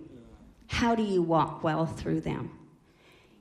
How 0.67 0.95
do 0.95 1.03
you 1.03 1.22
walk 1.22 1.63
well 1.63 1.86
through 1.86 2.22
them? 2.22 2.51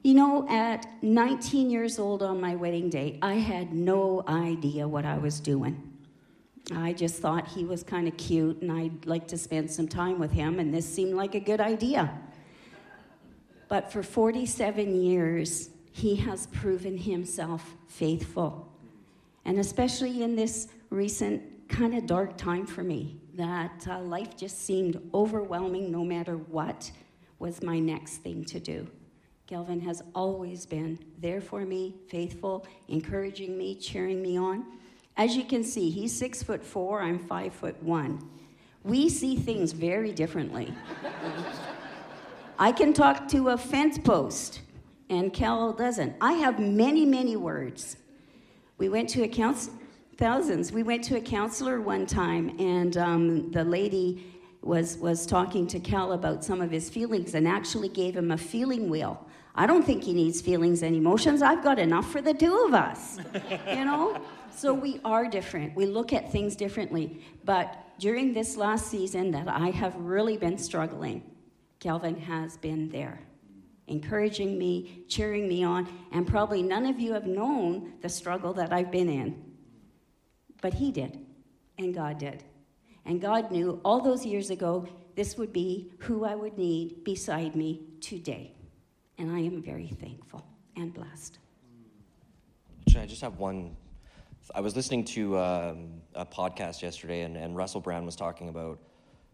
You 0.03 0.15
know, 0.15 0.49
at 0.49 0.87
19 1.03 1.71
years 1.71 1.99
old 1.99 2.23
on 2.23 2.41
my 2.41 2.57
wedding 2.57 2.89
day, 2.89 3.19
I 3.21 3.35
had 3.35 3.73
no 3.73 4.25
idea 4.27 4.89
what 4.89 5.05
I 5.05 5.19
was 5.19 5.41
doing. 5.41 5.91
I 6.75 6.93
just 6.93 7.21
thought 7.21 7.49
he 7.49 7.65
was 7.65 7.83
kind 7.83 8.09
of 8.09 8.17
cute 8.17 8.63
and 8.63 8.71
I'd 8.73 9.05
like 9.05 9.29
to 9.29 9.39
spend 9.39 9.71
some 9.71 9.89
time 9.89 10.19
with 10.19 10.33
him, 10.33 10.59
and 10.59 10.73
this 10.73 10.91
seemed 10.91 11.15
like 11.15 11.35
a 11.35 11.41
good 11.41 11.61
idea. 11.61 12.13
But 13.69 13.93
for 13.93 14.03
47 14.03 15.01
years, 15.01 15.71
he 15.93 16.17
has 16.17 16.47
proven 16.49 16.97
himself 16.97 17.75
faithful. 17.89 18.73
And 19.45 19.59
especially 19.59 20.23
in 20.23 20.35
this 20.35 20.69
recent 20.91 21.43
kind 21.69 21.95
of 21.95 22.07
dark 22.07 22.37
time 22.37 22.67
for 22.67 22.83
me, 22.83 23.20
that 23.35 23.87
uh, 23.89 24.01
life 24.01 24.37
just 24.37 24.65
seemed 24.65 25.01
overwhelming 25.15 25.91
no 25.91 26.05
matter 26.05 26.37
what 26.37 26.91
was 27.39 27.63
my 27.63 27.79
next 27.79 28.19
thing 28.19 28.45
to 28.47 28.61
do. 28.61 28.87
Kelvin 29.47 29.81
has 29.81 30.03
always 30.15 30.65
been 30.67 30.99
there 31.19 31.41
for 31.41 31.63
me, 31.65 31.97
faithful, 32.09 32.67
encouraging 32.89 33.59
me, 33.59 33.75
cheering 33.75 34.23
me 34.23 34.39
on. 34.39 34.65
As 35.17 35.37
you 35.37 35.45
can 35.45 35.65
see, 35.65 35.91
he's 35.91 36.17
six 36.17 36.43
foot 36.43 36.65
four, 36.65 37.03
I'm 37.03 37.19
five 37.19 37.53
foot 37.53 37.83
one. 37.83 38.29
We 38.85 39.09
see 39.09 39.37
things 39.37 39.73
very 39.73 40.13
differently. 40.13 40.73
I 42.59 42.73
can 42.73 42.93
talk 42.93 43.27
to 43.29 43.49
a 43.49 43.57
fence 43.57 43.99
post, 43.99 44.61
and 45.09 45.33
Cal 45.33 45.73
doesn't. 45.73 46.15
I 46.21 46.35
have 46.35 46.59
many, 46.59 47.05
many 47.05 47.37
words. 47.37 47.97
We 48.79 48.89
went 48.89 49.09
to 49.11 49.23
a 49.23 49.29
counsel, 49.29 49.75
thousands. 50.21 50.71
We 50.71 50.83
went 50.83 51.03
to 51.05 51.17
a 51.17 51.21
counselor 51.21 51.81
one 51.81 52.05
time, 52.05 52.55
and 52.61 52.97
um, 52.99 53.51
the 53.51 53.65
lady 53.65 54.31
was 54.61 54.99
was 54.99 55.25
talking 55.25 55.67
to 55.69 55.81
Cal 55.81 56.13
about 56.13 56.45
some 56.45 56.61
of 56.61 56.71
his 56.71 56.91
feelings, 56.91 57.35
and 57.35 57.49
actually 57.49 57.89
gave 57.89 58.17
him 58.17 58.31
a 58.31 58.37
feeling 58.37 58.91
wheel. 58.91 59.27
I 59.55 59.67
don't 59.67 59.83
think 59.83 60.05
he 60.05 60.13
needs 60.13 60.41
feelings 60.43 60.83
and 60.83 60.95
emotions. 60.95 61.43
I've 61.43 61.65
got 61.65 61.79
enough 61.79 62.13
for 62.13 62.21
the 62.21 62.35
two 62.35 62.65
of 62.67 62.75
us, 62.75 63.19
you 63.69 63.85
know? 63.85 64.21
So 64.55 64.73
we 64.73 65.01
are 65.05 65.27
different. 65.27 65.75
We 65.75 65.87
look 65.87 66.13
at 66.13 66.31
things 66.31 66.55
differently. 66.55 67.25
But 67.45 67.77
during 67.99 68.33
this 68.33 68.57
last 68.57 68.89
season 68.89 69.33
that 69.33 69.49
I 69.49 69.71
have 69.71 69.97
really 69.97 70.37
been 70.37 70.57
struggling, 70.57 71.23
Kelvin 71.81 72.17
has 72.21 72.59
been 72.59 72.91
there, 72.91 73.21
encouraging 73.89 74.57
me, 74.57 75.05
cheering 75.09 75.49
me 75.49 75.65
on, 75.65 75.89
and 76.13 76.27
probably 76.27 76.63
none 76.63 76.87
of 76.87 77.01
you 77.01 77.13
have 77.13 77.27
known 77.27 77.95
the 78.03 78.09
struggle 78.09 78.53
that 78.53 78.73
I've 78.73 78.93
been 78.93 79.09
in. 79.09 79.50
But 80.61 80.75
he 80.75 80.93
did, 80.93 81.19
and 81.79 81.95
God 81.95 82.19
did. 82.19 82.45
And 83.05 83.21
God 83.21 83.51
knew 83.51 83.81
all 83.85 84.01
those 84.01 84.27
years 84.27 84.51
ago 84.51 84.87
this 85.17 85.37
would 85.37 85.53
be 85.53 85.93
who 85.99 86.25
I 86.25 86.35
would 86.35 86.57
need 86.57 87.05
beside 87.05 87.57
me 87.57 87.83
today 88.01 88.55
and 89.21 89.31
I 89.31 89.41
am 89.41 89.63
very 89.63 89.89
thankful 90.01 90.43
and 90.77 90.95
blessed. 90.95 91.39
I 92.97 93.07
just 93.07 93.21
have 93.21 93.39
one? 93.39 93.77
I 94.55 94.61
was 94.61 94.75
listening 94.75 95.05
to 95.05 95.39
um, 95.39 95.91
a 96.15 96.25
podcast 96.27 96.83
yesterday, 96.83 97.23
and, 97.23 97.37
and, 97.37 97.55
Russell 97.57 97.81
Brown 97.81 98.05
was 98.05 98.17
talking 98.17 98.49
about. 98.49 98.79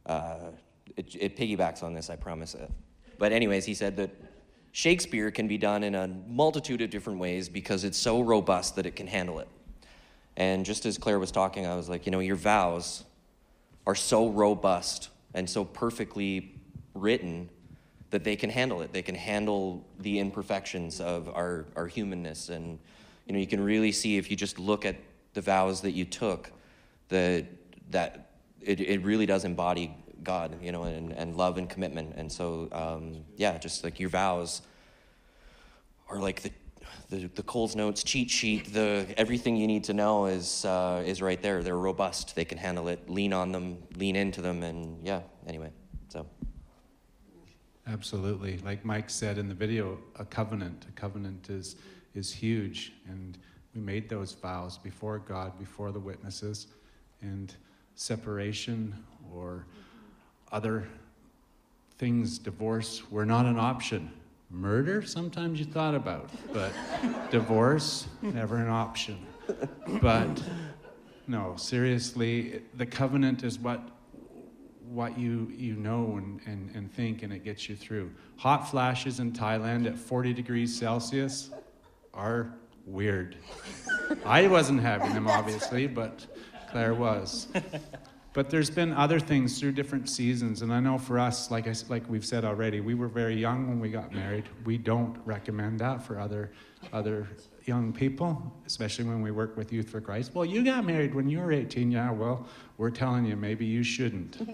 Uh, 0.04 0.50
it, 0.96 1.16
it 1.18 1.36
piggybacks 1.36 1.82
on 1.82 1.94
this, 1.94 2.10
I 2.10 2.16
promise 2.16 2.54
it. 2.54 2.70
But 3.18 3.32
anyways, 3.32 3.64
he 3.64 3.74
said 3.74 3.96
that 3.96 4.10
Shakespeare 4.72 5.30
can 5.30 5.48
be 5.48 5.56
done 5.56 5.82
in 5.84 5.94
a 5.94 6.06
multitude 6.28 6.82
of 6.82 6.90
different 6.90 7.18
ways 7.18 7.48
because 7.48 7.82
it's 7.82 7.96
so 7.96 8.20
robust 8.20 8.76
that 8.76 8.86
it 8.86 8.94
can 8.94 9.06
handle 9.06 9.38
it. 9.38 9.48
And 10.36 10.64
just 10.64 10.84
as 10.86 10.98
Claire 10.98 11.18
was 11.18 11.30
talking, 11.30 11.66
I 11.66 11.74
was 11.76 11.88
like, 11.88 12.06
you 12.06 12.12
know, 12.12 12.20
your 12.20 12.36
vows 12.36 13.04
are 13.86 13.94
so 13.94 14.28
robust 14.28 15.08
and 15.34 15.48
so 15.48 15.64
perfectly 15.64 16.54
written 16.94 17.48
that 18.10 18.24
they 18.24 18.36
can 18.36 18.50
handle 18.50 18.82
it. 18.82 18.92
They 18.92 19.02
can 19.02 19.14
handle 19.14 19.84
the 19.98 20.18
imperfections 20.18 21.00
of 21.00 21.28
our, 21.28 21.66
our 21.74 21.86
humanness. 21.86 22.48
And, 22.48 22.78
you 23.26 23.32
know, 23.32 23.38
you 23.38 23.46
can 23.46 23.60
really 23.60 23.92
see 23.92 24.16
if 24.16 24.30
you 24.30 24.36
just 24.36 24.58
look 24.58 24.84
at 24.84 24.96
the 25.34 25.40
vows 25.40 25.80
that 25.82 25.92
you 25.92 26.04
took, 26.04 26.52
the, 27.08 27.46
that 27.90 28.30
it, 28.60 28.80
it 28.80 29.02
really 29.02 29.26
does 29.26 29.44
embody 29.44 29.94
God, 30.22 30.56
you 30.62 30.72
know, 30.72 30.84
and, 30.84 31.12
and 31.12 31.36
love 31.36 31.56
and 31.56 31.68
commitment. 31.68 32.14
And 32.16 32.30
so, 32.30 32.68
um, 32.72 33.24
yeah, 33.36 33.58
just 33.58 33.84
like 33.84 34.00
your 34.00 34.08
vows 34.08 34.62
are 36.08 36.18
like 36.18 36.42
the, 36.42 36.50
the, 37.08 37.30
the 37.34 37.42
Coles 37.42 37.76
Notes 37.76 38.02
cheat 38.02 38.30
sheet. 38.30 38.72
The 38.72 39.06
everything 39.16 39.56
you 39.56 39.66
need 39.66 39.84
to 39.84 39.94
know 39.94 40.26
is 40.26 40.64
uh, 40.64 41.02
is 41.06 41.22
right 41.22 41.40
there. 41.40 41.62
They're 41.62 41.76
robust. 41.76 42.34
They 42.34 42.44
can 42.44 42.58
handle 42.58 42.88
it. 42.88 43.08
Lean 43.08 43.32
on 43.32 43.52
them. 43.52 43.78
Lean 43.96 44.16
into 44.16 44.40
them. 44.40 44.62
And 44.62 45.06
yeah. 45.06 45.20
Anyway, 45.46 45.70
so. 46.08 46.26
Absolutely. 47.88 48.58
Like 48.58 48.84
Mike 48.84 49.08
said 49.08 49.38
in 49.38 49.48
the 49.48 49.54
video, 49.54 49.98
a 50.18 50.24
covenant. 50.24 50.86
A 50.88 50.92
covenant 51.00 51.50
is, 51.50 51.76
is 52.14 52.32
huge. 52.32 52.92
And 53.08 53.38
we 53.74 53.80
made 53.80 54.08
those 54.08 54.32
vows 54.32 54.76
before 54.76 55.20
God, 55.20 55.56
before 55.58 55.92
the 55.92 56.00
witnesses. 56.00 56.66
And 57.22 57.54
separation 57.94 58.94
or 59.32 59.66
other 60.50 60.88
things, 61.98 62.38
divorce, 62.38 63.08
were 63.10 63.24
not 63.24 63.46
an 63.46 63.58
option. 63.58 64.10
Murder, 64.50 65.02
sometimes 65.02 65.58
you 65.58 65.64
thought 65.64 65.94
about, 65.94 66.30
but 66.52 66.72
divorce, 67.30 68.06
never 68.22 68.56
an 68.56 68.68
option. 68.68 69.18
But 70.00 70.42
no, 71.26 71.54
seriously, 71.56 72.62
the 72.74 72.86
covenant 72.86 73.42
is 73.42 73.58
what 73.58 73.80
what 74.88 75.18
you, 75.18 75.52
you 75.56 75.74
know 75.74 76.16
and, 76.16 76.40
and, 76.46 76.74
and 76.74 76.92
think, 76.92 77.22
and 77.24 77.32
it 77.32 77.44
gets 77.44 77.68
you 77.68 77.74
through. 77.74 78.10
Hot 78.36 78.70
flashes 78.70 79.18
in 79.18 79.32
Thailand 79.32 79.86
at 79.86 79.98
40 79.98 80.32
degrees 80.32 80.76
Celsius 80.78 81.50
are 82.14 82.54
weird. 82.86 83.36
I 84.24 84.46
wasn't 84.46 84.80
having 84.80 85.12
them, 85.12 85.26
obviously, 85.26 85.86
but 85.88 86.26
Claire 86.70 86.94
was. 86.94 87.48
But 88.36 88.50
there's 88.50 88.68
been 88.68 88.92
other 88.92 89.18
things 89.18 89.58
through 89.58 89.72
different 89.72 90.10
seasons, 90.10 90.60
and 90.60 90.70
I 90.70 90.78
know 90.78 90.98
for 90.98 91.18
us, 91.18 91.50
like 91.50 91.66
I, 91.66 91.72
like 91.88 92.06
we've 92.06 92.24
said 92.24 92.44
already, 92.44 92.80
we 92.80 92.92
were 92.92 93.08
very 93.08 93.34
young 93.34 93.66
when 93.66 93.80
we 93.80 93.88
got 93.88 94.12
married. 94.12 94.44
We 94.66 94.76
don't 94.76 95.16
recommend 95.24 95.78
that 95.78 96.02
for 96.02 96.20
other 96.20 96.50
other 96.92 97.26
young 97.64 97.94
people, 97.94 98.52
especially 98.66 99.06
when 99.06 99.22
we 99.22 99.30
work 99.30 99.56
with 99.56 99.72
Youth 99.72 99.88
for 99.88 100.02
Christ. 100.02 100.32
Well, 100.34 100.44
you 100.44 100.62
got 100.62 100.84
married 100.84 101.14
when 101.14 101.30
you 101.30 101.38
were 101.38 101.50
18. 101.50 101.90
Yeah, 101.90 102.10
well, 102.10 102.46
we're 102.76 102.90
telling 102.90 103.24
you, 103.24 103.36
maybe 103.36 103.64
you 103.64 103.82
shouldn't. 103.82 104.36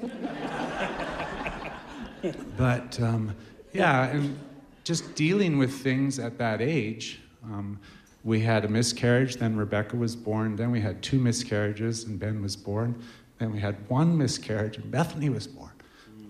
but 2.56 3.00
um, 3.00 3.34
yeah, 3.72 4.10
and 4.10 4.38
just 4.84 5.16
dealing 5.16 5.58
with 5.58 5.72
things 5.72 6.20
at 6.20 6.38
that 6.38 6.62
age. 6.62 7.20
Um, 7.42 7.80
we 8.24 8.38
had 8.38 8.64
a 8.64 8.68
miscarriage, 8.68 9.36
then 9.36 9.56
Rebecca 9.56 9.96
was 9.96 10.14
born, 10.14 10.54
then 10.54 10.70
we 10.70 10.80
had 10.80 11.02
two 11.02 11.18
miscarriages, 11.18 12.04
and 12.04 12.20
Ben 12.20 12.40
was 12.40 12.54
born. 12.54 13.02
Then 13.42 13.52
we 13.52 13.60
had 13.60 13.76
one 13.88 14.16
miscarriage, 14.16 14.76
and 14.76 14.90
Bethany 14.90 15.28
was 15.28 15.46
born. 15.46 15.72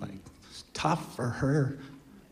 Like, 0.01 0.11
tough 0.73 1.15
for 1.15 1.29
her, 1.29 1.79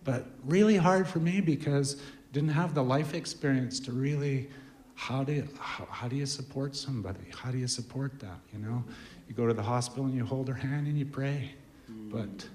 but 0.05 0.27
really 0.45 0.77
hard 0.77 1.07
for 1.07 1.19
me 1.19 1.41
because 1.41 2.01
didn't 2.33 2.51
have 2.51 2.75
the 2.75 2.83
life 2.83 3.15
experience 3.15 3.79
to 3.81 3.93
really 3.93 4.49
how 4.95 5.25
do 5.25 5.33
you, 5.33 5.49
how, 5.59 5.87
how, 5.91 6.09
do 6.09 6.17
you 6.17 6.27
support 6.27 6.77
somebody? 6.77 7.21
How 7.35 7.51
do 7.51 7.59
you 7.59 7.67
support 7.67 8.19
that 8.21 8.39
you 8.53 8.59
know? 8.59 8.85
You 9.29 9.35
go 9.35 9.47
to 9.47 9.55
the 9.55 9.63
hospital 9.63 10.05
and 10.05 10.15
you 10.15 10.25
hold 10.25 10.47
her 10.49 10.55
hand 10.55 10.87
and 10.87 10.99
you 10.99 11.07
pray. 11.07 11.53
But 11.89 12.47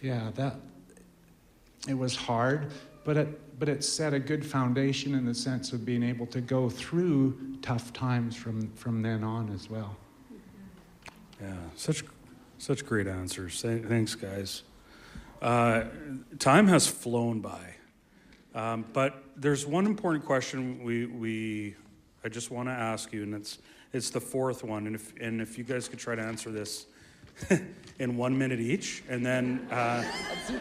yeah 0.00 0.30
that 0.34 0.56
it 1.88 1.94
was 1.94 2.14
hard 2.14 2.70
but 3.04 3.16
it 3.16 3.58
but 3.58 3.68
it 3.68 3.82
set 3.82 4.12
a 4.12 4.18
good 4.18 4.44
foundation 4.44 5.14
in 5.14 5.24
the 5.24 5.34
sense 5.34 5.72
of 5.72 5.84
being 5.84 6.02
able 6.02 6.26
to 6.26 6.40
go 6.40 6.68
through 6.68 7.56
tough 7.62 7.92
times 7.92 8.36
from 8.36 8.70
from 8.72 9.02
then 9.02 9.24
on 9.24 9.50
as 9.52 9.70
well 9.70 9.96
yeah. 11.40 11.54
Such 11.76 12.04
such 12.58 12.86
great 12.86 13.06
answers. 13.06 13.60
Thanks 13.62 14.14
guys. 14.14 14.62
Uh, 15.42 15.84
time 16.38 16.66
has 16.68 16.86
flown 16.86 17.40
by. 17.40 17.74
Um, 18.54 18.86
but 18.94 19.22
there's 19.36 19.66
one 19.66 19.84
important 19.84 20.24
question 20.24 20.82
we, 20.82 21.04
we 21.04 21.74
I 22.24 22.28
just 22.28 22.50
want 22.50 22.68
to 22.68 22.72
ask 22.72 23.12
you, 23.12 23.22
and 23.22 23.34
it's 23.34 23.58
it's 23.92 24.10
the 24.10 24.20
fourth 24.20 24.64
one, 24.64 24.86
and 24.86 24.96
if 24.96 25.12
and 25.20 25.42
if 25.42 25.58
you 25.58 25.64
guys 25.64 25.88
could 25.88 25.98
try 25.98 26.14
to 26.14 26.22
answer 26.22 26.50
this 26.50 26.86
in 27.98 28.16
one 28.16 28.36
minute 28.36 28.58
each, 28.58 29.04
and 29.10 29.24
then 29.24 29.68
uh, 29.70 30.02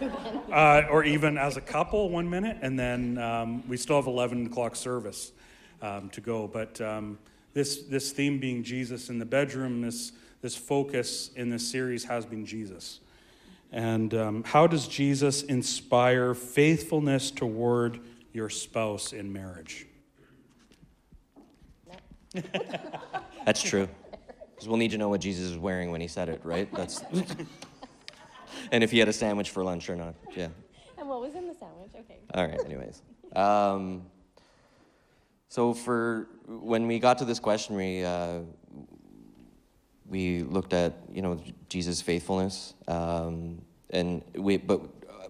uh, 0.51 0.83
or 0.91 1.05
even 1.05 1.37
as 1.37 1.55
a 1.55 1.61
couple, 1.61 2.09
one 2.09 2.29
minute, 2.29 2.57
and 2.61 2.77
then 2.77 3.17
um, 3.17 3.67
we 3.69 3.77
still 3.77 3.95
have 3.95 4.07
eleven 4.07 4.45
o'clock 4.45 4.75
service 4.75 5.31
um, 5.81 6.09
to 6.09 6.19
go. 6.19 6.47
But 6.47 6.81
um, 6.81 7.17
this 7.53 7.83
this 7.83 8.11
theme 8.11 8.39
being 8.39 8.61
Jesus 8.61 9.09
in 9.09 9.19
the 9.19 9.25
bedroom, 9.25 9.81
this 9.81 10.11
this 10.45 10.55
focus 10.55 11.31
in 11.35 11.49
this 11.49 11.67
series 11.67 12.03
has 12.03 12.23
been 12.23 12.45
Jesus. 12.45 12.99
And 13.71 14.13
um, 14.13 14.43
how 14.43 14.67
does 14.67 14.87
Jesus 14.87 15.41
inspire 15.41 16.35
faithfulness 16.35 17.31
toward 17.31 17.99
your 18.31 18.51
spouse 18.51 19.11
in 19.11 19.33
marriage? 19.33 19.87
That's 23.43 23.63
true. 23.63 23.89
Because 24.53 24.69
we'll 24.69 24.77
need 24.77 24.91
to 24.91 24.99
know 24.99 25.09
what 25.09 25.19
Jesus 25.19 25.49
is 25.49 25.57
wearing 25.57 25.89
when 25.89 25.99
he 25.99 26.07
said 26.07 26.29
it, 26.29 26.41
right? 26.43 26.71
That's. 26.75 27.01
and 28.71 28.83
if 28.83 28.91
he 28.91 28.99
had 28.99 29.07
a 29.07 29.13
sandwich 29.13 29.49
for 29.49 29.63
lunch 29.63 29.89
or 29.89 29.95
not. 29.95 30.13
Yeah. 30.35 30.49
And 30.99 31.09
what 31.09 31.21
was 31.21 31.33
in 31.33 31.47
the 31.47 31.55
sandwich? 31.55 31.89
Okay. 32.01 32.19
All 32.35 32.45
right. 32.45 32.63
Anyways, 32.63 33.01
um, 33.35 34.03
so 35.49 35.73
for 35.73 36.27
when 36.47 36.85
we 36.85 36.99
got 36.99 37.17
to 37.17 37.25
this 37.25 37.39
question, 37.39 37.75
we 37.75 38.03
uh, 38.03 38.41
we 40.09 40.43
looked 40.43 40.73
at 40.73 40.93
you 41.11 41.21
know 41.21 41.39
Jesus' 41.69 42.01
faithfulness, 42.01 42.73
um, 42.87 43.61
and 43.89 44.23
we. 44.35 44.57
But 44.57 44.81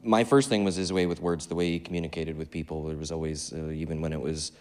my 0.04 0.24
first 0.24 0.50
thing 0.50 0.64
was 0.64 0.76
his 0.76 0.94
way 0.94 1.06
with 1.06 1.22
words, 1.22 1.48
the 1.48 1.56
way 1.56 1.72
he 1.72 1.80
communicated 1.80 2.38
with 2.38 2.52
people. 2.52 2.90
It 2.90 2.98
was 2.98 3.12
always 3.12 3.54
uh, 3.54 3.70
even 3.70 4.02
when 4.02 4.14
it 4.14 4.22
was. 4.22 4.52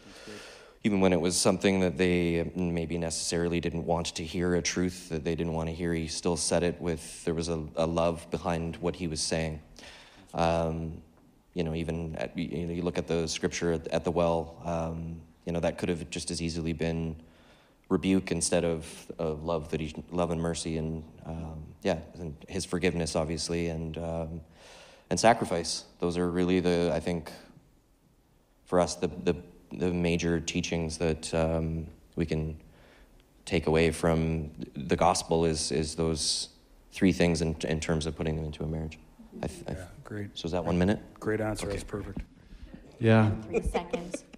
Even 0.86 1.00
when 1.00 1.14
it 1.14 1.20
was 1.22 1.34
something 1.34 1.80
that 1.80 1.96
they 1.96 2.52
maybe 2.54 2.98
necessarily 2.98 3.58
didn't 3.58 3.86
want 3.86 4.14
to 4.16 4.22
hear, 4.22 4.54
a 4.54 4.60
truth 4.60 5.08
that 5.08 5.24
they 5.24 5.34
didn't 5.34 5.54
want 5.54 5.66
to 5.70 5.74
hear, 5.74 5.94
he 5.94 6.06
still 6.06 6.36
said 6.36 6.62
it 6.62 6.78
with, 6.78 7.24
there 7.24 7.32
was 7.32 7.48
a, 7.48 7.66
a 7.76 7.86
love 7.86 8.30
behind 8.30 8.76
what 8.76 8.94
he 8.94 9.08
was 9.08 9.22
saying. 9.22 9.62
Um, 10.34 11.00
you 11.54 11.64
know, 11.64 11.74
even 11.74 12.16
at, 12.16 12.36
you 12.36 12.66
know, 12.66 12.74
you 12.74 12.82
look 12.82 12.98
at 12.98 13.06
the 13.06 13.26
scripture 13.28 13.72
at, 13.72 13.88
at 13.88 14.04
the 14.04 14.10
well, 14.10 14.60
um, 14.62 15.22
you 15.46 15.52
know, 15.52 15.60
that 15.60 15.78
could 15.78 15.88
have 15.88 16.10
just 16.10 16.30
as 16.30 16.42
easily 16.42 16.72
been 16.72 17.16
rebuke 17.88 18.30
instead 18.30 18.64
of, 18.64 19.10
of 19.18 19.44
love 19.44 19.70
that 19.70 19.80
he 19.80 19.94
love 20.10 20.30
and 20.30 20.40
mercy 20.40 20.78
and 20.78 21.04
um, 21.26 21.62
yeah, 21.82 21.98
and 22.18 22.34
his 22.48 22.64
forgiveness 22.64 23.14
obviously 23.14 23.68
and 23.68 23.98
um, 23.98 24.40
and 25.10 25.20
sacrifice. 25.20 25.84
Those 26.00 26.16
are 26.16 26.30
really 26.30 26.60
the 26.60 26.90
I 26.94 27.00
think 27.00 27.30
for 28.66 28.80
us 28.80 28.94
the 28.96 29.08
the, 29.08 29.36
the 29.72 29.92
major 29.92 30.40
teachings 30.40 30.98
that 30.98 31.32
um, 31.34 31.86
we 32.16 32.26
can 32.26 32.56
take 33.44 33.66
away 33.66 33.90
from 33.90 34.50
the 34.74 34.96
gospel 34.96 35.44
is 35.44 35.70
is 35.70 35.94
those 35.94 36.48
three 36.92 37.12
things 37.12 37.42
in, 37.42 37.56
in 37.64 37.80
terms 37.80 38.06
of 38.06 38.16
putting 38.16 38.36
them 38.36 38.44
into 38.44 38.62
a 38.62 38.66
marriage. 38.66 38.98
I 39.42 39.46
th- 39.48 39.62
I 39.66 39.72
th- 39.74 39.78
Yeah, 39.78 39.84
great. 40.04 40.28
so 40.34 40.46
is 40.46 40.52
that 40.52 40.64
one 40.64 40.78
minute? 40.78 41.00
Great 41.18 41.40
answer. 41.40 41.66
That's 41.66 41.82
perfect. 41.84 42.20
Yeah. 43.00 43.30
Three 43.48 43.62
seconds. 43.62 44.24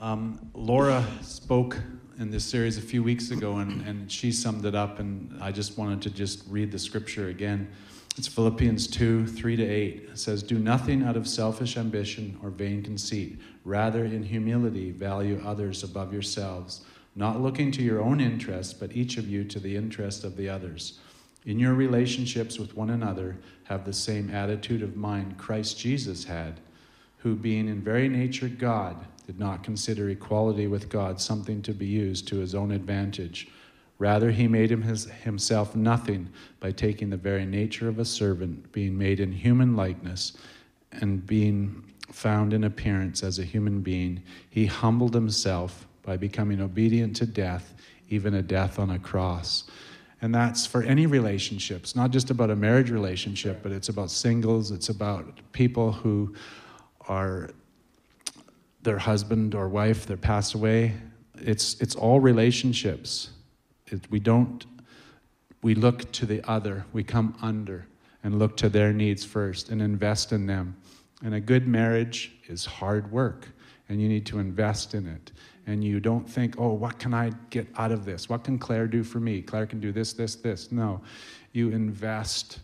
Um, 0.00 0.38
Laura 0.54 1.04
spoke 1.22 1.76
in 2.18 2.32
this 2.32 2.44
series 2.44 2.78
a 2.78 2.82
few 2.82 3.02
weeks 3.02 3.30
ago, 3.30 3.58
and, 3.58 3.86
and 3.86 4.10
she 4.10 4.32
summed 4.32 4.66
it 4.66 4.74
up, 4.74 4.98
and 4.98 5.38
I 5.40 5.52
just 5.52 5.78
wanted 5.78 6.02
to 6.02 6.10
just 6.10 6.42
read 6.48 6.72
the 6.72 6.78
scripture 6.78 7.28
again. 7.28 7.70
It's 8.16 8.26
Philippians 8.26 8.88
2 8.88 9.28
3 9.28 9.56
to 9.56 9.64
8. 9.64 10.08
It 10.12 10.18
says, 10.18 10.42
Do 10.42 10.58
nothing 10.58 11.04
out 11.04 11.16
of 11.16 11.28
selfish 11.28 11.76
ambition 11.76 12.36
or 12.42 12.50
vain 12.50 12.82
conceit. 12.82 13.38
Rather, 13.64 14.04
in 14.04 14.24
humility, 14.24 14.90
value 14.90 15.40
others 15.46 15.84
above 15.84 16.12
yourselves, 16.12 16.80
not 17.14 17.40
looking 17.40 17.70
to 17.72 17.82
your 17.82 18.02
own 18.02 18.20
interests, 18.20 18.74
but 18.74 18.96
each 18.96 19.16
of 19.16 19.28
you 19.28 19.44
to 19.44 19.60
the 19.60 19.76
interest 19.76 20.24
of 20.24 20.36
the 20.36 20.48
others. 20.48 20.98
In 21.46 21.60
your 21.60 21.74
relationships 21.74 22.58
with 22.58 22.76
one 22.76 22.90
another, 22.90 23.38
have 23.64 23.84
the 23.84 23.92
same 23.92 24.28
attitude 24.30 24.82
of 24.82 24.96
mind 24.96 25.38
Christ 25.38 25.78
Jesus 25.78 26.24
had, 26.24 26.58
who, 27.18 27.36
being 27.36 27.68
in 27.68 27.80
very 27.80 28.08
nature 28.08 28.48
God, 28.48 29.06
did 29.28 29.38
not 29.38 29.62
consider 29.62 30.08
equality 30.08 30.66
with 30.66 30.88
God 30.88 31.20
something 31.20 31.60
to 31.60 31.74
be 31.74 31.84
used 31.84 32.26
to 32.28 32.38
his 32.38 32.54
own 32.54 32.70
advantage. 32.70 33.48
Rather, 33.98 34.30
he 34.30 34.48
made 34.48 34.72
him 34.72 34.80
his, 34.80 35.04
himself 35.04 35.76
nothing 35.76 36.30
by 36.60 36.72
taking 36.72 37.10
the 37.10 37.16
very 37.18 37.44
nature 37.44 37.90
of 37.90 37.98
a 37.98 38.06
servant, 38.06 38.72
being 38.72 38.96
made 38.96 39.20
in 39.20 39.30
human 39.30 39.76
likeness, 39.76 40.32
and 40.92 41.26
being 41.26 41.84
found 42.10 42.54
in 42.54 42.64
appearance 42.64 43.22
as 43.22 43.38
a 43.38 43.44
human 43.44 43.82
being. 43.82 44.22
He 44.48 44.64
humbled 44.64 45.12
himself 45.12 45.86
by 46.02 46.16
becoming 46.16 46.62
obedient 46.62 47.14
to 47.16 47.26
death, 47.26 47.74
even 48.08 48.32
a 48.32 48.40
death 48.40 48.78
on 48.78 48.88
a 48.88 48.98
cross. 48.98 49.64
And 50.22 50.34
that's 50.34 50.64
for 50.64 50.82
any 50.84 51.04
relationship. 51.04 51.82
It's 51.82 51.94
not 51.94 52.12
just 52.12 52.30
about 52.30 52.48
a 52.48 52.56
marriage 52.56 52.90
relationship, 52.90 53.62
but 53.62 53.72
it's 53.72 53.90
about 53.90 54.10
singles, 54.10 54.70
it's 54.70 54.88
about 54.88 55.38
people 55.52 55.92
who 55.92 56.34
are 57.10 57.50
their 58.82 58.98
husband 58.98 59.54
or 59.54 59.68
wife 59.68 60.06
that 60.06 60.20
passed 60.20 60.54
away. 60.54 60.94
It's, 61.36 61.80
it's 61.80 61.94
all 61.94 62.20
relationships. 62.20 63.30
It, 63.86 64.10
we 64.10 64.20
don't, 64.20 64.64
we 65.62 65.74
look 65.74 66.10
to 66.12 66.26
the 66.26 66.42
other, 66.48 66.84
we 66.92 67.02
come 67.02 67.36
under 67.42 67.86
and 68.22 68.38
look 68.38 68.56
to 68.58 68.68
their 68.68 68.92
needs 68.92 69.24
first 69.24 69.70
and 69.70 69.80
invest 69.80 70.32
in 70.32 70.46
them. 70.46 70.76
And 71.22 71.34
a 71.34 71.40
good 71.40 71.66
marriage 71.66 72.32
is 72.48 72.64
hard 72.64 73.10
work, 73.10 73.48
and 73.88 74.00
you 74.00 74.08
need 74.08 74.26
to 74.26 74.38
invest 74.38 74.94
in 74.94 75.06
it. 75.06 75.32
And 75.66 75.84
you 75.84 76.00
don't 76.00 76.28
think, 76.28 76.54
oh, 76.58 76.72
what 76.72 76.98
can 76.98 77.12
I 77.12 77.32
get 77.50 77.66
out 77.76 77.92
of 77.92 78.04
this? 78.04 78.28
What 78.28 78.44
can 78.44 78.58
Claire 78.58 78.86
do 78.86 79.02
for 79.02 79.20
me? 79.20 79.42
Claire 79.42 79.66
can 79.66 79.80
do 79.80 79.92
this, 79.92 80.12
this, 80.12 80.36
this. 80.36 80.72
No. 80.72 81.00
You 81.52 81.70
invest 81.70 82.60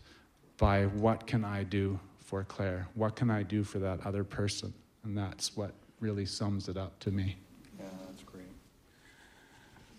by 0.57 0.85
what 0.85 1.27
can 1.27 1.43
I 1.43 1.63
do 1.63 1.99
for 2.19 2.43
Claire? 2.43 2.87
What 2.95 3.15
can 3.15 3.29
I 3.29 3.43
do 3.43 3.63
for 3.63 3.79
that 3.79 4.05
other 4.05 4.23
person? 4.23 4.73
And 5.03 5.15
that's 5.15 5.55
what 5.55 5.71
really 6.05 6.25
sums 6.27 6.69
it 6.69 6.77
up 6.77 6.99
to 6.99 7.09
me. 7.09 7.35
Yeah, 7.79 7.85
that's 8.07 8.21
great. 8.21 8.45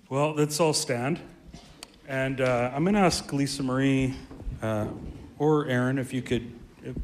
Well, 0.09 0.35
let's 0.35 0.61
all 0.61 0.73
stand. 0.73 1.19
And 2.07 2.41
uh, 2.41 2.71
I'm 2.73 2.85
going 2.85 2.95
to 2.95 3.01
ask 3.01 3.33
Lisa 3.33 3.65
Marie 3.65 4.15
uh, 4.63 4.87
or 5.37 5.67
Aaron 5.67 5.99
if 5.99 6.15
you 6.15 6.23
could. 6.23 6.53
If, 6.85 6.95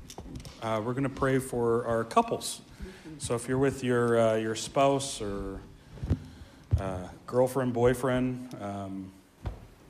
uh, 0.63 0.81
we're 0.85 0.93
going 0.93 1.03
to 1.03 1.09
pray 1.09 1.41
for 1.41 1.85
our 1.85 2.05
couples. 2.05 2.61
So 3.19 3.35
if 3.35 3.49
you're 3.49 3.59
with 3.59 3.83
your, 3.83 4.21
uh, 4.21 4.35
your 4.37 4.55
spouse 4.55 5.21
or 5.21 5.61
uh, 6.79 7.09
girlfriend, 7.27 7.73
boyfriend, 7.73 8.55
um, 8.61 9.11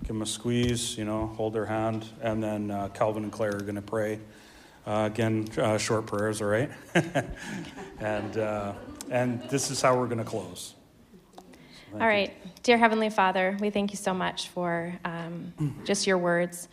give 0.01 0.09
them 0.09 0.23
a 0.23 0.27
squeeze, 0.27 0.97
you 0.97 1.05
know, 1.05 1.27
hold 1.37 1.53
their 1.53 1.67
hand. 1.67 2.07
And 2.23 2.43
then 2.43 2.71
uh, 2.71 2.89
Calvin 2.89 3.25
and 3.25 3.33
Claire 3.33 3.57
are 3.57 3.61
going 3.61 3.75
to 3.75 3.83
pray. 3.83 4.21
again, 4.87 5.47
short 5.79 6.07
prayers, 6.07 6.41
all 6.41 6.49
right? 6.49 6.71
and, 8.01 8.39
and 9.11 9.43
this 9.51 9.71
is 9.71 9.81
how 9.83 9.97
we're 9.97 10.07
going 10.07 10.19
to 10.19 10.25
close. 10.25 10.75
All 11.95 12.07
right. 12.07 12.33
Dear 12.63 12.79
Heavenly 12.79 13.11
Father, 13.11 13.57
we 13.61 13.69
thank 13.69 13.91
you 13.91 13.99
so 13.99 14.15
much 14.15 14.49
for 14.49 14.95
um, 15.05 15.53
just 15.85 16.07
your 16.07 16.17
words, 16.17 16.69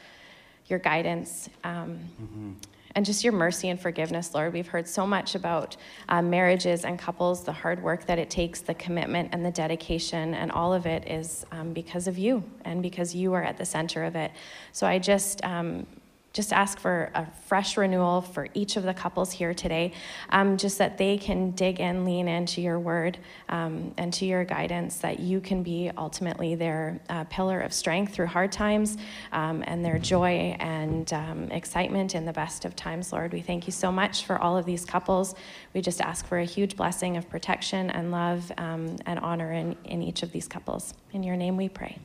your 0.67 0.80
guidance, 0.80 1.49
um, 1.65 1.99
mm-hmm. 2.21 2.51
and 2.95 3.05
just 3.05 3.23
your 3.23 3.34
mercy 3.34 3.67
and 3.67 3.77
forgiveness, 3.77 4.34
Lord. 4.34 4.53
We've 4.53 4.67
heard 4.67 4.88
so 4.88 5.05
much 5.05 5.36
about 5.36 5.75
uh, 6.07 6.21
marriages 6.21 6.86
and 6.86 6.97
couples, 6.97 7.43
the 7.43 7.51
hard 7.51 7.84
work 7.84 8.05
that 8.05 8.17
it 8.17 8.30
takes, 8.30 8.61
the 8.61 8.75
commitment 8.75 9.30
and 9.34 9.45
the 9.45 9.51
dedication, 9.51 10.36
and 10.36 10.53
all 10.53 10.73
of 10.73 10.86
it 10.86 11.05
is 11.05 11.45
um, 11.51 11.73
because 11.73 12.07
of 12.07 12.17
you 12.17 12.41
and 12.63 12.82
because 12.82 13.13
you 13.13 13.34
are 13.34 13.43
at 13.43 13.57
the 13.57 13.65
center 13.65 14.05
of 14.05 14.15
it. 14.15 14.32
So 14.71 14.88
I 14.88 14.99
just 14.99 15.43
um, 15.43 15.86
just 16.32 16.53
ask 16.53 16.80
for 16.80 17.11
a 17.15 17.25
fresh 17.47 17.75
renewal 17.75 18.21
for 18.21 18.47
each 18.53 18.77
of 18.77 18.84
the 18.84 18.93
couples 18.93 19.32
here 19.32 19.53
today, 19.53 19.93
um, 20.30 20.57
just 20.57 20.77
that 20.77 20.97
they 20.97 21.17
can 21.17 21.51
dig 21.51 21.80
in, 21.80 22.05
lean 22.05 22.27
into 22.27 22.61
your 22.61 22.80
word 22.80 23.17
um, 23.49 23.93
and 23.97 24.13
to 24.13 24.25
your 24.25 24.43
guidance, 24.43 24.97
that 24.97 25.19
you 25.19 25.41
can 25.41 25.63
be 25.63 25.89
ultimately 25.97 26.53
their 26.53 26.99
uh, 27.09 27.23
pillar 27.25 27.59
of 27.61 27.73
strength 27.73 28.13
through 28.13 28.27
hard 28.27 28.51
times 28.51 28.97
um, 29.32 29.63
and 29.65 29.84
their 29.84 29.97
joy 29.97 30.55
and 30.59 31.11
um, 31.13 31.51
excitement 31.51 32.13
in 32.13 32.25
the 32.25 32.34
best 32.34 32.63
of 32.63 32.75
times, 32.75 33.11
Lord. 33.11 33.34
We 33.34 33.41
thank 33.41 33.65
you 33.65 33.73
so 33.73 33.91
much 33.91 34.25
for 34.25 34.39
all 34.39 34.55
of 34.55 34.65
these 34.65 34.86
couples. 34.86 35.34
We 35.73 35.82
just 35.82 35.99
ask 35.99 36.27
for 36.27 36.38
a 36.38 36.45
huge 36.45 36.75
blessing 36.75 37.17
of 37.17 37.27
protection 37.27 37.89
and 37.89 38.11
love 38.11 38.51
um, 38.57 38.97
and 39.07 39.19
honor 39.19 39.51
in, 39.51 39.75
in 39.86 40.03
each 40.03 40.21
of 40.21 40.32
these 40.32 40.47
couples. 40.47 40.93
In 41.11 41.23
your 41.23 41.36
name 41.36 41.57
we 41.57 41.69
pray. 41.69 41.97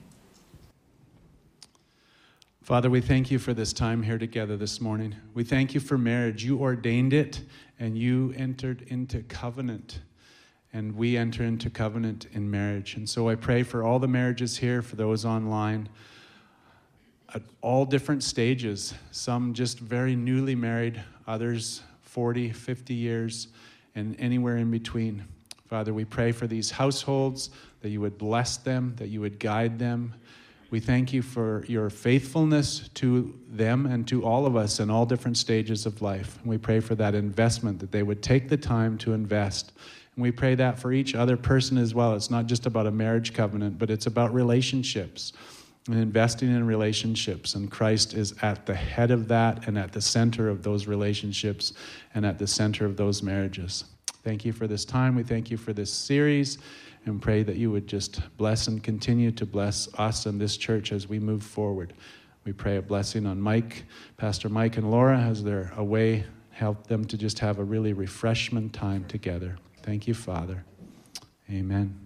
Father, 2.64 2.88
we 2.88 3.02
thank 3.02 3.30
you 3.30 3.38
for 3.38 3.52
this 3.52 3.74
time 3.74 4.02
here 4.02 4.16
together 4.16 4.56
this 4.56 4.80
morning. 4.80 5.14
We 5.34 5.44
thank 5.44 5.74
you 5.74 5.80
for 5.80 5.98
marriage. 5.98 6.42
You 6.46 6.60
ordained 6.60 7.12
it 7.12 7.42
and 7.78 7.98
you 7.98 8.32
entered 8.38 8.86
into 8.86 9.20
covenant. 9.24 10.00
And 10.72 10.96
we 10.96 11.18
enter 11.18 11.44
into 11.44 11.68
covenant 11.68 12.26
in 12.32 12.50
marriage. 12.50 12.96
And 12.96 13.06
so 13.06 13.28
I 13.28 13.34
pray 13.34 13.64
for 13.64 13.82
all 13.84 13.98
the 13.98 14.08
marriages 14.08 14.56
here, 14.56 14.80
for 14.80 14.96
those 14.96 15.26
online, 15.26 15.90
at 17.34 17.42
all 17.60 17.84
different 17.84 18.22
stages. 18.22 18.94
Some 19.10 19.52
just 19.52 19.78
very 19.78 20.16
newly 20.16 20.54
married, 20.54 21.04
others 21.26 21.82
40, 22.00 22.50
50 22.50 22.94
years, 22.94 23.48
and 23.94 24.16
anywhere 24.18 24.56
in 24.56 24.70
between. 24.70 25.22
Father, 25.68 25.92
we 25.92 26.06
pray 26.06 26.32
for 26.32 26.46
these 26.46 26.70
households 26.70 27.50
that 27.82 27.90
you 27.90 28.00
would 28.00 28.16
bless 28.16 28.56
them, 28.56 28.94
that 28.96 29.08
you 29.08 29.20
would 29.20 29.38
guide 29.38 29.78
them 29.78 30.14
we 30.74 30.80
thank 30.80 31.12
you 31.12 31.22
for 31.22 31.64
your 31.68 31.88
faithfulness 31.88 32.88
to 32.94 33.32
them 33.48 33.86
and 33.86 34.08
to 34.08 34.24
all 34.24 34.44
of 34.44 34.56
us 34.56 34.80
in 34.80 34.90
all 34.90 35.06
different 35.06 35.36
stages 35.36 35.86
of 35.86 36.02
life. 36.02 36.36
And 36.40 36.50
we 36.50 36.58
pray 36.58 36.80
for 36.80 36.96
that 36.96 37.14
investment, 37.14 37.78
that 37.78 37.92
they 37.92 38.02
would 38.02 38.24
take 38.24 38.48
the 38.48 38.56
time 38.56 38.98
to 38.98 39.12
invest. 39.12 39.70
And 40.16 40.22
we 40.24 40.32
pray 40.32 40.56
that 40.56 40.76
for 40.80 40.92
each 40.92 41.14
other 41.14 41.36
person 41.36 41.78
as 41.78 41.94
well. 41.94 42.14
It's 42.14 42.28
not 42.28 42.46
just 42.46 42.66
about 42.66 42.88
a 42.88 42.90
marriage 42.90 43.34
covenant, 43.34 43.78
but 43.78 43.88
it's 43.88 44.06
about 44.06 44.34
relationships 44.34 45.32
and 45.86 45.96
investing 45.96 46.48
in 46.48 46.66
relationships. 46.66 47.54
And 47.54 47.70
Christ 47.70 48.12
is 48.14 48.34
at 48.42 48.66
the 48.66 48.74
head 48.74 49.12
of 49.12 49.28
that 49.28 49.68
and 49.68 49.78
at 49.78 49.92
the 49.92 50.00
center 50.00 50.48
of 50.48 50.64
those 50.64 50.88
relationships 50.88 51.72
and 52.16 52.26
at 52.26 52.40
the 52.40 52.48
center 52.48 52.84
of 52.84 52.96
those 52.96 53.22
marriages. 53.22 53.84
Thank 54.24 54.44
you 54.44 54.52
for 54.52 54.66
this 54.66 54.84
time. 54.84 55.14
We 55.14 55.22
thank 55.22 55.52
you 55.52 55.56
for 55.56 55.72
this 55.72 55.92
series 55.92 56.58
and 57.06 57.20
pray 57.20 57.42
that 57.42 57.56
you 57.56 57.70
would 57.70 57.86
just 57.86 58.20
bless 58.36 58.66
and 58.66 58.82
continue 58.82 59.30
to 59.32 59.46
bless 59.46 59.88
us 59.98 60.26
and 60.26 60.40
this 60.40 60.56
church 60.56 60.92
as 60.92 61.08
we 61.08 61.18
move 61.18 61.42
forward. 61.42 61.92
We 62.44 62.52
pray 62.52 62.76
a 62.76 62.82
blessing 62.82 63.26
on 63.26 63.40
Mike, 63.40 63.84
Pastor 64.16 64.48
Mike 64.48 64.76
and 64.76 64.90
Laura 64.90 65.18
as 65.18 65.42
they're 65.42 65.72
away. 65.76 66.24
Help 66.50 66.86
them 66.86 67.04
to 67.06 67.18
just 67.18 67.38
have 67.40 67.58
a 67.58 67.64
really 67.64 67.92
refreshment 67.92 68.72
time 68.72 69.04
together. 69.06 69.56
Thank 69.82 70.06
you, 70.06 70.14
Father. 70.14 70.64
Amen. 71.50 72.00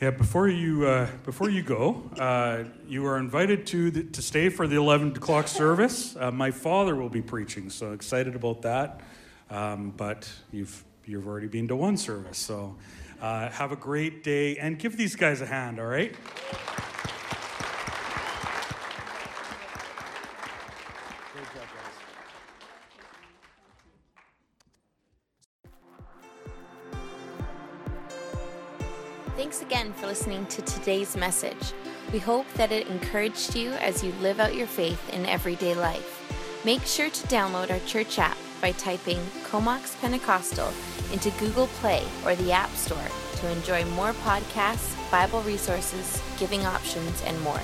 Yeah, 0.00 0.10
before 0.10 0.48
you 0.48 0.86
uh, 0.86 1.08
before 1.24 1.50
you 1.50 1.62
go, 1.62 2.08
uh, 2.20 2.64
you 2.86 3.04
are 3.06 3.18
invited 3.18 3.66
to 3.66 3.90
the, 3.90 4.04
to 4.04 4.22
stay 4.22 4.48
for 4.48 4.68
the 4.68 4.76
eleven 4.76 5.08
o'clock 5.08 5.48
service. 5.48 6.14
Uh, 6.14 6.30
my 6.30 6.52
father 6.52 6.94
will 6.94 7.08
be 7.08 7.20
preaching, 7.20 7.68
so 7.68 7.92
excited 7.92 8.36
about 8.36 8.62
that. 8.62 9.00
Um, 9.50 9.90
but 9.96 10.30
you've 10.52 10.84
you've 11.04 11.26
already 11.26 11.48
been 11.48 11.66
to 11.66 11.74
one 11.74 11.96
service, 11.96 12.38
so 12.38 12.76
uh, 13.20 13.50
have 13.50 13.72
a 13.72 13.76
great 13.76 14.22
day 14.22 14.56
and 14.58 14.78
give 14.78 14.96
these 14.96 15.16
guys 15.16 15.40
a 15.40 15.46
hand, 15.46 15.80
all 15.80 15.86
right? 15.86 16.14
Thanks 29.36 29.62
again 29.62 29.92
for 29.92 30.06
listening 30.06 30.46
to 30.46 30.62
today's 30.62 31.16
message. 31.16 31.72
We 32.12 32.18
hope 32.18 32.46
that 32.54 32.72
it 32.72 32.88
encouraged 32.88 33.54
you 33.54 33.70
as 33.72 34.02
you 34.02 34.12
live 34.20 34.40
out 34.40 34.54
your 34.54 34.66
faith 34.66 35.12
in 35.12 35.26
everyday 35.26 35.74
life. 35.74 36.60
Make 36.64 36.82
sure 36.82 37.08
to 37.08 37.26
download 37.28 37.70
our 37.70 37.78
church 37.86 38.18
app 38.18 38.36
by 38.60 38.72
typing 38.72 39.18
Comox 39.44 39.94
Pentecostal 40.00 40.72
into 41.12 41.30
Google 41.38 41.68
Play 41.80 42.06
or 42.24 42.34
the 42.34 42.52
App 42.52 42.70
Store 42.74 42.98
to 43.36 43.50
enjoy 43.50 43.84
more 43.86 44.12
podcasts, 44.12 44.96
Bible 45.10 45.42
resources, 45.42 46.22
giving 46.38 46.66
options, 46.66 47.22
and 47.22 47.40
more. 47.42 47.60